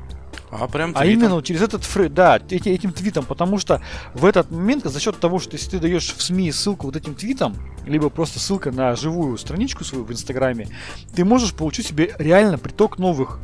А 0.51 0.67
прям 0.67 0.93
а 0.95 1.05
именно 1.05 1.41
через 1.41 1.61
этот 1.63 1.83
фрейм, 1.83 2.13
да, 2.13 2.39
эти- 2.49 2.69
этим 2.69 2.91
твитом, 2.93 3.25
потому 3.25 3.57
что 3.57 3.81
в 4.13 4.23
этот 4.23 4.51
момент 4.51 4.85
за 4.85 4.99
счет 4.99 5.19
того, 5.19 5.39
что 5.39 5.53
если 5.55 5.71
ты 5.71 5.79
даешь 5.79 6.13
в 6.15 6.21
СМИ 6.21 6.51
ссылку 6.51 6.85
вот 6.85 6.95
этим 6.95 7.15
твитом, 7.15 7.55
либо 7.85 8.09
просто 8.09 8.39
ссылка 8.39 8.71
на 8.71 8.95
живую 8.95 9.37
страничку 9.39 9.83
свою 9.83 10.03
в 10.03 10.11
Инстаграме, 10.11 10.67
ты 11.15 11.25
можешь 11.25 11.53
получить 11.53 11.87
себе 11.87 12.13
реально 12.19 12.57
приток 12.59 12.99
новых 12.99 13.39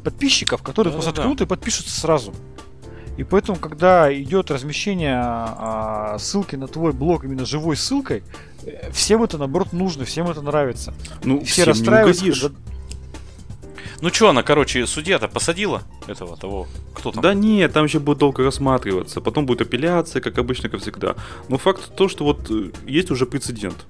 подписчиков, 0.00 0.62
которые 0.62 0.92
просто 0.92 1.10
Да-да-да. 1.10 1.22
ткнут 1.22 1.40
и 1.40 1.46
подпишутся 1.46 1.98
сразу. 2.00 2.34
И 3.16 3.24
поэтому, 3.24 3.58
когда 3.58 4.12
идет 4.14 4.50
размещение 4.50 5.20
а, 5.20 6.16
ссылки 6.18 6.56
на 6.56 6.68
твой 6.68 6.92
блог 6.92 7.24
именно 7.24 7.44
живой 7.44 7.76
ссылкой, 7.76 8.22
э, 8.64 8.90
всем 8.92 9.22
это 9.22 9.36
наоборот 9.36 9.72
нужно, 9.72 10.04
всем 10.04 10.28
это 10.30 10.40
нравится. 10.40 10.94
Ну, 11.24 11.40
Все 11.40 11.52
всем 11.52 11.64
не 11.64 11.68
расстраиваются, 11.70 12.24
когда- 12.24 12.56
Ну 14.00 14.10
чё 14.10 14.30
она, 14.30 14.42
короче, 14.42 14.86
судья-то 14.86 15.28
посадила 15.28 15.82
этого, 16.06 16.36
того, 16.38 16.66
кто 16.94 17.12
там? 17.12 17.22
Да 17.22 17.34
нет, 17.34 17.72
там 17.74 17.84
еще 17.84 17.98
будет 17.98 18.16
долго 18.18 18.42
рассматриваться, 18.42 19.20
потом 19.20 19.44
будет 19.44 19.60
апелляция, 19.60 20.22
как 20.22 20.38
обычно, 20.38 20.70
как 20.70 20.80
всегда. 20.80 21.14
Но 21.48 21.58
факт 21.58 21.94
то, 21.94 22.08
что 22.08 22.24
вот 22.24 22.50
э, 22.50 22.70
есть 22.86 23.10
уже 23.10 23.26
прецедент. 23.26 23.84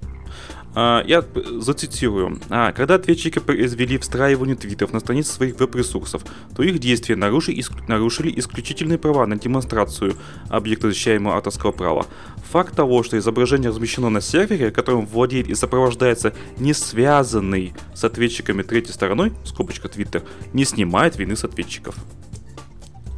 А, 0.75 1.03
Я 1.05 1.25
зацитирую. 1.59 2.39
А, 2.49 2.73
когда 2.73 2.95
ответчики 2.95 3.39
произвели 3.41 3.99
встраивание 3.99 4.55
твитов 4.55 4.93
на 4.93 5.01
страницы 5.01 5.33
своих 5.33 5.59
веб-ресурсов, 5.59 6.23
то 6.55 6.63
их 6.63 6.79
действия 6.79 7.17
нарушили, 7.17 7.57
иск- 7.57 7.83
нарушили 7.89 8.33
исключительные 8.39 8.97
права 8.99 9.27
на 9.27 9.37
демонстрацию 9.37 10.15
объекта 10.49 10.89
защищаемого 10.89 11.37
авторского 11.37 11.73
права. 11.73 12.07
Факт 12.51 12.75
того, 12.77 13.03
что 13.03 13.19
изображение 13.19 13.71
размещено 13.71 14.11
на 14.11 14.21
сервере, 14.21 14.71
которым 14.71 15.07
владеет 15.07 15.49
и 15.49 15.55
сопровождается 15.57 16.35
не 16.59 16.73
связанный 16.73 17.75
с 17.95 18.05
ответчиками 18.05 18.63
третьей 18.63 18.93
стороной, 18.93 19.33
скобочка 19.45 19.89
Twitter, 19.89 20.23
не 20.53 20.65
снимает 20.65 21.17
вины 21.19 21.35
с 21.37 21.43
ответчиков. 21.45 21.97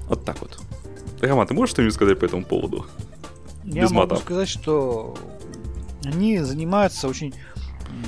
Вот 0.08 0.24
так 0.24 0.40
вот. 0.40 0.58
Роман, 1.20 1.46
ты 1.46 1.54
можешь 1.54 1.72
что-нибудь 1.74 1.94
сказать 1.94 2.18
по 2.18 2.24
этому 2.24 2.44
поводу? 2.44 2.86
Я 3.64 3.82
Без 3.82 3.90
могу 3.92 4.10
мата. 4.10 4.22
сказать, 4.22 4.48
что 4.48 5.16
они 6.04 6.38
занимаются 6.40 7.08
очень 7.08 7.34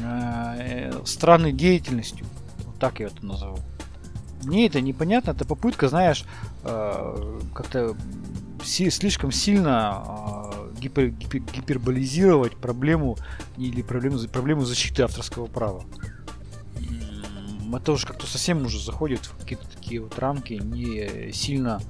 э, 0.02 1.02
странной 1.04 1.52
деятельностью. 1.52 2.26
Вот 2.64 2.78
так 2.78 3.00
я 3.00 3.06
это 3.06 3.24
назову. 3.24 3.58
Мне 4.42 4.66
это 4.66 4.80
непонятно, 4.80 5.30
это 5.30 5.44
попытка, 5.44 5.88
знаешь, 5.88 6.24
э, 6.64 7.40
как-то 7.54 7.96
си- 8.62 8.90
слишком 8.90 9.32
сильно 9.32 10.02
э, 10.52 10.72
гипер- 10.80 11.10
гипер- 11.10 11.52
гиперболизировать 11.52 12.56
проблему 12.56 13.16
или 13.56 13.82
проблему, 13.82 14.18
проблему 14.28 14.64
защиты 14.64 15.02
авторского 15.02 15.46
права. 15.46 15.84
Это 17.74 17.92
уже 17.92 18.06
как-то 18.06 18.26
совсем 18.26 18.64
уже 18.64 18.80
заходит 18.80 19.26
в 19.26 19.36
какие-то 19.40 19.68
такие 19.68 20.00
вот 20.00 20.16
рамки 20.18 20.52
не 20.54 21.32
сильно 21.32 21.80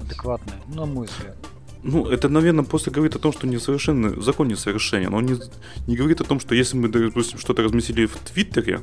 адекватные, 0.00 0.56
на 0.66 0.84
мой 0.84 1.06
взгляд. 1.06 1.36
Ну, 1.82 2.06
это, 2.06 2.28
наверное, 2.28 2.64
просто 2.64 2.90
говорит 2.90 3.16
о 3.16 3.18
том, 3.18 3.32
что 3.32 3.46
несовершенный, 3.46 4.22
закон 4.22 4.48
несовершенен. 4.48 5.12
Он 5.14 5.26
не, 5.26 5.36
не 5.86 5.96
говорит 5.96 6.20
о 6.20 6.24
том, 6.24 6.38
что 6.38 6.54
если 6.54 6.76
мы, 6.76 6.88
допустим, 6.88 7.38
что-то 7.38 7.62
разместили 7.62 8.06
в 8.06 8.16
Твиттере, 8.16 8.80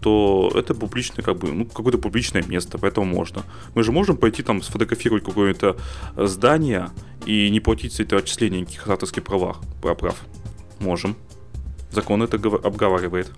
то 0.00 0.50
это 0.54 0.74
публичное, 0.74 1.24
как 1.24 1.38
бы, 1.38 1.52
ну, 1.52 1.66
какое-то 1.66 1.98
публичное 1.98 2.42
место, 2.42 2.78
поэтому 2.78 3.06
можно. 3.06 3.42
Мы 3.74 3.82
же 3.82 3.92
можем 3.92 4.16
пойти 4.16 4.42
там 4.42 4.62
сфотографировать 4.62 5.24
какое-то 5.24 5.76
здание 6.16 6.90
и 7.26 7.50
не 7.50 7.60
платить 7.60 7.94
за 7.94 8.02
это 8.02 8.18
отчисления 8.18 8.60
никаких 8.60 8.86
авторских 8.88 9.22
правах, 9.22 9.60
прав. 9.80 10.16
Можем. 10.80 11.16
Закон 11.90 12.22
это 12.22 12.36
гова- 12.36 12.60
обговаривает. 12.62 13.32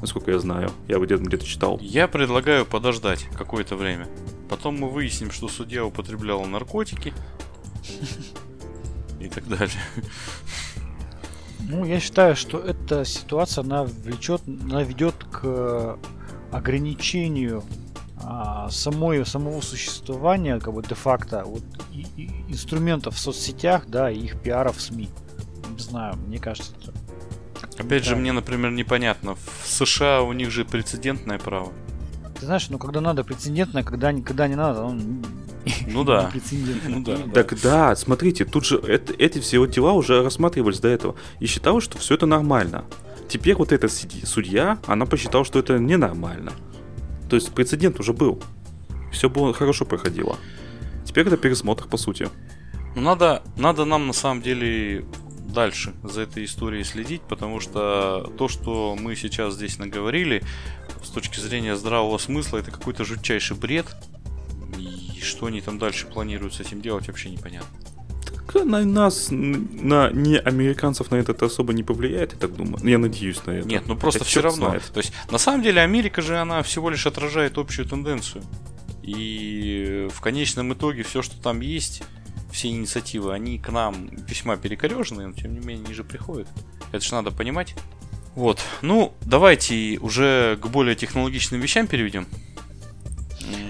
Насколько 0.00 0.32
я 0.32 0.38
знаю. 0.38 0.70
Я 0.88 0.98
где-то 0.98 1.22
где-то 1.22 1.46
читал. 1.46 1.78
Я 1.80 2.08
предлагаю 2.08 2.66
подождать 2.66 3.26
какое-то 3.36 3.76
время. 3.76 4.08
Потом 4.48 4.78
мы 4.78 4.88
выясним, 4.90 5.30
что 5.30 5.48
судья 5.48 5.84
употребляла 5.84 6.44
наркотики. 6.46 7.12
И 9.20 9.28
так 9.28 9.46
далее. 9.48 9.70
Ну, 11.60 11.84
я 11.84 12.00
считаю, 12.00 12.34
что 12.36 12.58
эта 12.58 13.04
ситуация, 13.04 13.62
она 13.62 13.84
влечет, 13.84 14.42
она 14.46 14.82
ведет 14.82 15.14
к 15.30 15.96
ограничению 16.50 17.62
а, 18.24 18.68
самой, 18.70 19.24
самого 19.26 19.60
существования, 19.60 20.58
как 20.60 20.74
бы 20.74 20.82
де-факто, 20.82 21.44
вот, 21.44 21.62
и- 21.92 22.06
и 22.16 22.30
инструментов 22.48 23.16
в 23.16 23.18
соцсетях, 23.18 23.84
да, 23.88 24.10
и 24.10 24.18
их 24.18 24.40
пиара 24.40 24.70
в 24.70 24.80
СМИ. 24.80 25.08
Не 25.70 25.78
знаю, 25.78 26.16
мне 26.26 26.38
кажется, 26.38 26.72
это... 26.80 27.82
Опять 27.82 28.04
же, 28.04 28.14
мне, 28.16 28.32
например, 28.32 28.70
непонятно. 28.70 29.34
В 29.34 29.66
США 29.66 30.22
у 30.22 30.32
них 30.32 30.50
же 30.50 30.64
прецедентное 30.64 31.38
право. 31.38 31.72
Ты 32.38 32.46
знаешь, 32.46 32.68
ну 32.70 32.78
когда 32.78 33.00
надо 33.00 33.24
прецедентно, 33.24 33.82
когда, 33.82 34.12
когда 34.12 34.46
не 34.46 34.56
надо, 34.56 34.82
он 34.84 35.24
Ну 35.86 36.04
да. 36.04 36.30
Ну 36.86 37.02
да. 37.02 37.16
Так 37.34 37.60
да, 37.60 37.96
смотрите, 37.96 38.44
тут 38.44 38.64
же 38.64 38.80
эти 39.18 39.38
все 39.40 39.66
дела 39.66 39.92
уже 39.92 40.22
рассматривались 40.22 40.80
до 40.80 40.88
этого. 40.88 41.14
И 41.40 41.46
считалось, 41.46 41.84
что 41.84 41.98
все 41.98 42.14
это 42.14 42.26
нормально. 42.26 42.84
Теперь 43.28 43.54
вот 43.54 43.72
эта 43.72 43.88
судья, 43.88 44.78
она 44.86 45.06
посчитала, 45.06 45.44
что 45.44 45.58
это 45.58 45.78
ненормально. 45.78 46.52
То 47.30 47.36
есть 47.36 47.52
прецедент 47.52 47.98
уже 48.00 48.12
был. 48.12 48.42
Все 49.10 49.30
было 49.30 49.52
хорошо 49.54 49.84
проходило. 49.84 50.36
Теперь 51.04 51.26
это 51.26 51.36
пересмотр, 51.36 51.86
по 51.86 51.96
сути. 51.96 52.28
Ну, 52.94 53.02
надо, 53.02 53.42
надо 53.56 53.84
нам 53.84 54.06
на 54.06 54.12
самом 54.12 54.42
деле 54.42 55.04
дальше 55.52 55.92
за 56.02 56.22
этой 56.22 56.44
историей 56.44 56.84
следить, 56.84 57.22
потому 57.22 57.60
что 57.60 58.32
то, 58.38 58.48
что 58.48 58.96
мы 58.98 59.16
сейчас 59.16 59.54
здесь 59.54 59.78
наговорили, 59.78 60.42
с 61.02 61.08
точки 61.08 61.40
зрения 61.40 61.76
здравого 61.76 62.18
смысла, 62.18 62.58
это 62.58 62.70
какой-то 62.70 63.04
жутчайший 63.04 63.56
бред. 63.56 63.86
И 64.78 65.11
что 65.24 65.46
они 65.46 65.60
там 65.60 65.78
дальше 65.78 66.06
планируют 66.06 66.54
с 66.54 66.60
этим 66.60 66.80
делать, 66.80 67.06
вообще 67.08 67.30
непонятно. 67.30 67.68
Так 68.24 68.64
на 68.64 68.84
нас, 68.84 69.28
на 69.30 70.10
не 70.10 70.38
американцев 70.38 71.10
на 71.10 71.16
это 71.16 71.32
особо 71.44 71.72
не 71.72 71.82
повлияет, 71.82 72.32
я 72.32 72.38
так 72.38 72.54
думаю. 72.54 72.84
Я 72.86 72.98
надеюсь 72.98 73.44
на 73.46 73.52
это. 73.52 73.68
Нет, 73.68 73.84
ну 73.86 73.96
просто 73.96 74.20
Хотя 74.20 74.30
все 74.30 74.42
равно. 74.42 74.66
знает. 74.66 74.84
То 74.92 75.00
есть, 75.00 75.12
на 75.30 75.38
самом 75.38 75.62
деле, 75.62 75.80
Америка 75.80 76.22
же, 76.22 76.38
она 76.38 76.62
всего 76.62 76.90
лишь 76.90 77.06
отражает 77.06 77.58
общую 77.58 77.86
тенденцию. 77.86 78.44
И 79.02 80.08
в 80.12 80.20
конечном 80.20 80.72
итоге 80.74 81.02
все, 81.02 81.22
что 81.22 81.40
там 81.40 81.60
есть, 81.60 82.02
все 82.52 82.68
инициативы, 82.68 83.32
они 83.32 83.58
к 83.58 83.70
нам 83.70 84.10
весьма 84.28 84.56
перекореженные, 84.56 85.28
но 85.28 85.32
тем 85.32 85.54
не 85.54 85.60
менее 85.60 85.84
они 85.86 85.94
же 85.94 86.04
приходят. 86.04 86.48
Это 86.92 87.04
же 87.04 87.12
надо 87.14 87.30
понимать. 87.30 87.74
Вот. 88.34 88.60
Ну, 88.80 89.14
давайте 89.22 89.98
уже 89.98 90.58
к 90.62 90.66
более 90.66 90.94
технологичным 90.94 91.60
вещам 91.60 91.86
перейдем. 91.86 92.26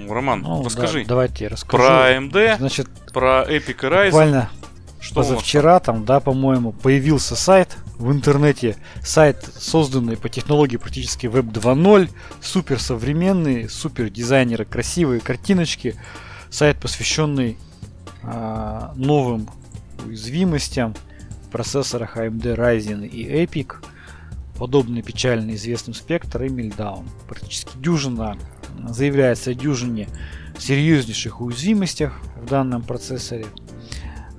Роман, 0.08 0.42
ну, 0.42 0.64
расскажи. 0.64 1.02
Да, 1.02 1.08
давайте 1.08 1.44
я 1.44 1.50
расскажу. 1.50 1.82
Про 1.82 2.12
AMD, 2.12 2.58
Значит, 2.58 2.88
про 3.12 3.44
Epic 3.48 3.68
и 3.68 3.86
Ryzen. 3.86 4.06
Буквально 4.06 4.50
что 5.02 5.16
позавчера 5.16 5.80
там, 5.80 6.04
да, 6.04 6.20
по-моему, 6.20 6.70
появился 6.70 7.34
сайт 7.34 7.76
в 7.98 8.12
интернете. 8.12 8.76
Сайт, 9.02 9.44
созданный 9.58 10.16
по 10.16 10.28
технологии 10.28 10.76
практически 10.76 11.26
Web 11.26 11.52
2.0. 11.52 12.08
Супер 12.40 12.78
современный, 12.78 13.68
супер 13.68 14.10
дизайнеры, 14.10 14.64
красивые 14.64 15.20
картиночки. 15.20 15.96
Сайт, 16.50 16.78
посвященный 16.78 17.58
а, 18.22 18.92
новым 18.94 19.50
уязвимостям 20.06 20.94
в 21.46 21.50
процессорах 21.50 22.16
AMD 22.16 22.54
Ryzen 22.54 23.06
и 23.06 23.24
Epic. 23.44 23.84
Подобный 24.56 25.02
печально 25.02 25.56
известным 25.56 25.94
спектр 25.94 26.44
и 26.44 26.48
Meltdown. 26.48 27.08
Практически 27.26 27.76
дюжина 27.76 28.36
заявляется 28.88 29.50
о 29.50 29.54
дюжине 29.54 30.08
серьезнейших 30.58 31.40
уязвимостях 31.40 32.20
в 32.36 32.46
данном 32.46 32.82
процессоре. 32.82 33.46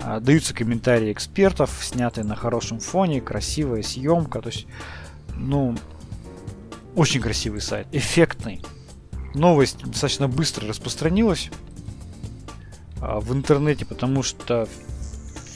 А, 0.02 0.20
даются 0.20 0.54
комментарии 0.54 1.12
экспертов, 1.12 1.80
снятые 1.82 2.26
на 2.26 2.36
хорошем 2.36 2.80
фоне, 2.80 3.22
красивая 3.22 3.84
съемка. 3.84 4.42
То 4.42 4.50
есть, 4.50 4.68
ну, 5.36 5.76
очень 6.96 7.22
красивый 7.22 7.62
сайт, 7.62 7.88
эффектный. 7.92 8.62
Новость 9.34 9.80
достаточно 9.84 10.28
быстро 10.28 10.68
распространилась 10.68 11.50
а, 13.02 13.20
в 13.20 13.34
интернете, 13.34 13.86
потому 13.86 14.24
что 14.24 14.68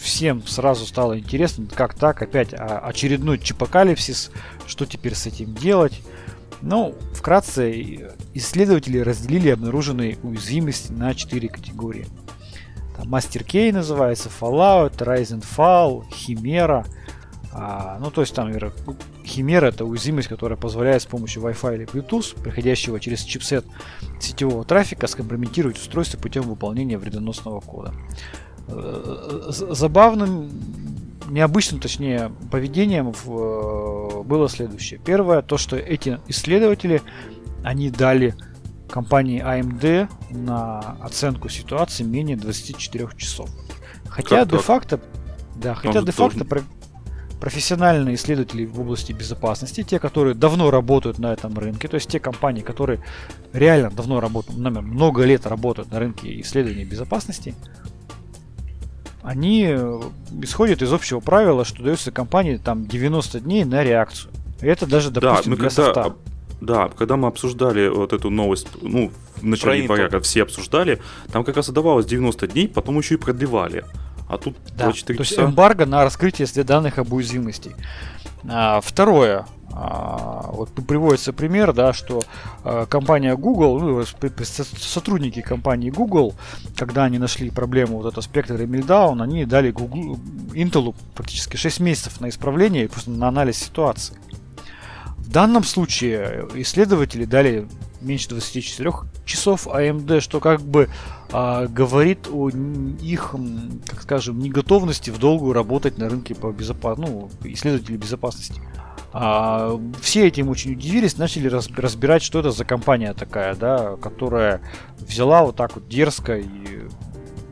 всем 0.01 0.45
сразу 0.47 0.85
стало 0.85 1.19
интересно, 1.19 1.67
как 1.67 1.93
так, 1.93 2.21
опять 2.21 2.53
а, 2.53 2.79
очередной 2.79 3.37
чипокалипсис, 3.39 4.31
что 4.65 4.85
теперь 4.85 5.13
с 5.13 5.27
этим 5.27 5.53
делать. 5.53 6.01
Ну, 6.61 6.95
вкратце, 7.13 8.15
исследователи 8.33 8.99
разделили 8.99 9.49
обнаруженные 9.49 10.17
уязвимости 10.23 10.91
на 10.91 11.13
четыре 11.13 11.49
категории. 11.49 12.07
Там 12.95 13.13
Master 13.13 13.45
Key 13.45 13.71
называется, 13.71 14.29
Fallout, 14.29 14.97
Rise 14.97 15.39
and 15.39 15.45
Fall, 15.45 16.03
Chimera. 16.09 16.85
А, 17.53 17.97
ну, 17.99 18.11
то 18.11 18.21
есть 18.21 18.33
там 18.33 18.49
Chimera 18.49 19.67
это 19.67 19.85
уязвимость, 19.85 20.27
которая 20.27 20.57
позволяет 20.57 21.01
с 21.03 21.05
помощью 21.05 21.43
Wi-Fi 21.43 21.75
или 21.75 21.85
Bluetooth, 21.85 22.41
приходящего 22.41 22.99
через 22.99 23.21
чипсет 23.21 23.65
сетевого 24.19 24.63
трафика, 24.63 25.07
скомпрометировать 25.07 25.77
устройство 25.77 26.17
путем 26.17 26.43
выполнения 26.43 26.97
вредоносного 26.97 27.59
кода. 27.59 27.93
Э, 28.67 29.47
забавным 29.49 30.49
необычным, 31.27 31.79
точнее, 31.79 32.31
поведением 32.51 33.13
в, 33.13 33.29
э, 33.29 34.23
было 34.23 34.49
следующее. 34.49 34.99
Первое, 35.03 35.41
то, 35.41 35.57
что 35.57 35.75
эти 35.75 36.19
исследователи, 36.27 37.01
они 37.63 37.89
дали 37.89 38.35
компании 38.89 39.41
AMD 39.43 40.09
на 40.31 40.97
оценку 41.01 41.49
ситуации 41.49 42.03
менее 42.03 42.37
24 42.37 43.09
часов. 43.17 43.49
Хотя 44.07 44.45
де-факто, 44.45 44.99
да, 45.55 45.75
хотя 45.75 46.01
де-факто 46.01 46.45
про, 46.45 46.61
профессиональные 47.39 48.15
исследователи 48.15 48.65
в 48.65 48.79
области 48.79 49.11
безопасности, 49.11 49.83
те, 49.83 49.99
которые 49.99 50.33
давно 50.33 50.71
работают 50.71 51.19
на 51.19 51.33
этом 51.33 51.57
рынке, 51.57 51.87
то 51.87 51.95
есть 51.95 52.09
те 52.09 52.19
компании, 52.19 52.61
которые 52.61 53.03
реально 53.53 53.91
давно 53.91 54.19
работают, 54.19 54.57
много 54.57 55.23
лет 55.23 55.45
работают 55.45 55.91
на 55.91 55.99
рынке 55.99 56.39
исследования 56.41 56.85
безопасности, 56.85 57.53
они 59.27 59.65
э, 59.67 60.01
исходят 60.41 60.81
из 60.81 60.93
общего 60.93 61.19
правила, 61.19 61.65
что 61.65 61.83
дается 61.83 62.13
компании 62.13 62.55
там 62.55 62.85
90 62.85 63.41
дней 63.41 63.65
на 63.65 63.83
реакцию. 63.83 64.31
И 64.61 64.65
это 64.65 64.87
даже, 64.87 65.11
допустим, 65.11 65.43
да, 65.43 65.49
мы 65.49 65.55
для 65.57 65.69
когда, 65.69 65.85
софта. 65.85 66.15
Да, 66.61 66.89
когда 66.97 67.17
мы 67.17 67.27
обсуждали 67.27 67.89
вот 67.89 68.13
эту 68.13 68.29
новость, 68.29 68.69
ну, 68.81 69.11
в 69.35 69.43
начале 69.43 69.81
января, 69.83 70.07
как 70.07 70.23
все 70.23 70.43
обсуждали, 70.43 71.01
там 71.29 71.43
как 71.43 71.57
раз 71.57 71.67
давалось 71.69 72.05
90 72.05 72.47
дней, 72.47 72.69
потом 72.69 72.97
еще 72.97 73.15
и 73.15 73.17
продлевали. 73.17 73.83
А 74.29 74.37
тут 74.37 74.55
да, 74.77 74.85
24 74.85 75.17
то 75.17 75.25
часа. 75.25 75.41
есть 75.41 75.51
эмбарго 75.51 75.85
на 75.85 76.05
раскрытие 76.05 76.47
данных 76.63 76.97
об 76.97 77.11
уязвимости. 77.11 77.75
А, 78.49 78.81
второе. 78.81 79.45
А, 79.73 80.49
вот 80.53 80.71
приводится 80.71 81.33
пример, 81.33 81.73
да, 81.73 81.93
что 81.93 82.23
а, 82.63 82.85
компания 82.85 83.35
Google, 83.35 83.79
ну, 83.79 84.03
сотрудники 84.79 85.41
компании 85.41 85.91
Google, 85.91 86.33
когда 86.75 87.03
они 87.03 87.19
нашли 87.19 87.49
проблему 87.49 87.97
вот 87.97 88.11
это 88.11 88.21
спектр 88.21 88.55
и 88.55 88.65
Meltdown, 88.65 89.21
они 89.21 89.45
дали 89.45 89.71
Google, 89.71 90.19
Intel 90.53 90.95
практически 91.13 91.57
6 91.57 91.79
месяцев 91.81 92.21
на 92.21 92.29
исправление 92.29 92.85
и 92.85 92.87
просто 92.87 93.11
на 93.11 93.27
анализ 93.27 93.57
ситуации. 93.57 94.17
В 95.17 95.29
данном 95.29 95.63
случае 95.63 96.47
исследователи 96.55 97.25
дали 97.25 97.67
меньше 98.01 98.29
24 98.29 98.91
часов 99.25 99.67
AMD, 99.67 100.21
что 100.21 100.39
как 100.39 100.61
бы 100.61 100.89
а, 101.31 101.67
говорит 101.67 102.27
о 102.31 102.49
их, 102.49 103.35
как 103.85 104.01
скажем, 104.01 104.39
неготовности 104.39 105.09
в 105.09 105.19
долгую 105.19 105.53
работать 105.53 105.97
на 105.97 106.09
рынке 106.09 106.35
по 106.35 106.51
безопасности, 106.51 107.11
ну, 107.11 107.29
исследователи 107.43 107.97
безопасности. 107.97 108.61
А, 109.13 109.79
все 110.01 110.27
этим 110.27 110.49
очень 110.49 110.73
удивились, 110.73 111.17
начали 111.17 111.47
разбирать, 111.47 112.23
что 112.23 112.39
это 112.39 112.51
за 112.51 112.65
компания 112.65 113.13
такая, 113.13 113.55
да, 113.55 113.95
которая 113.97 114.61
взяла 114.99 115.43
вот 115.43 115.55
так 115.55 115.75
вот 115.75 115.87
дерзко 115.87 116.37
и 116.37 116.87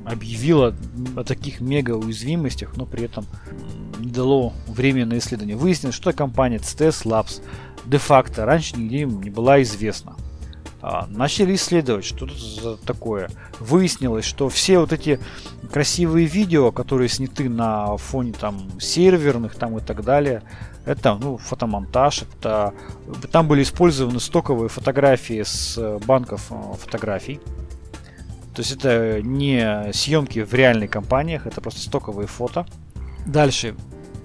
объявила 0.06 0.76
о 1.16 1.24
таких 1.24 1.62
мега 1.62 1.92
уязвимостях, 1.92 2.78
но 2.78 2.86
при 2.86 3.06
этом 3.06 3.26
не 4.00 4.12
дало 4.12 4.54
время 4.68 5.06
на 5.06 5.18
исследование. 5.18 5.58
Выяснилось, 5.58 5.96
что 5.96 6.14
компания 6.14 6.58
CTS 6.58 7.06
Labs 7.06 7.42
де-факто 7.86 8.46
раньше 8.46 8.78
нигде 8.78 9.00
им 9.00 9.22
не 9.22 9.30
была 9.30 9.62
известна. 9.64 10.16
А, 10.88 11.08
начали 11.10 11.56
исследовать, 11.56 12.06
что 12.06 12.28
это 12.28 12.36
за 12.38 12.78
такое. 12.78 13.32
Выяснилось, 13.60 14.24
что 14.24 14.50
все 14.50 14.78
вот 14.78 14.94
эти 14.94 15.20
красивые 15.72 16.28
видео, 16.28 16.72
которые 16.72 17.10
сняты 17.10 17.50
на 17.50 17.98
фоне 17.98 18.34
там 18.34 18.80
серверных 18.80 19.56
там 19.56 19.80
и 19.80 19.82
так 19.82 20.04
далее, 20.04 20.44
это 20.86 21.16
ну, 21.16 21.38
фотомонтаж, 21.38 22.22
это 22.22 22.76
там 23.32 23.48
были 23.48 23.64
использованы 23.64 24.20
стоковые 24.20 24.70
фотографии 24.70 25.42
с 25.42 25.76
банков 26.06 26.52
э, 26.52 26.76
фотографий. 26.80 27.40
То 28.54 28.62
есть 28.62 28.74
это 28.74 29.24
не 29.24 29.92
съемки 29.92 30.44
в 30.44 30.54
реальных 30.54 30.92
компаниях, 30.92 31.48
это 31.48 31.62
просто 31.62 31.82
стоковые 31.82 32.28
фото. 32.28 32.68
Дальше. 33.26 33.74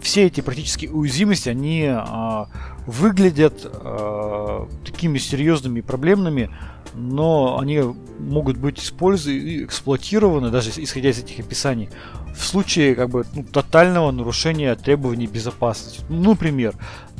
Все 0.00 0.26
эти 0.26 0.40
практически 0.40 0.86
уязвимости, 0.86 1.48
они 1.48 1.82
э, 1.82 2.44
выглядят 2.86 3.60
э, 3.64 4.66
такими 4.84 5.18
серьезными 5.18 5.80
проблемными, 5.82 6.50
но 6.94 7.58
они 7.60 7.82
могут 8.18 8.56
быть 8.56 8.78
использованы 8.80 9.38
и 9.38 9.64
эксплуатированы, 9.64 10.50
даже 10.50 10.70
исходя 10.76 11.10
из 11.10 11.18
этих 11.18 11.38
описаний, 11.40 11.90
в 12.34 12.42
случае 12.44 12.94
как 12.94 13.10
бы 13.10 13.24
ну, 13.34 13.44
тотального 13.44 14.10
нарушения 14.10 14.74
требований 14.74 15.26
безопасности. 15.26 16.02
Ну, 16.08 16.30
например, 16.30 16.74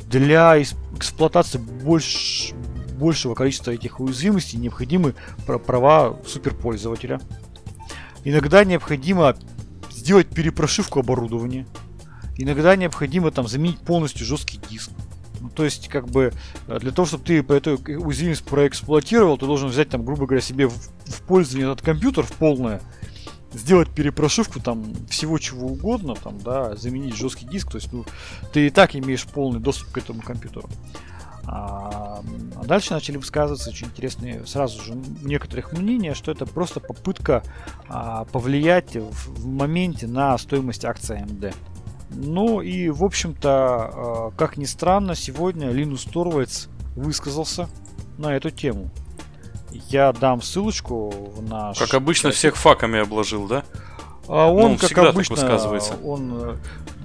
для 0.09 0.61
эксплуатации 0.61 1.57
больш, 1.57 2.53
большего 2.97 3.33
количества 3.33 3.71
этих 3.71 3.99
уязвимостей 3.99 4.57
необходимы 4.57 5.15
права 5.45 6.17
суперпользователя. 6.25 7.21
Иногда 8.23 8.63
необходимо 8.63 9.35
сделать 9.91 10.27
перепрошивку 10.27 10.99
оборудования. 10.99 11.65
Иногда 12.41 12.75
необходимо 12.75 13.31
там 13.31 13.47
заменить 13.47 13.79
полностью 13.79 14.25
жесткий 14.25 14.59
диск. 14.69 14.91
Ну, 15.39 15.49
то 15.49 15.63
есть, 15.63 15.87
как 15.87 16.07
бы, 16.07 16.31
для 16.67 16.91
того, 16.91 17.05
чтобы 17.07 17.23
ты 17.23 17.39
эту 17.39 17.71
уязвимость 17.71 18.43
проэксплуатировал, 18.43 19.37
ты 19.37 19.45
должен 19.45 19.69
взять, 19.69 19.89
там, 19.89 20.05
грубо 20.05 20.25
говоря, 20.25 20.41
себе 20.41 20.67
в, 20.67 20.73
в 20.73 21.21
пользование 21.27 21.71
этот 21.71 21.83
компьютер 21.83 22.23
в 22.25 22.31
полное, 22.33 22.81
сделать 23.53 23.89
перепрошивку 23.89 24.59
там 24.59 24.93
всего 25.09 25.37
чего 25.39 25.67
угодно, 25.67 26.15
там, 26.15 26.39
да, 26.39 26.75
заменить 26.75 27.15
жесткий 27.15 27.45
диск, 27.45 27.71
то 27.71 27.77
есть, 27.77 27.91
ну, 27.91 28.05
ты 28.53 28.67
и 28.67 28.69
так 28.69 28.95
имеешь 28.95 29.25
полный 29.25 29.59
доступ 29.59 29.91
к 29.91 29.97
этому 29.97 30.21
компьютеру. 30.21 30.69
А, 31.45 32.21
а 32.55 32.63
дальше 32.65 32.93
начали 32.93 33.17
высказываться 33.17 33.71
очень 33.71 33.87
интересные 33.87 34.45
сразу 34.45 34.81
же 34.83 34.93
некоторых 35.23 35.73
мнения, 35.73 36.13
что 36.13 36.31
это 36.31 36.45
просто 36.45 36.79
попытка 36.79 37.43
а, 37.89 38.25
повлиять 38.25 38.95
в, 38.95 39.11
в 39.11 39.45
моменте 39.47 40.07
на 40.07 40.37
стоимость 40.37 40.85
акций 40.85 41.17
AMD. 41.17 41.53
Ну 42.13 42.61
и, 42.61 42.89
в 42.89 43.03
общем-то, 43.03 43.49
а, 43.51 44.31
как 44.37 44.57
ни 44.57 44.65
странно, 44.65 45.15
сегодня 45.15 45.69
Линус 45.69 46.03
Торвальдс 46.03 46.67
высказался 46.95 47.69
на 48.17 48.35
эту 48.35 48.49
тему. 48.49 48.89
Я 49.71 50.11
дам 50.11 50.41
ссылочку 50.41 51.09
в 51.09 51.41
наш... 51.47 51.79
Как 51.79 51.93
обычно, 51.93 52.31
всех 52.31 52.57
факами 52.57 52.99
обложил, 52.99 53.47
да? 53.47 53.63
А 54.27 54.51
он, 54.51 54.61
ну, 54.61 54.67
он 54.71 54.77
как 54.77 54.97
обычно, 54.97 55.35
высказывается. 55.35 55.93
он 56.03 56.31
э, 56.33 56.55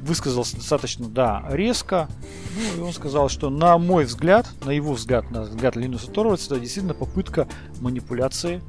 высказался 0.03 0.57
достаточно, 0.57 1.09
да, 1.09 1.45
резко. 1.51 2.09
Ну, 2.55 2.83
и 2.83 2.87
он 2.87 2.93
сказал, 2.93 3.29
что 3.29 3.51
на 3.51 3.79
мой 3.79 4.05
взгляд, 4.05 4.47
на 4.65 4.71
его 4.71 4.93
взгляд, 4.93 5.31
на 5.31 5.43
взгляд 5.43 5.77
Линуса 5.77 6.11
Торвальдса, 6.11 6.55
это 6.55 6.61
действительно 6.61 6.95
попытка 6.95 7.49
манипуляции 7.81 8.63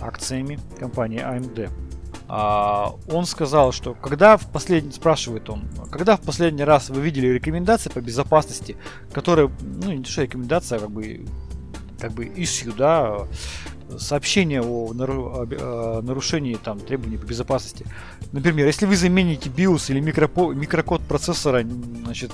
акциями 0.00 0.58
компании 0.78 1.20
AMD. 1.20 1.70
А, 2.28 2.94
он 3.08 3.24
сказал, 3.24 3.72
что 3.72 3.94
когда 3.94 4.36
в 4.36 4.50
последний, 4.50 4.92
спрашивает 4.92 5.48
он, 5.48 5.64
когда 5.90 6.16
в 6.16 6.22
последний 6.22 6.64
раз 6.64 6.90
вы 6.90 7.00
видели 7.00 7.28
рекомендации 7.28 7.88
по 7.88 8.00
безопасности, 8.00 8.76
которые, 9.12 9.50
ну 9.60 9.92
не 9.92 10.04
что 10.04 10.22
рекомендация, 10.22 10.78
а 10.78 10.80
как 10.80 10.90
бы, 10.90 11.24
как 12.00 12.12
бы 12.12 12.24
issue, 12.24 12.74
да, 12.76 13.26
сообщение 13.98 14.60
о, 14.60 14.92
о 14.92 16.02
нарушении 16.02 16.54
там 16.54 16.80
требований 16.80 17.16
по 17.16 17.24
безопасности. 17.24 17.86
Например, 18.32 18.66
если 18.66 18.86
вы 18.86 18.96
замените 18.96 19.48
BIOS 19.48 19.92
или 19.92 20.00
микропо, 20.00 20.52
микрокод 20.52 21.02
процессора, 21.02 21.62
значит, 21.62 22.32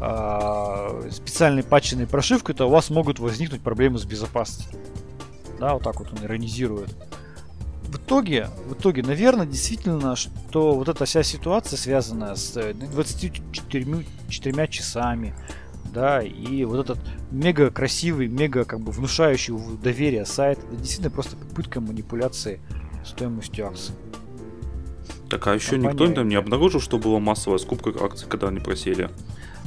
э, 0.00 1.08
специальной 1.10 1.62
патченной 1.62 2.06
прошивкой, 2.06 2.54
то 2.54 2.66
у 2.66 2.70
вас 2.70 2.90
могут 2.90 3.18
возникнуть 3.18 3.62
проблемы 3.62 3.98
с 3.98 4.04
безопасностью. 4.04 4.78
Да, 5.58 5.74
вот 5.74 5.82
так 5.82 5.98
вот 5.98 6.12
он 6.12 6.24
иронизирует 6.24 6.94
в 7.90 7.96
итоге, 7.96 8.48
в 8.66 8.74
итоге, 8.74 9.02
наверное, 9.02 9.46
действительно, 9.46 10.14
что 10.14 10.74
вот 10.74 10.88
эта 10.88 11.04
вся 11.06 11.24
ситуация, 11.24 11.76
связанная 11.76 12.36
с 12.36 12.52
24 12.52 14.06
4 14.28 14.68
часами, 14.68 15.34
да, 15.92 16.22
и 16.22 16.64
вот 16.64 16.78
этот 16.78 16.98
мега 17.32 17.70
красивый, 17.70 18.28
мега 18.28 18.64
как 18.64 18.80
бы 18.80 18.92
внушающий 18.92 19.54
доверие 19.82 20.24
сайт, 20.24 20.58
это 20.58 20.76
действительно 20.76 21.10
просто 21.10 21.36
попытка 21.36 21.80
манипуляции 21.80 22.60
стоимостью 23.04 23.66
акций. 23.66 23.94
Так, 25.28 25.46
а 25.48 25.54
еще 25.54 25.72
Компания... 25.72 25.92
никто 25.92 26.14
там 26.14 26.28
не 26.28 26.36
обнаружил, 26.36 26.80
что 26.80 26.98
была 26.98 27.18
массовая 27.18 27.58
скупка 27.58 27.92
акций, 28.04 28.28
когда 28.28 28.48
они 28.48 28.60
просели? 28.60 29.10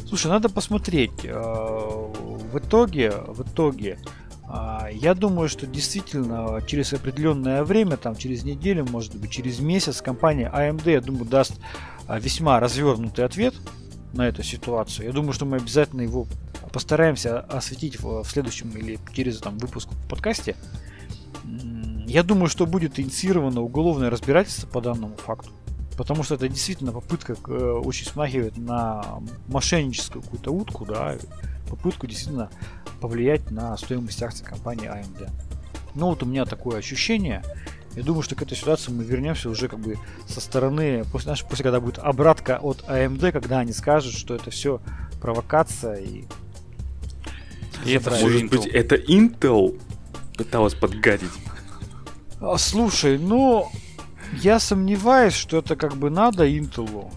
Слушай, 0.08 0.28
надо 0.28 0.48
посмотреть. 0.48 1.26
А, 1.26 2.12
в 2.52 2.58
итоге, 2.58 3.12
в 3.28 3.42
итоге, 3.44 3.98
я 4.92 5.14
думаю, 5.14 5.50
что 5.50 5.66
действительно 5.66 6.62
через 6.68 6.94
определенное 6.94 7.64
время, 7.64 7.98
там 7.98 8.16
через 8.16 8.44
неделю, 8.44 8.86
может 8.90 9.16
быть 9.16 9.32
через 9.32 9.60
месяц, 9.60 10.02
компания 10.02 10.52
AMD, 10.54 10.92
я 10.92 11.02
думаю, 11.02 11.26
даст 11.26 11.54
а, 12.08 12.20
весьма 12.20 12.60
развернутый 12.60 13.26
ответ 13.26 13.56
на 14.14 14.28
эту 14.28 14.44
ситуацию. 14.44 15.08
Я 15.08 15.14
думаю, 15.14 15.34
что 15.34 15.46
мы 15.46 15.58
обязательно 15.58 16.02
его 16.02 16.28
постараемся 16.72 17.40
осветить 17.40 18.00
в, 18.02 18.24
следующем 18.26 18.70
или 18.72 19.00
через 19.14 19.40
там, 19.40 19.58
выпуск 19.58 19.90
в 19.90 20.08
подкасте. 20.08 20.56
Я 22.06 22.24
думаю, 22.24 22.48
что 22.48 22.66
будет 22.66 23.00
инициировано 23.00 23.62
уголовное 23.62 24.10
разбирательство 24.10 24.68
по 24.68 24.82
данному 24.82 25.16
факту. 25.16 25.52
Потому 25.98 26.24
что 26.24 26.36
это 26.36 26.50
действительно 26.50 26.92
попытка 26.92 27.36
э, 27.48 27.72
очень 27.84 28.08
смахивает 28.08 28.58
на 28.58 29.22
мошенническую 29.48 30.24
какую-то 30.24 30.52
утку, 30.52 30.86
да, 30.86 31.16
попытку 31.76 32.06
действительно 32.06 32.50
повлиять 33.02 33.50
на 33.50 33.76
стоимость 33.78 34.22
акций 34.22 34.46
компании 34.46 34.88
AMD. 34.88 35.30
Ну 35.96 36.08
вот 36.08 36.22
у 36.22 36.26
меня 36.26 36.46
такое 36.46 36.78
ощущение. 36.78 37.44
Я 37.96 38.04
думаю, 38.04 38.24
что 38.24 38.36
к 38.36 38.42
этой 38.42 38.56
ситуации 38.56 38.92
мы 38.92 39.04
вернемся 39.04 39.50
уже 39.50 39.68
как 39.68 39.80
бы 39.80 39.98
со 40.28 40.40
стороны, 40.40 41.04
после, 41.12 41.26
знаешь, 41.26 41.44
после 41.44 41.64
когда 41.64 41.80
будет 41.80 42.00
обратка 42.00 42.58
от 42.58 42.84
AMD, 42.88 43.32
когда 43.32 43.60
они 43.60 43.74
скажут, 43.74 44.14
что 44.14 44.36
это 44.36 44.52
все 44.52 44.82
провокация 45.22 45.96
и... 45.96 46.26
И 47.86 47.92
это 47.92 48.12
может 48.12 48.50
быть 48.50 48.68
это 48.68 48.96
Intel 48.96 49.80
пыталась 50.38 50.76
подгадить? 50.76 51.32
А, 52.40 52.58
слушай, 52.58 53.18
ну 53.18 53.70
я 54.42 54.60
сомневаюсь, 54.60 55.34
что 55.34 55.58
это 55.58 55.76
как 55.76 55.96
бы 55.96 56.10
надо 56.10 56.48
Intel. 56.48 57.12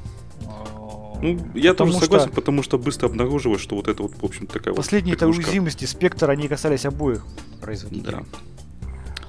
Ну, 1.23 1.39
я 1.55 1.73
потому 1.73 1.93
тоже 1.93 2.05
согласен, 2.05 2.27
что... 2.29 2.35
потому 2.35 2.63
что 2.63 2.79
быстро 2.79 3.07
обнаружилось, 3.07 3.61
что 3.61 3.77
вот 3.77 3.89
это 3.89 4.03
вот, 4.03 4.13
в 4.21 4.25
общем, 4.25 4.47
такая 4.47 4.75
Последние 4.75 5.15
вот 5.15 5.21
Последние 5.21 5.45
уязвимости 5.45 5.85
спектра, 5.85 6.31
они 6.33 6.49
касались 6.49 6.85
обоих 6.85 7.25
производителей. 7.61 8.13
Да. 8.13 8.23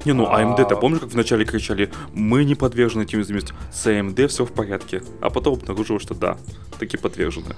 Не, 0.05 0.13
ну 0.13 0.25
AMD-то, 0.25 0.75
а... 0.75 0.77
помнишь, 0.77 1.01
как 1.01 1.11
вначале 1.11 1.45
кричали, 1.45 1.91
мы 2.13 2.45
не 2.45 2.55
подвержены 2.55 3.03
этим 3.03 3.19
уязвимостям, 3.19 3.57
с 3.73 3.85
AMD 3.87 4.27
все 4.27 4.45
в 4.45 4.51
порядке, 4.51 5.01
а 5.21 5.29
потом 5.29 5.55
обнаружилось, 5.55 6.03
что 6.03 6.13
да, 6.13 6.37
таки 6.79 6.97
подвержены. 6.97 7.55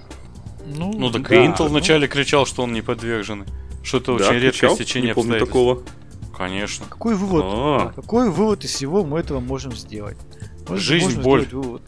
Ну, 0.75 0.93
ну 0.93 1.11
так 1.11 1.27
да, 1.27 1.35
и 1.35 1.47
Intel 1.47 1.55
ну... 1.59 1.67
вначале 1.67 2.07
кричал, 2.07 2.45
что 2.45 2.63
он 2.63 2.73
не 2.73 2.81
подверженный. 2.81 3.45
Что 3.83 3.97
это 3.97 4.17
да, 4.17 4.29
очень 4.29 4.39
редкое 4.39 4.69
стечение 4.71 5.09
не 5.09 5.13
помню 5.13 5.39
такого. 5.39 5.83
Конечно. 6.35 6.85
Какой 6.89 7.15
вывод? 7.15 7.43
А-а-а. 7.45 7.93
Какой 7.93 8.29
вывод 8.29 8.63
из 8.63 8.71
всего 8.71 9.03
мы 9.03 9.19
этого 9.19 9.39
можем 9.39 9.73
сделать? 9.73 10.17
Мы 10.67 10.77
Жизнь, 10.79 11.21
боль. 11.21 11.47
Вывод. 11.51 11.81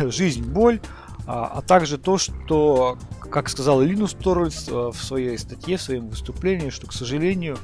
Жизнь, 0.00 0.42
боль, 0.42 0.80
а, 1.28 1.52
а 1.56 1.60
также 1.60 1.98
то, 1.98 2.16
что, 2.16 2.96
как 3.20 3.50
сказал 3.50 3.82
Линус 3.82 4.14
Торвальдс 4.14 4.66
э, 4.66 4.72
в 4.72 4.96
своей 4.96 5.36
статье, 5.36 5.76
в 5.76 5.82
своем 5.82 6.08
выступлении, 6.08 6.70
что, 6.70 6.86
к 6.86 6.92
сожалению, 6.94 7.58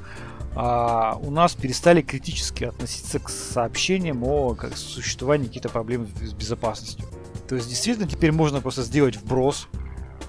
а, 0.55 1.19
у 1.23 1.31
нас 1.31 1.55
перестали 1.55 2.03
критически 2.03 2.65
относиться 2.65 3.19
к 3.21 3.31
сообщениям 3.31 4.23
о 4.23 4.55
существовании 4.75 5.47
каких-то 5.47 5.71
проблем 5.71 6.07
с 6.23 6.35
безопасностью. 6.35 7.07
То 7.49 7.55
есть, 7.55 7.71
действительно, 7.71 8.07
теперь 8.07 8.33
можно 8.33 8.61
просто 8.61 8.83
сделать 8.83 9.17
вброс, 9.17 9.67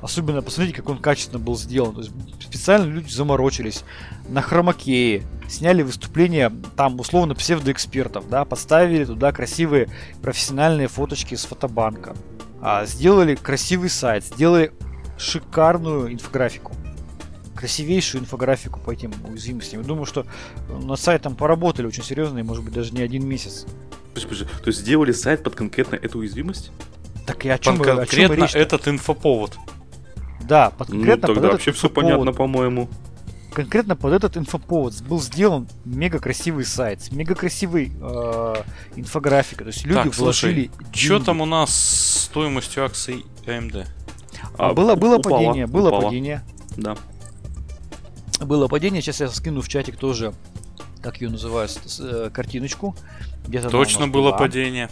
Особенно 0.01 0.41
посмотрите, 0.41 0.77
как 0.77 0.89
он 0.89 0.99
качественно 0.99 1.39
был 1.39 1.57
сделан. 1.57 1.95
То 1.95 2.01
есть 2.01 2.11
специально 2.39 2.85
люди 2.85 3.09
заморочились 3.09 3.83
на 4.27 4.41
хромакее, 4.41 5.23
сняли 5.49 5.81
выступления 5.81 6.51
там 6.75 6.99
условно 6.99 7.33
псевдоэкспертов, 7.33 8.29
да, 8.29 8.45
поставили 8.45 9.05
туда 9.05 9.31
красивые 9.31 9.87
профессиональные 10.21 10.89
фоточки 10.89 11.33
с 11.33 11.45
фотобанка 11.45 12.13
сделали 12.85 13.35
красивый 13.35 13.89
сайт, 13.89 14.25
сделали 14.25 14.71
шикарную 15.17 16.11
инфографику. 16.11 16.73
Красивейшую 17.55 18.23
инфографику 18.23 18.79
по 18.79 18.91
этим 18.91 19.13
уязвимостям. 19.29 19.81
Я 19.81 19.87
думаю, 19.87 20.05
что 20.05 20.25
над 20.67 20.99
сайтом 20.99 21.35
поработали 21.35 21.85
очень 21.85 22.03
серьезно, 22.03 22.39
и 22.39 22.43
может 22.43 22.63
быть 22.63 22.73
даже 22.73 22.91
не 22.93 23.01
один 23.01 23.27
месяц. 23.27 23.65
То 24.13 24.67
есть 24.67 24.79
сделали 24.79 25.11
сайт 25.11 25.43
под 25.43 25.55
конкретно 25.55 25.95
эту 25.95 26.19
уязвимость? 26.19 26.71
Так 27.25 27.45
и 27.45 27.49
о 27.49 27.57
чем, 27.57 27.77
под 27.77 27.87
конкретно 27.87 28.45
о 28.45 28.47
чем 28.47 28.61
этот 28.61 28.87
инфоповод. 28.87 29.57
Да, 30.41 30.71
под 30.71 30.89
ну, 30.89 30.95
конкретно 30.95 31.27
ну, 31.27 31.33
тогда 31.33 31.47
под 31.49 31.51
вообще 31.53 31.71
все 31.71 31.89
понятно, 31.89 32.33
по-моему 32.33 32.89
конкретно 33.55 33.95
под 33.95 34.13
этот 34.13 34.37
инфоповод 34.37 35.01
был 35.03 35.19
сделан 35.19 35.67
мега 35.85 36.19
красивый 36.19 36.65
сайт 36.65 37.01
с 37.01 37.11
мега 37.11 37.33
красивой 37.33 37.91
э, 37.99 38.55
инфографикой. 38.95 39.65
То 39.65 39.71
есть 39.71 39.85
люди 39.85 40.03
так, 40.03 40.15
вложили. 40.15 40.69
Что 40.93 41.19
там 41.19 41.41
у 41.41 41.45
нас 41.45 41.73
с 41.73 42.25
стоимостью 42.25 42.85
акций 42.85 43.25
AMD? 43.45 43.87
А, 44.57 44.73
было 44.73 44.95
было 44.95 45.17
упала, 45.17 45.37
падение, 45.37 45.67
было 45.67 45.87
упала. 45.87 46.03
падение. 46.03 46.43
Да. 46.77 46.97
Было 48.41 48.67
падение. 48.67 49.01
Сейчас 49.01 49.21
я 49.21 49.29
скину 49.29 49.61
в 49.61 49.69
чатик 49.69 49.97
тоже, 49.97 50.33
как 51.01 51.21
ее 51.21 51.29
называют, 51.29 51.79
э, 51.99 52.29
картиночку. 52.31 52.95
Где-то 53.47 53.69
Точно 53.69 54.07
было 54.07 54.29
была. 54.29 54.37
падение. 54.37 54.89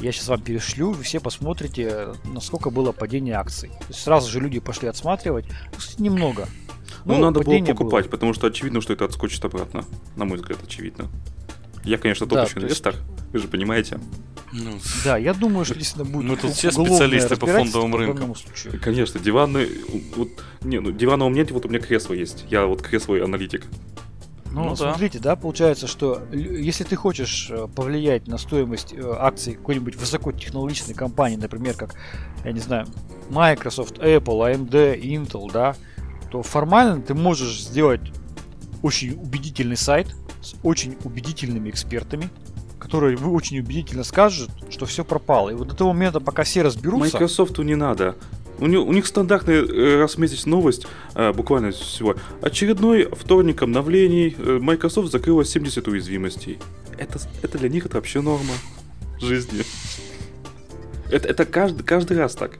Я 0.00 0.10
сейчас 0.10 0.28
вам 0.28 0.40
перешлю, 0.40 0.92
вы 0.92 1.04
все 1.04 1.20
посмотрите, 1.20 2.08
насколько 2.24 2.70
было 2.70 2.90
падение 2.92 3.36
акций. 3.36 3.68
То 3.68 3.86
есть 3.88 4.00
сразу 4.00 4.28
же 4.28 4.40
люди 4.40 4.58
пошли 4.58 4.88
отсматривать. 4.88 5.44
Ну, 5.46 5.78
кстати, 5.78 6.00
немного. 6.00 6.48
Ну, 7.04 7.14
ну 7.14 7.20
надо 7.20 7.40
было 7.40 7.64
покупать, 7.64 8.04
было. 8.04 8.10
потому 8.10 8.34
что 8.34 8.46
очевидно, 8.46 8.80
что 8.80 8.92
это 8.92 9.04
отскочит 9.04 9.44
обратно. 9.44 9.84
На 10.16 10.24
мой 10.24 10.36
взгляд, 10.36 10.58
очевидно. 10.62 11.08
Я, 11.84 11.98
конечно, 11.98 12.26
тот 12.26 12.36
да, 12.36 12.44
еще 12.44 12.60
инвестор, 12.60 12.94
есть... 12.94 13.32
вы 13.32 13.38
же 13.40 13.48
понимаете. 13.48 13.98
Ну, 14.52 14.78
да, 15.04 15.16
я 15.16 15.32
думаю, 15.32 15.64
что 15.64 15.74
действительно 15.74 16.04
будет. 16.04 16.30
Мы 16.30 16.36
тут 16.36 16.52
все 16.52 16.70
специалисты 16.70 17.36
по 17.36 17.46
фондовым 17.46 17.96
рынкам. 17.96 18.34
Конечно, 18.82 19.18
диваны. 19.18 19.66
Вот, 20.14 20.28
не, 20.62 20.78
ну 20.78 20.92
дивана 20.92 21.24
у 21.24 21.30
меня 21.30 21.46
вот 21.50 21.64
у 21.64 21.68
меня 21.68 21.80
кресло 21.80 22.12
есть. 22.12 22.44
Я 22.50 22.66
вот 22.66 22.82
кресловый 22.82 23.22
аналитик. 23.22 23.66
Ну, 24.52 24.64
ну 24.64 24.76
смотрите, 24.76 25.18
да. 25.18 25.30
да, 25.30 25.36
получается, 25.36 25.86
что 25.86 26.20
если 26.30 26.84
ты 26.84 26.94
хочешь 26.94 27.48
э, 27.50 27.68
повлиять 27.74 28.28
на 28.28 28.36
стоимость 28.36 28.92
э, 28.92 29.14
акций 29.18 29.54
какой-нибудь 29.54 29.96
высокотехнологичной 29.96 30.94
компании, 30.94 31.36
например, 31.36 31.74
как, 31.74 31.94
я 32.44 32.52
не 32.52 32.60
знаю, 32.60 32.86
Microsoft, 33.30 33.96
Apple, 33.96 34.68
AMD, 34.68 35.00
Intel, 35.00 35.50
да, 35.50 35.74
то 36.32 36.42
формально 36.42 37.02
ты 37.02 37.12
можешь 37.12 37.60
сделать 37.60 38.00
очень 38.80 39.12
убедительный 39.22 39.76
сайт 39.76 40.06
с 40.40 40.54
очень 40.62 40.96
убедительными 41.04 41.68
экспертами, 41.68 42.30
которые 42.78 43.18
вы 43.18 43.30
очень 43.32 43.58
убедительно 43.58 44.02
скажут, 44.02 44.50
что 44.70 44.86
все 44.86 45.04
пропало. 45.04 45.50
И 45.50 45.54
вот 45.54 45.68
до 45.68 45.76
того 45.76 45.92
момента, 45.92 46.20
пока 46.20 46.44
все 46.44 46.62
разберутся... 46.62 47.18
Microsoft 47.18 47.58
не 47.58 47.74
надо. 47.74 48.16
У, 48.58 48.66
них, 48.66 48.80
у 48.80 48.92
них 48.94 49.06
стандартный 49.06 49.56
э, 49.56 49.98
раз 49.98 50.14
в 50.14 50.18
месяц 50.18 50.46
новость, 50.46 50.86
э, 51.14 51.34
буквально 51.34 51.70
всего. 51.72 52.16
Очередной 52.40 53.10
вторник 53.12 53.60
обновлений 53.60 54.34
э, 54.38 54.58
Microsoft 54.58 55.12
закрыла 55.12 55.44
70 55.44 55.86
уязвимостей. 55.86 56.58
Это, 56.96 57.20
это 57.42 57.58
для 57.58 57.68
них 57.68 57.84
это 57.84 57.96
вообще 57.96 58.22
норма 58.22 58.54
жизни. 59.20 59.64
Это, 61.10 61.28
это 61.28 61.44
каждый, 61.44 61.82
каждый 61.82 62.16
раз 62.16 62.34
так. 62.34 62.58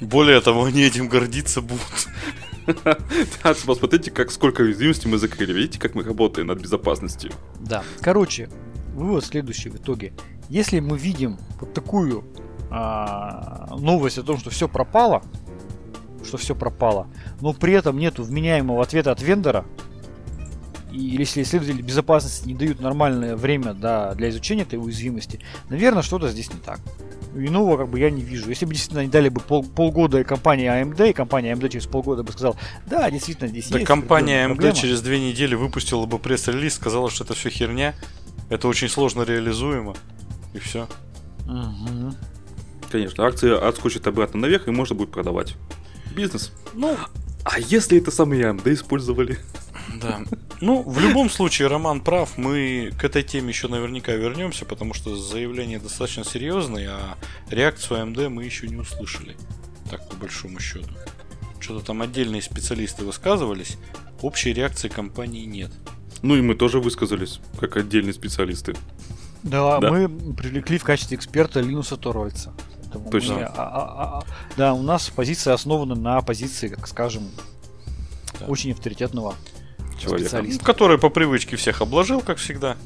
Более 0.00 0.40
того, 0.40 0.64
они 0.64 0.82
этим 0.82 1.08
гордиться 1.08 1.60
будут. 1.60 1.82
Да, 3.42 3.54
посмотрите, 3.66 4.10
как 4.10 4.30
сколько 4.30 4.62
уязвимостей 4.62 5.10
мы 5.10 5.18
закрыли. 5.18 5.52
Видите, 5.52 5.78
как 5.78 5.94
мы 5.94 6.02
работаем 6.02 6.48
над 6.48 6.60
безопасностью. 6.60 7.32
Да. 7.60 7.82
Короче, 8.00 8.48
вывод 8.94 9.24
следующий 9.24 9.70
в 9.70 9.76
итоге. 9.76 10.12
Если 10.48 10.80
мы 10.80 10.98
видим 10.98 11.38
вот 11.60 11.72
такую 11.74 12.24
а, 12.70 13.74
новость 13.78 14.18
о 14.18 14.22
том, 14.22 14.38
что 14.38 14.50
все 14.50 14.68
пропало, 14.68 15.22
что 16.24 16.36
все 16.36 16.54
пропало, 16.54 17.08
но 17.40 17.52
при 17.52 17.72
этом 17.72 17.98
нету 17.98 18.22
вменяемого 18.22 18.82
ответа 18.82 19.12
от 19.12 19.22
вендора, 19.22 19.64
и 20.90 20.98
если 20.98 21.42
исследователи 21.42 21.82
безопасности 21.82 22.48
не 22.48 22.54
дают 22.54 22.80
нормальное 22.80 23.36
время 23.36 23.74
да, 23.74 24.14
для 24.14 24.30
изучения 24.30 24.62
этой 24.62 24.76
уязвимости, 24.76 25.40
наверное, 25.68 26.02
что-то 26.02 26.28
здесь 26.28 26.52
не 26.52 26.60
так. 26.60 26.80
Иного 27.34 27.76
как 27.76 27.88
бы 27.88 28.00
я 28.00 28.10
не 28.10 28.22
вижу. 28.22 28.48
Если 28.48 28.64
бы 28.64 28.72
действительно 28.72 29.02
они 29.02 29.10
дали 29.10 29.28
бы 29.28 29.40
пол, 29.40 29.62
полгода 29.62 30.24
компании 30.24 30.66
AMD, 30.66 31.10
и 31.10 31.12
компания 31.12 31.52
AMD 31.52 31.68
через 31.68 31.86
полгода 31.86 32.22
бы 32.22 32.32
сказала, 32.32 32.56
да, 32.86 33.10
действительно, 33.10 33.48
здесь 33.48 33.68
Да 33.68 33.78
есть 33.78 33.86
компания 33.86 34.44
AMD 34.46 34.54
проблема». 34.54 34.74
через 34.74 35.02
две 35.02 35.20
недели 35.20 35.54
выпустила 35.54 36.06
бы 36.06 36.18
пресс-релиз, 36.18 36.74
сказала, 36.74 37.10
что 37.10 37.24
это 37.24 37.34
все 37.34 37.50
херня, 37.50 37.94
это 38.48 38.66
очень 38.66 38.88
сложно 38.88 39.22
реализуемо, 39.22 39.94
и 40.54 40.58
все. 40.58 40.88
Мгм. 41.46 42.14
Конечно, 42.90 43.26
акции 43.26 43.50
отскочат 43.54 44.06
обратно 44.06 44.40
наверх 44.40 44.66
и 44.66 44.70
можно 44.70 44.94
будет 44.94 45.10
продавать. 45.10 45.54
Бизнес. 46.16 46.52
Ну, 46.74 46.96
А 47.44 47.60
если 47.60 47.98
это 47.98 48.10
самые 48.10 48.42
AMD 48.42 48.72
использовали? 48.72 49.38
Да. 50.00 50.20
Ну, 50.60 50.82
в 50.82 50.98
любом 50.98 51.30
случае, 51.30 51.68
Роман 51.68 52.00
прав. 52.00 52.36
Мы 52.36 52.92
к 52.98 53.04
этой 53.04 53.22
теме 53.22 53.48
еще 53.48 53.68
наверняка 53.68 54.12
вернемся, 54.12 54.64
потому 54.64 54.92
что 54.94 55.16
заявление 55.16 55.78
достаточно 55.78 56.24
серьезное, 56.24 56.90
а 56.90 57.16
реакцию 57.50 58.00
AMD 58.00 58.28
мы 58.28 58.44
еще 58.44 58.68
не 58.68 58.76
услышали. 58.76 59.36
Так, 59.90 60.08
по 60.08 60.16
большому 60.16 60.58
счету. 60.60 60.88
Что-то 61.60 61.86
там 61.86 62.02
отдельные 62.02 62.42
специалисты 62.42 63.04
высказывались, 63.04 63.76
общей 64.22 64.52
реакции 64.52 64.88
компании 64.88 65.44
нет. 65.44 65.70
Ну 66.22 66.36
и 66.36 66.40
мы 66.40 66.54
тоже 66.54 66.80
высказались, 66.80 67.40
как 67.60 67.76
отдельные 67.76 68.12
специалисты. 68.12 68.74
да, 69.44 69.78
Да. 69.78 69.90
мы 69.90 70.08
привлекли 70.34 70.78
в 70.78 70.84
качестве 70.84 71.16
эксперта 71.16 71.60
Линуса 71.60 71.96
Торвальца. 71.96 72.52
Точно. 73.10 73.34
мы, 73.34 73.42
а- 73.42 73.52
а- 73.56 74.18
а- 74.20 74.24
да, 74.56 74.72
у 74.74 74.82
нас 74.82 75.10
позиция 75.10 75.52
основана 75.54 75.94
на 75.94 76.20
позиции, 76.22 76.68
как 76.68 76.88
скажем, 76.88 77.28
Да. 78.40 78.46
очень 78.46 78.72
авторитетного 78.72 79.34
Человека. 79.98 80.28
специалиста. 80.28 80.64
Который 80.64 80.98
по 80.98 81.08
привычке 81.10 81.56
всех 81.56 81.80
обложил, 81.80 82.20
как 82.20 82.38
всегда. 82.38 82.76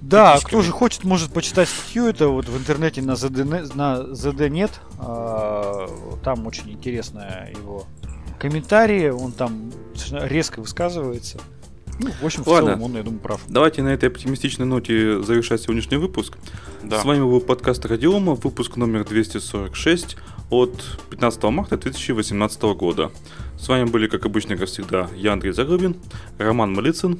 Да, 0.00 0.38
кто 0.42 0.62
же 0.62 0.72
хочет, 0.72 1.04
может 1.04 1.32
почитать 1.32 1.68
статью, 1.68 2.06
это 2.06 2.28
вот 2.28 2.48
в 2.48 2.56
интернете 2.56 3.02
на 3.02 3.12
ZDNet, 3.12 3.76
на 3.76 3.98
ZDNet, 4.12 4.70
а, 4.98 5.88
там 6.24 6.46
очень 6.46 6.70
интересная 6.70 7.52
его 7.54 7.86
комментарии, 8.38 9.10
он 9.10 9.32
там 9.32 9.70
резко 10.10 10.60
высказывается. 10.60 11.38
Ну, 11.98 12.10
в 12.22 12.24
общем, 12.24 12.44
в 12.44 12.48
Ладно. 12.48 12.70
целом 12.70 12.82
он, 12.82 12.96
я 12.96 13.02
думаю, 13.02 13.20
прав. 13.20 13.42
Давайте 13.46 13.82
на 13.82 13.88
этой 13.88 14.08
оптимистичной 14.08 14.64
ноте 14.64 15.22
завершать 15.22 15.60
сегодняшний 15.60 15.98
выпуск. 15.98 16.38
Да. 16.82 17.02
С 17.02 17.04
вами 17.04 17.20
был 17.20 17.42
подкаст 17.42 17.84
Радиома, 17.84 18.34
выпуск 18.34 18.76
номер 18.76 19.04
246 19.04 20.16
от 20.50 20.98
15 21.10 21.42
марта 21.44 21.76
2018 21.76 22.62
года. 22.76 23.10
С 23.58 23.68
вами 23.68 23.84
были, 23.84 24.08
как 24.08 24.26
обычно, 24.26 24.56
как 24.56 24.68
всегда, 24.68 25.08
я 25.14 25.32
Андрей 25.32 25.52
Зарубин, 25.52 25.96
Роман 26.38 26.74
Малицын 26.74 27.18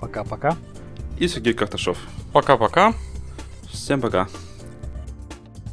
Пока-пока. 0.00 0.56
и 1.18 1.28
Сергей 1.28 1.54
Карташов. 1.54 1.98
Пока-пока. 2.32 2.92
Всем 3.70 4.00
пока. 4.00 4.28